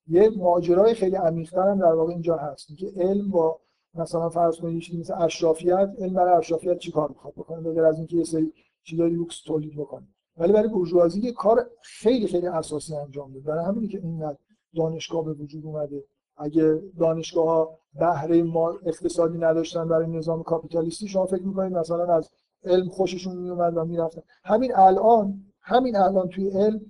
[0.07, 2.77] یه ماجرای خیلی عمیق‌تر هم در واقع اینجا هست.
[2.77, 3.59] که علم با
[3.93, 8.23] مثلا فرض کنید مثل اشرافیت علم برای اشرافیت چیکار می‌خواد بکنه؟ بغیر از اینکه یه
[8.23, 8.53] سری
[8.83, 10.07] چیزای لوکس تولید بکنه.
[10.37, 14.37] ولی برای بورژوازی یه کار خیلی خیلی اساسی انجام بده برای همینی که اینقدر
[14.75, 16.03] دانشگاه به وجود اومده.
[16.37, 22.29] اگه دانشگاه ها بهره ما اقتصادی نداشتن برای نظام کاپیتالیستی شما فکر می‌کنید مثلا از
[22.63, 24.21] علم خوششون میومد و می‌رفتن.
[24.43, 26.81] همین الان همین الان توی علم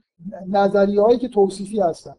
[0.48, 2.16] نظریه که توصیفی هستن.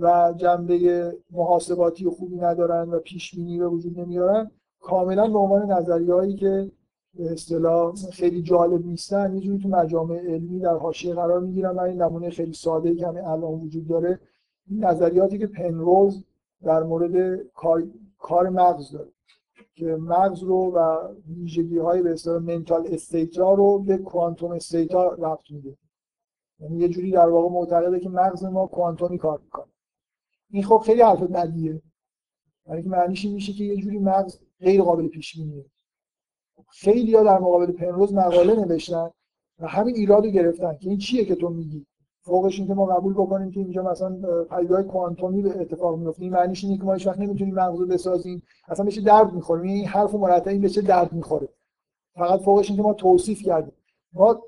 [0.00, 4.50] و جنبه محاسباتی خوبی ندارن و پیش بینی به وجود نمیارن
[4.80, 6.70] کاملا به عنوان نظریه‌ای که
[7.14, 11.80] به اصطلاح خیلی جالب نیستن یه جوری تو مجامع علمی در حاشیه قرار می‌گیرن و
[11.80, 14.20] این نمونه خیلی ساده ای که همین الان وجود داره
[14.70, 16.24] این نظریاتی که پنروز
[16.62, 17.82] در مورد کار,
[18.18, 19.10] کار مغز داره
[19.74, 25.50] که مغز رو و ویژگی های به اصطلاح منتال استیتا رو به کوانتوم استیتا ربط
[25.50, 25.76] میده.
[26.60, 29.66] یعنی یه جوری در واقع معتقده که مغز ما کوانتومی کار می‌کنه.
[30.50, 31.82] این خب خیلی حرف بدیه.
[32.66, 35.64] برای که معنیش این میشه که یه جوری مغز غیر قابل پیش بینیه
[36.68, 39.10] خیلی ها در مقابل پنروز مقاله نوشتن
[39.58, 41.86] و همین ایراد رو گرفتن که این چیه که تو میگی؟
[42.20, 46.22] فوقش این که ما قبول بکنیم که اینجا مثلا پدیده‌های کوانتومی به اتفاق میفته.
[46.22, 48.42] این معنیش اینه که ما هیچ وقت نمی‌تونیم مغز بسازیم.
[48.68, 51.48] اصلا بهش درد می‌خوره؟ این حرف مرتب این بهش درد می‌خوره؟
[52.14, 53.72] فقط فوقش این که ما توصیف کردیم.
[54.12, 54.42] ما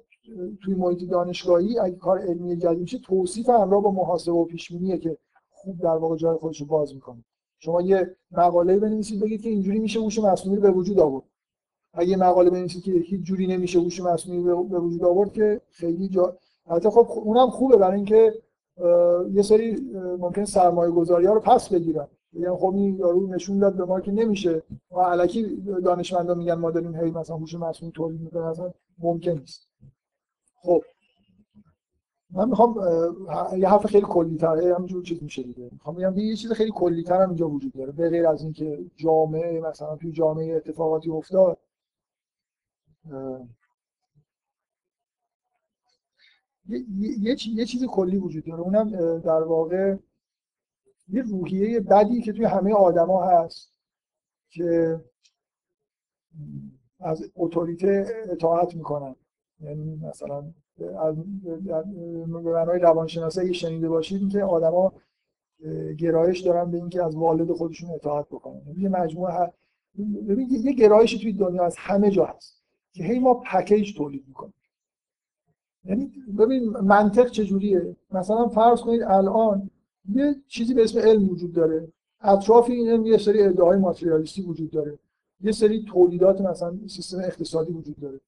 [0.63, 4.73] توی محیط دانشگاهی اگه کار علمی جدید میشه توصیف همراه با محاسبه و پیش
[5.03, 5.19] که
[5.63, 7.25] خوب در واقع جای خودش رو باز می‌کنه.
[7.59, 11.25] شما یه مقاله بنویسید بگید که اینجوری میشه هوش مصنوعی به وجود آورد.
[11.95, 16.37] اگه مقاله بنویسید که هیچ جوری نمیشه هوش مصنوعی به وجود آورد که خیلی جا
[16.67, 18.35] البته خب اونم خوبه برای اینکه
[19.33, 19.77] یه سری
[20.19, 22.09] ممکن سرمایه گذاری ها رو پس بگیرن.
[22.33, 24.63] یعنی خب این یارو نشون داد به ما که نمیشه.
[24.91, 29.69] و علکی دانشمندا میگن ما داریم هی مثلا هوش مصنوعی تولید می‌کنیم اصلا ممکن نیست.
[30.63, 30.83] خب
[32.31, 32.75] من می‌خوام
[33.59, 35.69] یه حرف خیلی کلی تره همینجور چیز میشه دیگه.
[35.73, 38.91] می‌خوام بگم یه چیز خیلی کلی تر هم اینجا وجود داره به غیر از اینکه
[38.97, 41.59] جامعه مثلا توی جامعه اتفاقاتی افتاد.
[46.69, 48.61] یه, یه, یه چیز کلی وجود داره.
[48.61, 49.97] اونم در واقع
[51.09, 53.73] یه روحیه بدی که توی همه آدما هست
[54.51, 55.01] که
[57.01, 59.17] از اتوریته اطاعت می‌کنن.
[59.61, 64.93] یعنی مثلا به معنای روانشناسی اگه شنیده باشید که آدما
[65.99, 68.61] گرایش دارن به اینکه از والد خودشون اطاعت بکنن.
[68.79, 69.53] یه مجموعه
[70.29, 74.55] ببین یه گرایشی توی دنیا از همه جا هست که هی ما پکیج تولید می‌کنیم.
[75.85, 79.71] یعنی ببین منطق چجوریه؟ مثلا فرض کنید الان
[80.15, 81.89] یه چیزی به اسم علم وجود داره.
[82.21, 84.99] اطراف این علم یه سری ادعای ماتریالیستی وجود داره.
[85.41, 88.21] یه سری تولیدات مثلا سیستم اقتصادی وجود داره.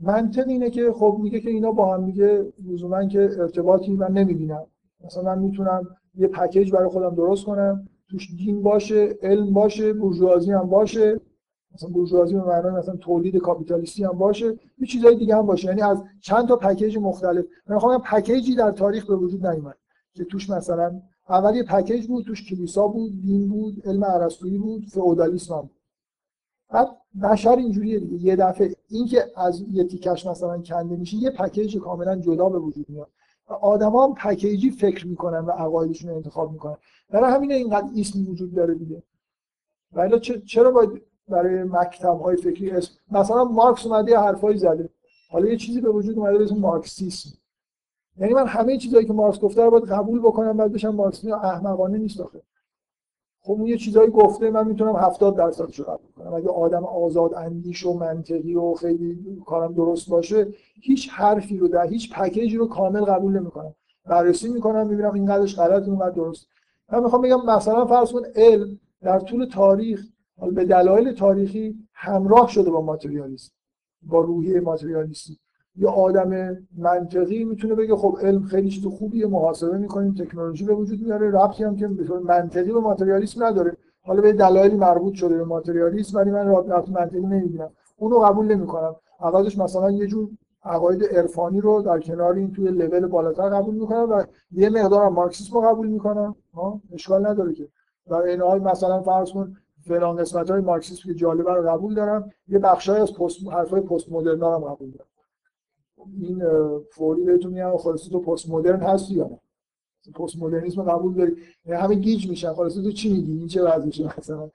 [0.00, 4.66] منطق اینه که خب میگه که اینا با هم میگه لزوما که ارتباطی من نمی‌بینم.
[5.04, 10.52] مثلا من می‌تونم یه پکیج برای خودم درست کنم توش دین باشه علم باشه بورژوازی
[10.52, 11.20] هم باشه
[11.74, 14.46] مثلا بورژوازی به معنای مثلا تولید کاپیتالیستی هم باشه
[14.78, 15.68] یه چیزای دیگه هم باشه.
[15.68, 17.44] یعنی از چند تا پکیج مختلف.
[17.66, 19.76] من می‌خوام پکیجی در تاریخ به وجود نیومد.
[20.14, 24.84] که توش مثلا اول یه پکیج بود توش کلیسا بود دین بود علم ارسطویی بود
[24.84, 25.70] فئودالیسم هم
[26.70, 26.88] بعد
[27.22, 28.24] بشر اینجوریه دیگه.
[28.24, 32.58] یه دفعه این که از یه تیکش مثلا کنده میشه یه پکیج کاملا جدا به
[32.58, 33.08] وجود میاد.
[33.60, 36.76] آدما هم پکیجی فکر می‌کنن و عقایدشون انتخاب می‌کنن.
[37.10, 39.02] برای همین اینقدر اسم وجود داره دیگه.
[39.92, 44.90] ولی چرا باید برای مکتب های فکری اسم مثلا مارکس اومده یه حرفایی زده.
[45.30, 47.30] حالا یه چیزی به وجود اومده اسم مارکسیسم.
[48.18, 51.98] یعنی من همه چیزایی که مارکس گفته رو باید قبول بکنم بعد بشم مارکسیسم احمقانه
[51.98, 52.42] نیست آخه.
[53.40, 56.34] خب یه چیزایی گفته من می‌تونم 70 درصدش رو قبول کنم.
[56.34, 60.48] اگه آدم آزاد اندیش و منطقی و خیلی کارم درست باشه
[60.82, 63.74] هیچ حرفی رو در هیچ پکیجی رو کامل قبول نمی‌کنم.
[64.04, 66.46] بررسی می‌کنم می‌بینم این قدرش غلط اون درست.
[66.92, 70.06] من می‌خوام بگم مثلا فرض کن علم در طول تاریخ
[70.52, 73.52] به دلایل تاریخی همراه شده با ماتریالیسم
[74.02, 75.38] با روحیه ماتریالیستی
[75.78, 81.02] یه آدم منطقی می‌تونه بگه خب علم خیلی چیز خوبیه محاسبه می‌کنیم تکنولوژی به وجود
[81.02, 81.88] میاره ربطی هم که
[82.24, 83.76] منطقی به ماتریالیسم نداره.
[84.02, 87.70] حالا به دلایلی مربوط شده به ماتریالیسم ولی من رابطه منطقی نمی‌بینم.
[87.96, 88.96] اونو قبول نمی‌کنم.
[89.20, 90.28] عوضش مثلا یه جور
[90.64, 95.54] عقاید عرفانی رو در کنار این توی لول بالاتر قبول می‌کنم و یه مقدار مارکسیسم
[95.54, 96.36] رو قبول می‌کنم.
[96.92, 97.68] اشکال نداره که.
[98.10, 99.56] در این حال مثلا فرض کن
[99.88, 104.12] فلان قسمت های مارکسیسم که جالبه رو قبول دارم یه بخشای از پست حرفای پست
[104.12, 105.08] مدرن هم قبول دارم.
[106.20, 106.44] این
[106.90, 109.38] فوری بهتون میگم خلاص تو پست مدرن هستی یا نه؟
[110.14, 112.52] پست مدرنیسم قبول داری؟ یعنی همه گیج میشن.
[112.52, 114.50] خلاص تو چی میگی؟ این چه وضعشه مثلا؟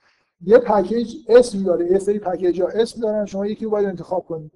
[0.46, 3.26] یه پکیج اسم داره یه سری پکیج ها اسم دارن.
[3.26, 4.52] شما یکی رو باید انتخاب کنید.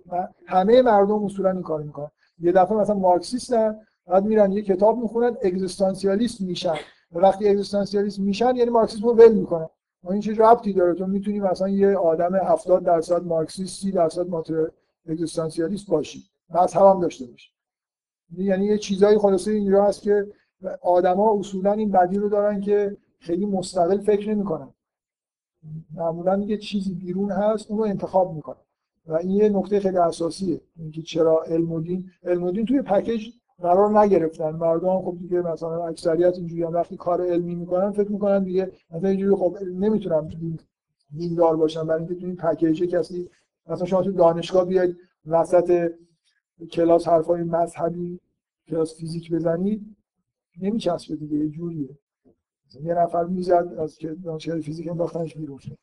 [0.45, 2.11] همه مردم اصولا این کارو می‌کنن.
[2.39, 6.75] یه دفعه مثلا مارکسیستن بعد میرن یه کتاب می‌خونن اگزیستانسیالیست میشن.
[7.11, 9.67] وقتی اگزیستانسیالیست میشن یعنی مارکسیسم رو ول می‌کنن.
[10.09, 14.67] این چه ربطی داره؟ تو می‌تونی مثلا یه آدم 70 درصد مارکسیست 30 درصد ماتر
[15.09, 16.23] اگزیستانسیالیست باشی.
[16.49, 17.51] مذهب هم داشته باشه.
[18.37, 20.27] یعنی یه چیزایی خلاصه اینجا هست که
[20.81, 24.73] آدما اصولا این بدی رو دارن که خیلی مستقل فکر نمی‌کنن.
[25.95, 28.57] معمولا یه چیزی بیرون هست اون رو انتخاب می‌کنن.
[29.07, 30.61] و این یه نکته خیلی اساسیه.
[30.77, 33.29] اینکه چرا علم و دین علم و دین توی پکیج
[33.61, 34.49] قرار نگرفتن.
[34.49, 39.09] مردم خب دیگه مثلا اکثریت اینجوری هم وقتی کار علمی می‌کنن فکر می‌کنن دیگه مثلا
[39.09, 40.29] اینجوری خب نمی‌تونم
[41.17, 43.29] دیندار باشم برای اینکه تو این پکیج کسی
[43.67, 45.91] مثلا شما تو دانشگاه بیاید وسط
[46.65, 48.19] کلاس حرفای مذهبی
[48.67, 49.95] کلاس فیزیک بزنید
[50.57, 51.97] نمیچسبه دیگه یه جوریه.
[52.81, 55.77] یه نفر می‌زد از که دانشگاه فیزیک انداختنش بیرون شد.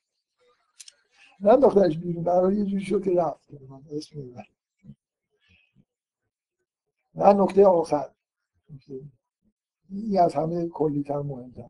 [1.41, 3.51] نه انداختنش بیرون برای یه جوری شد که رفت.
[3.69, 4.45] من اسم می‌برم.
[7.15, 8.11] و نکته آخر.
[9.91, 11.69] این از همه کلیتر مهمتر.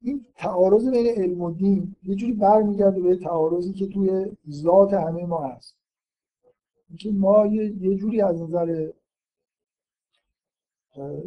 [0.00, 5.26] این تعارض بین علم و دین یه جوری برمیگرده به تعارضی که توی ذات همه
[5.26, 5.76] ما هست.
[6.98, 8.90] که ما یه جوری از نظر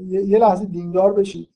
[0.08, 1.50] یه لحظه دیندار بشید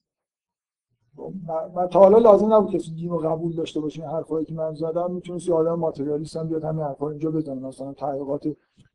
[1.76, 5.12] من تا حالا لازم نبود کسی دین رو قبول داشته باشه حرفایی که من زدم.
[5.12, 8.48] می‌تونست یه آدم ماتریالیست هم بیاد همین حرفا اینجا بزنه مثلا تحقیقات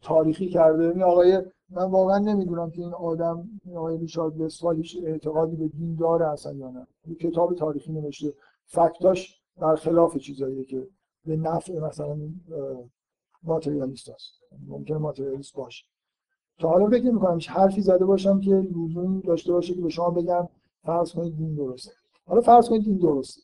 [0.02, 0.88] تاریخی کرده.
[0.88, 5.94] این آقای من واقعا نمی‌دونم که این آدم این آقای ریچارد وستفال اعتقادی به دین
[5.94, 7.14] داره اصلا یا نه.
[7.14, 8.34] کتاب تاریخی نوشته.
[8.64, 10.88] فکتاش برخلاف چیزاییه که
[11.24, 12.18] به نفع مثلا
[13.42, 14.42] ماتریالیست هست.
[14.66, 15.84] ممکنه ماتریالیست باشه.
[16.58, 20.48] تا حالا فکر نمی‌کنم حرفی زده باشم که لزوم داشته باشه که به شما بگم
[20.82, 21.92] فرض کنید دین درسته.
[22.26, 23.42] حالا فرض کنید دین درسته.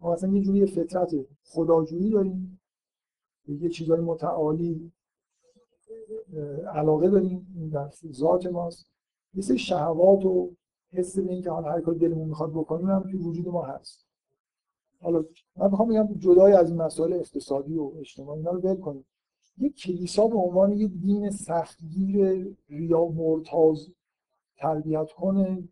[0.00, 1.14] ما مثلا یه جوری فطرت
[1.44, 2.60] خداجویی داریم.
[3.48, 4.92] یه چیزای متعالی
[6.74, 7.70] علاقه داریم.
[7.72, 8.86] در ذات ماست.
[9.34, 10.50] یه سری شهوات و
[10.92, 14.06] حس به اینکه حالا هر کاری دلمون می‌خواد بکنیم هم توی وجود ما هست.
[15.00, 15.24] حالا
[15.56, 19.04] من می‌خوام بگم جدای از این مسائل اقتصادی و اجتماعی اینا رو ول کنیم.
[19.58, 23.88] یه کلیسا به عنوان یه دین سختگیر ریا مرتاز
[24.56, 25.68] تربیت کنه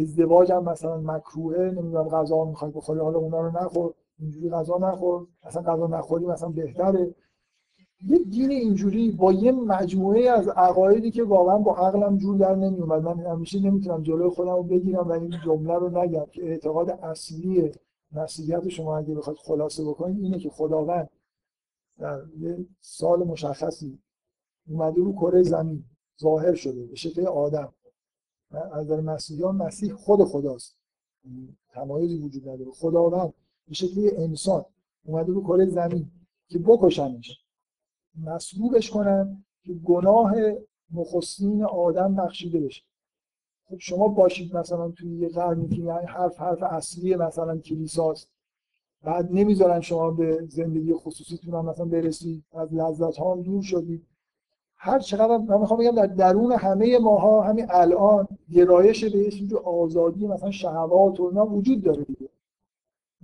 [0.00, 5.26] ازدواج هم مثلا مکروهه نمی‌دونم غذا می‌خوای بخوری حالا اونا رو نخور اینجوری غذا نخور
[5.42, 7.14] اصلا غذا نخوری مثلا بهتره.
[8.06, 13.02] یه دین اینجوری با یه مجموعه از عقایدی که واقعا با عقلم جور در نمیومد
[13.02, 17.72] من همیشه نمی‌تونم جلوی خودم رو بگیرم و این جمله رو نگم که اعتقاد اصلی
[18.12, 21.10] مسیحیت شما اگه بخواید خلاصه بکنید اینه که خداوند
[21.98, 23.98] در یه سال مشخصی
[24.68, 25.84] اومده رو کره زمین
[26.20, 27.74] ظاهر شده به شکل آدم.
[28.50, 30.78] از نظر مسیحیان مسیح خود خداست.
[31.68, 32.70] تمایزی وجود نداره.
[32.70, 33.34] خداوند
[33.68, 34.64] به شکل انسان
[35.04, 36.10] اومده رو کره زمین
[36.48, 37.42] که بکشنش
[38.24, 40.32] مصلوبش کنن که گناه
[40.94, 42.82] نخستین آدم بخشیده بشه.
[43.64, 48.31] خب شما باشید مثلا توی یه قرنی که یعنی حرف حرف اصلی مثلا کلیساست.
[49.04, 54.06] بعد نمی‌ذارن شما به زندگی خصوصیتون هم مثلا برسید از لذت ها هم دور شدید.
[54.76, 60.26] هر چقدر من می‌خوام بگم در درون همه ماها همین الان گرایش به یه آزادی
[60.26, 62.28] مثلا شهوات و اینا وجود داره دیگه.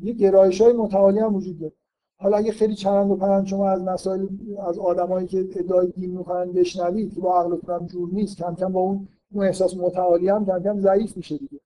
[0.02, 1.72] یه گرایش های متعالی هم وجود داره.
[2.20, 4.26] حالا اگه خیلی چرند و پرند شما از مسائل
[4.68, 8.72] از آدمایی که ادعای دین می‌کنن بشنوید که با عقلتون هم جور نیست کم کم
[8.72, 11.60] با اون اون احساس متعالی هم کم کم ضعیف میشه دیگه.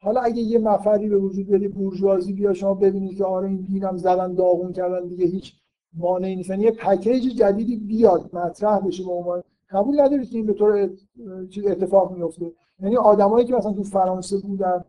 [0.00, 3.96] حالا اگه یه مفری به وجود بیاد بورژوازی بیا شما ببینید که آره این دینم
[3.96, 5.52] زدن داغون کردن دیگه هیچ
[5.94, 6.50] مانعی نیست.
[6.50, 9.42] یعنی یه پکیج جدیدی بیاد مطرح بشه به عنوان.
[9.70, 10.90] قبول ندارید که این به طور
[11.66, 14.84] اتفاق میفته یعنی آدمایی که مثلا تو فرانسه بودن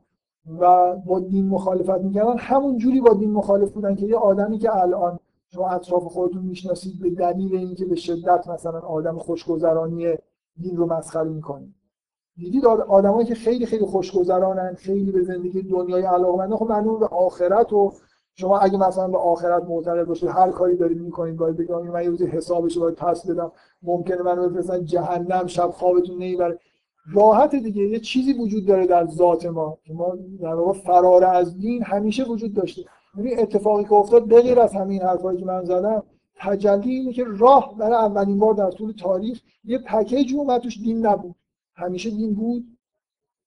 [0.59, 4.75] و با دین مخالفت می‌کردن همون جوری با دین مخالف بودن که یه آدمی که
[4.75, 5.19] الان
[5.49, 10.15] شما اطراف خودتون می‌شناسید به دلیل اینکه به شدت مثلا آدم خوشگذرانی
[10.61, 11.75] دین رو مسخره می‌کنید
[12.37, 17.73] دیدید آدمایی که خیلی خیلی خوشگذرانن خیلی به زندگی دنیای علاقمندن خب معلومه به آخرت
[17.73, 17.93] و
[18.35, 22.09] شما اگه مثلا به آخرت معتقد باشید هر کاری دارید می‌کنید باید بگم من یه
[22.09, 23.51] روزی حسابش باید پس بدم.
[23.81, 26.59] ممکنه منو بفرستن جهنم شب خوابتون نمی‌بره.
[27.13, 29.77] راحت دیگه یه چیزی وجود داره در ذات ما.
[29.93, 32.81] ما در واقع فرار از دین همیشه وجود داشته.
[33.17, 36.03] این اتفاقی که افتاد بغیر از همین حرفایی که من زدم
[36.35, 41.05] تجلی اینه که راه برای اولین بار در طول تاریخ یه پکیج اومد توش دین
[41.05, 41.35] نبود.
[41.77, 42.77] همیشه دین بود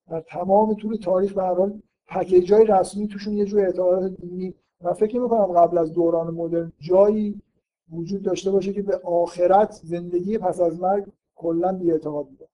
[0.08, 4.54] در تمام طول تاریخ به هر حال های رسمی توشون یه جور اعتقادات دینی.
[4.80, 7.42] من فکر می‌کنم قبل از دوران مدرن جایی
[7.92, 12.48] وجود داشته باشه که به آخرت زندگی پس از مرگ کلا بی اعتقاد بوده.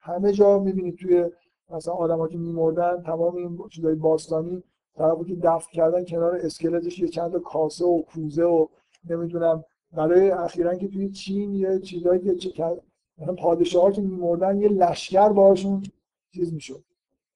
[0.00, 1.30] همه جا می‌بینید توی
[1.70, 4.62] مثلا آدمایی که میمردن تمام این چیزای باستانی
[4.94, 8.66] طرفی که دفن کردن کنار اسکلتش یه چند کاسه و کوزه و
[9.10, 12.34] نمی‌دونم برای اخیرا که توی چین یه چیزایی که
[13.18, 15.82] مثلا پادشاها که میمردن یه لشکر باشون
[16.34, 16.84] چیز می‌شد.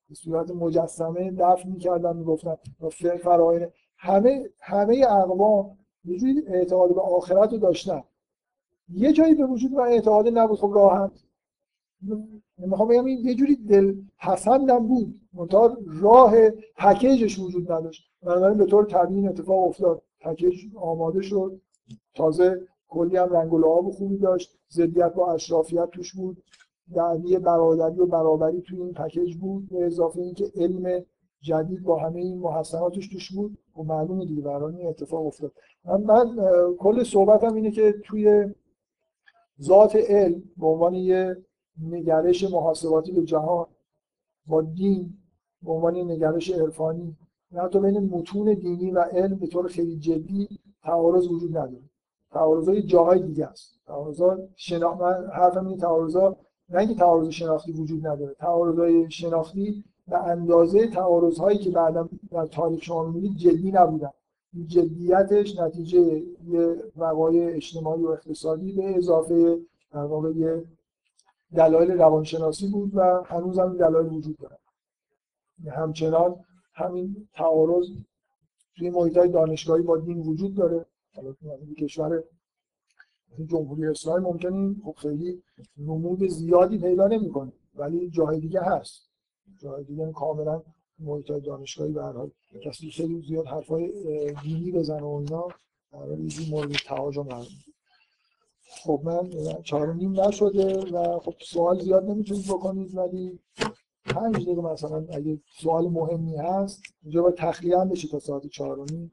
[0.08, 2.56] به صورت مجسمه دفن می‌کردن می‌گفتن
[3.22, 8.02] فراین همه همه اقوام یه جوری اعتقاد به آخرت رو داشتن.
[8.88, 10.58] یه جایی به وجود و اعتقاد نبود.
[10.58, 11.10] خب راحت.
[12.58, 15.20] می‌خوام بگم این یه جوری دل پسندم بود.
[15.32, 18.10] منتها راه پکیجش وجود نداشت.
[18.22, 20.02] بنابراین به طور طبیعی اتفاق افتاد.
[20.20, 21.60] پکیج آماده شد.
[22.14, 22.66] تازه
[22.96, 24.58] کلی هم رنگ و لعاب خوبی داشت.
[24.70, 26.42] ضدیت با اشرافیت توش بود.
[26.94, 29.68] دعوی برادری و برابری توی این پکیج بود.
[29.68, 31.04] به اضافه اینکه علم
[31.40, 33.58] جدید با همه این محسناتش توش بود.
[33.78, 35.52] و معلومه دیگه برای این اتفاق افتاد.
[35.84, 36.36] من, من
[36.78, 38.54] کل صحبتم اینه که توی
[39.62, 41.36] ذات علم به عنوان یه
[41.82, 43.66] نگرش محاسباتی به جهان
[44.46, 45.18] با دین
[45.62, 47.16] به عنوان نگرش عرفانی
[47.56, 50.48] حتی بین متون دینی و علم به طور خیلی جدی
[50.82, 51.82] تعارض وجود نداره.
[52.36, 53.80] تعارض جاهای دیگه است.
[53.86, 54.22] تعارض
[54.56, 54.94] شنا...
[54.94, 56.16] من حرفم این تعارض
[56.68, 62.46] نه اینکه تعارض شناختی وجود نداره تعارض شناختی به اندازه تعارض هایی که بعدا در
[62.46, 64.10] تاریخ شما می‌بینید جدی نبودن.
[64.66, 69.60] جدیتش نتیجه یه وقایع اجتماعی و اقتصادی به اضافه
[69.92, 70.60] در واقع
[71.54, 74.58] دلایل روانشناسی بود و هنوز هم دلایل وجود داره.
[75.70, 76.36] همچنان
[76.74, 77.86] همین تعارض
[78.76, 80.86] توی محیط های دانشگاهی با دین وجود داره.
[81.16, 82.22] حالا تو کشور
[83.46, 85.42] جمهوری اسلامی ممکنه خب خیلی
[85.76, 89.08] نمود زیادی پیدا نمی‌کنه ولی جای دیگه هست.
[89.62, 90.62] جای دیگه کاملا
[90.98, 92.30] محیط دانشگاهی به هر حال.
[92.64, 93.92] کسی خیلی زیاد حرفای
[94.42, 95.48] دینی بزنه و اینا
[95.92, 97.28] در حال مورد تهاجم
[98.68, 99.30] خب من
[99.62, 103.38] چهار نیم نشده و خب سوال زیاد نمی‌تونید بکنید ولی
[104.04, 108.78] پنج دقیقه مثلا اگه سوال مهمی هست اینجا باید تخلیه هم بشه تا ساعت چهار
[108.78, 109.12] و نیم.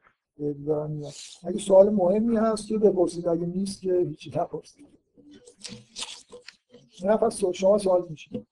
[1.44, 3.28] اگه سوال مهمی هست که بپرسید.
[3.28, 4.88] اگه نیست که هیچی نپرسید.
[7.04, 8.46] نه پس شما سوال میشه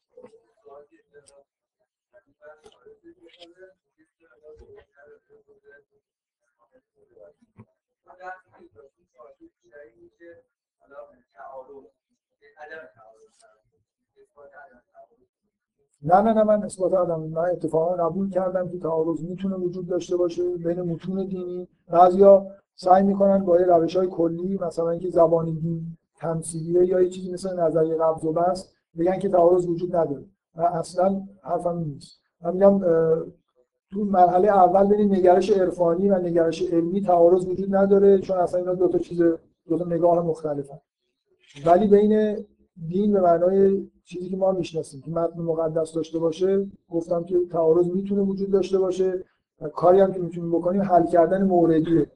[16.04, 20.18] نه نه نه من اثبات آدم من اتفاقا قبول کردم که تعارض می‌تونه وجود داشته
[20.18, 21.68] باشه بین متون دینی.
[21.88, 27.34] بعضیا سعی می‌کنن با روش های کلی مثلا اینکه زبان دین تمثیلیه یا یه چیزی
[27.34, 30.26] مثل نظریه قبض و بس بگن که تعارض وجود نداره.
[30.56, 32.22] اصلا حرفم نیست.
[32.42, 32.80] من میگم
[33.92, 38.74] تو مرحله اول بین نگرش عرفانی و نگرش علمی تعارض وجود نداره چون اصلا اینا
[38.74, 39.22] دو تا چیز
[39.68, 40.80] دو تا نگاه مختلفن.
[41.66, 42.46] ولی بین
[42.88, 47.88] دین به معنای چیزی که ما می‌شناسیم که متن مقدس داشته باشه گفتم که تعارض
[47.90, 49.26] می‌تونه وجود داشته باشه
[49.62, 52.12] و کاری هم که می‌تونیم بکنیم حل کردن موردیه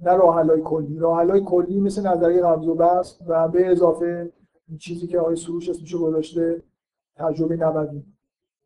[0.00, 0.98] نه راه حلای کلی.
[0.98, 4.32] راه حلای کلی مثل نظریه قبض و بس و به اضافه
[4.78, 6.62] چیزی که آقای سروش اسمشو گذاشته
[7.16, 8.02] تجربه نبوی.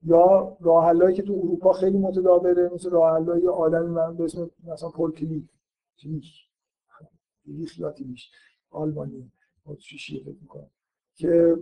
[0.03, 4.51] یا راه حلایی که تو اروپا خیلی متداوله مثل راه حلای آدمی من به اسم
[4.65, 5.45] مثلا پول کلیک
[6.03, 6.49] کلیک
[7.79, 7.95] یا
[8.71, 9.33] آلمانی.
[9.67, 10.71] اتریشی فکر می‌کنم.
[11.21, 11.59] که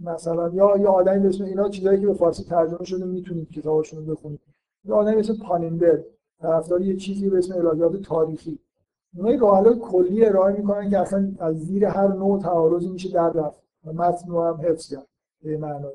[0.00, 4.06] مثلا یا یا آدمی به اسم اینا چیزایی که به فارسی ترجمه شده می‌تونید کتابشون
[4.06, 4.40] رو بخونید.
[4.84, 5.98] یا آدمی مثل پانندر
[6.40, 8.58] طرفدار یه چیزی به اسم الهیات تاریخی.
[9.16, 13.64] اونا راه کلی ارائه می‌کنن که اصلا از زیر هر نوع تعارضی میشه در رفت.
[13.86, 15.06] و متن رو هم حفظ کرد
[15.42, 15.92] به معنای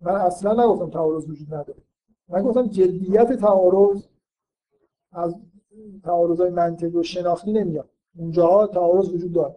[0.00, 1.82] من اصلا نگفتم تعارض وجود نداره.
[2.28, 4.02] من گفتم جدیت تعارض
[5.12, 5.34] از
[6.04, 7.88] تعارض منطقی و شناختی نمیاد.
[8.18, 9.56] اونجاها تعارض وجود داره.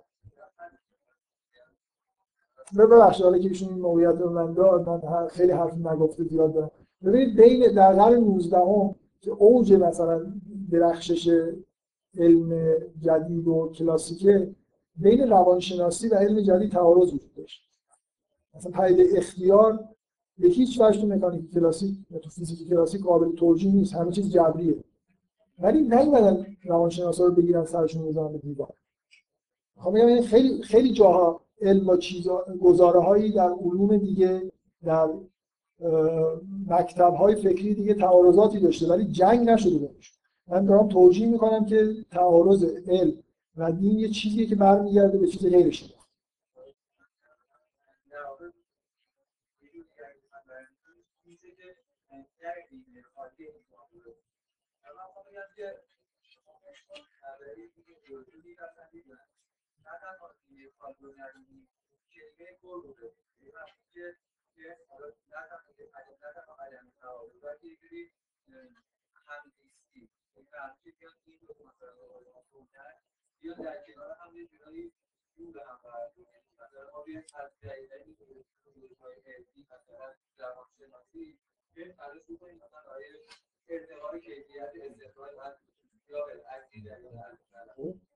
[2.78, 6.72] ببخشید حالا که ایشون این موقعیت رو من داد من خیلی حرف نگفته زیاد دارم.
[7.06, 10.34] ببینید بین در قرن 19 هم که اوج مثلا
[10.72, 11.30] درخشش
[12.18, 14.56] علم جدید و کلاسیکه
[14.96, 17.62] بین روانشناسی و علم جدید تعارض وجود داشت.
[18.56, 19.80] مثلا پدیده اختیار
[20.38, 24.30] به هیچ وجه تو مکانیک کلاسیک یا تو فیزیک کلاسیک قابل توجیه نیست همه چیز
[24.30, 24.84] جبریه.
[25.60, 28.74] ولی نیومدن روانشناسا رو بگیرن سرشون بزنن به دیوار.
[29.78, 34.52] خب خیلی خیلی جاها علم و چیزا گزاره هایی در علوم دیگه
[34.84, 35.10] در
[36.68, 40.14] مکتب های فکری دیگه تعارضاتی داشته ولی جنگ نشده باشه
[40.48, 43.24] من دارم توجیه می‌کنم که تعارض علم
[43.56, 45.94] و دین یه چیزیه که برمیگرده به چیز غیر شده
[73.44, 74.94] یا در کنار هم یه جورایی
[75.38, 75.80] رو به هم
[76.60, 78.26] مثلا ما بیایم از جدیدنی که
[79.26, 81.40] علمی مثلا روانشناسی
[81.74, 83.08] بیایم تلاش بکنیم مثلا آیه
[83.70, 84.72] ارتقای کیفیت
[86.50, 88.11] از جریان از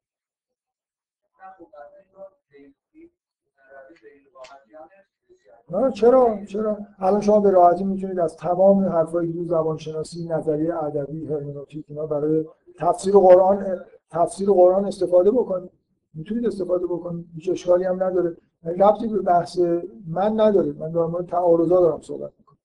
[5.70, 10.84] نه چرا؟ چرا؟ الان شما به راحتی می‌تونید از تمام حرفایی که زبان شناسی نظریه
[10.84, 12.46] ادبی هرمنوتیک اینا برای
[12.78, 15.72] تفسیر قرآن تفسیر قرآن استفاده بکنید.
[16.14, 17.26] می‌تونید استفاده بکنید.
[17.36, 18.38] هیچ اشکالی هم نداره.
[18.64, 19.60] ربطی به بحث
[20.08, 20.72] من نداره.
[20.72, 22.58] من دارم مورد تعارضا دارم صحبت می‌کنم.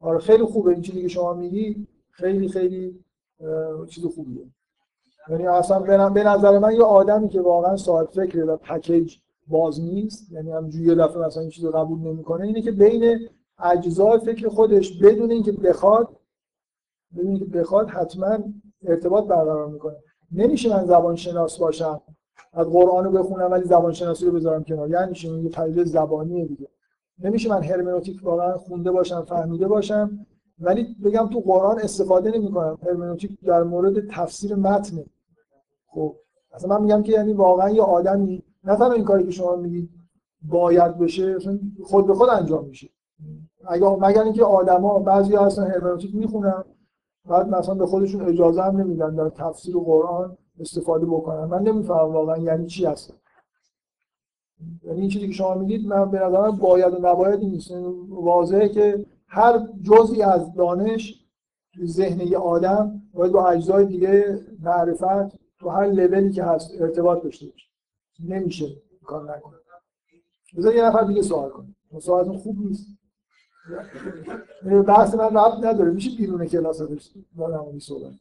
[0.00, 0.70] آره خیلی خوبه.
[0.70, 3.04] این چیزی که شما میگی خیلی خیلی
[3.88, 4.46] چیز خوبیه.
[5.28, 5.78] یعنی اصلا
[6.08, 9.16] به نظر من یه آدمی که واقعا صاحب فکره و پکیج
[9.48, 13.28] باز نیست یعنی همینجوری یه دفعه مثلا این چیزو قبول نمی‌کنه اینه که بین
[13.58, 16.16] اجزای فکر خودش بدون اینکه بخواد
[17.16, 18.38] بدون اینکه بخواد حتما
[18.84, 19.96] ارتباط برقرار می‌کنه.
[20.32, 22.00] نمیشه من زبان شناس باشم
[22.52, 24.90] از قرآن رو بخونم ولی زبان شناسی رو بذارم کنار.
[24.90, 26.68] یعنی چی؟ یه پدیده زبانیه دیگه.
[27.18, 30.26] نمیشه من هرمنوتیک واقعا خونده باشم فهمیده باشم.
[30.60, 32.78] ولی بگم تو قرآن استفاده نمی‌کنم.
[32.82, 35.04] هرمنوتیک در مورد تفسیر متن.
[35.86, 36.16] خب
[36.52, 39.90] اصلا من میگم که یعنی واقعا یه آدمی نه تنها این کاری که شما میگید
[40.42, 41.38] باید بشه
[41.84, 42.88] خود به خود انجام میشه.
[43.66, 46.64] اگه مگر اینکه آدما بعضی هستن هرمنوتیک می‌خونن
[47.28, 51.44] بعد مثلا به خودشون اجازه هم نمیدن در تفسیر قرآن استفاده بکنن.
[51.44, 53.14] من نمی‌فهمم واقعا یعنی چی هست
[54.84, 57.70] یعنی این چیزی که شما میگید من به نظرم باید و نباید نیست.
[57.70, 61.24] یعنی واضحه که هر جزئی از دانش
[61.74, 67.22] تو ذهن یه آدم باید با اجزای دیگه معرفت تو هر لولی که هست ارتباط
[67.22, 67.66] داشته باشه.
[68.28, 68.66] نمیشه
[69.04, 69.56] کار نکنه.
[70.56, 71.74] بذار یه نفر دیگه سوال کنه.
[72.00, 72.86] سوالتون خوب نیست.
[74.86, 75.90] بحث من ربط نداره.
[75.90, 76.82] میشه بیرون کلاس
[77.36, 78.12] با صحبت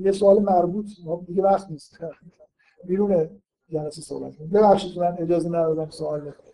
[0.00, 0.86] یه سوال مربوط.
[1.26, 1.98] دیگه وقت نیست.
[2.84, 3.28] بیرون
[3.70, 6.52] جلسه صحبت ببخشید من اجازه ندادم سوال بکنم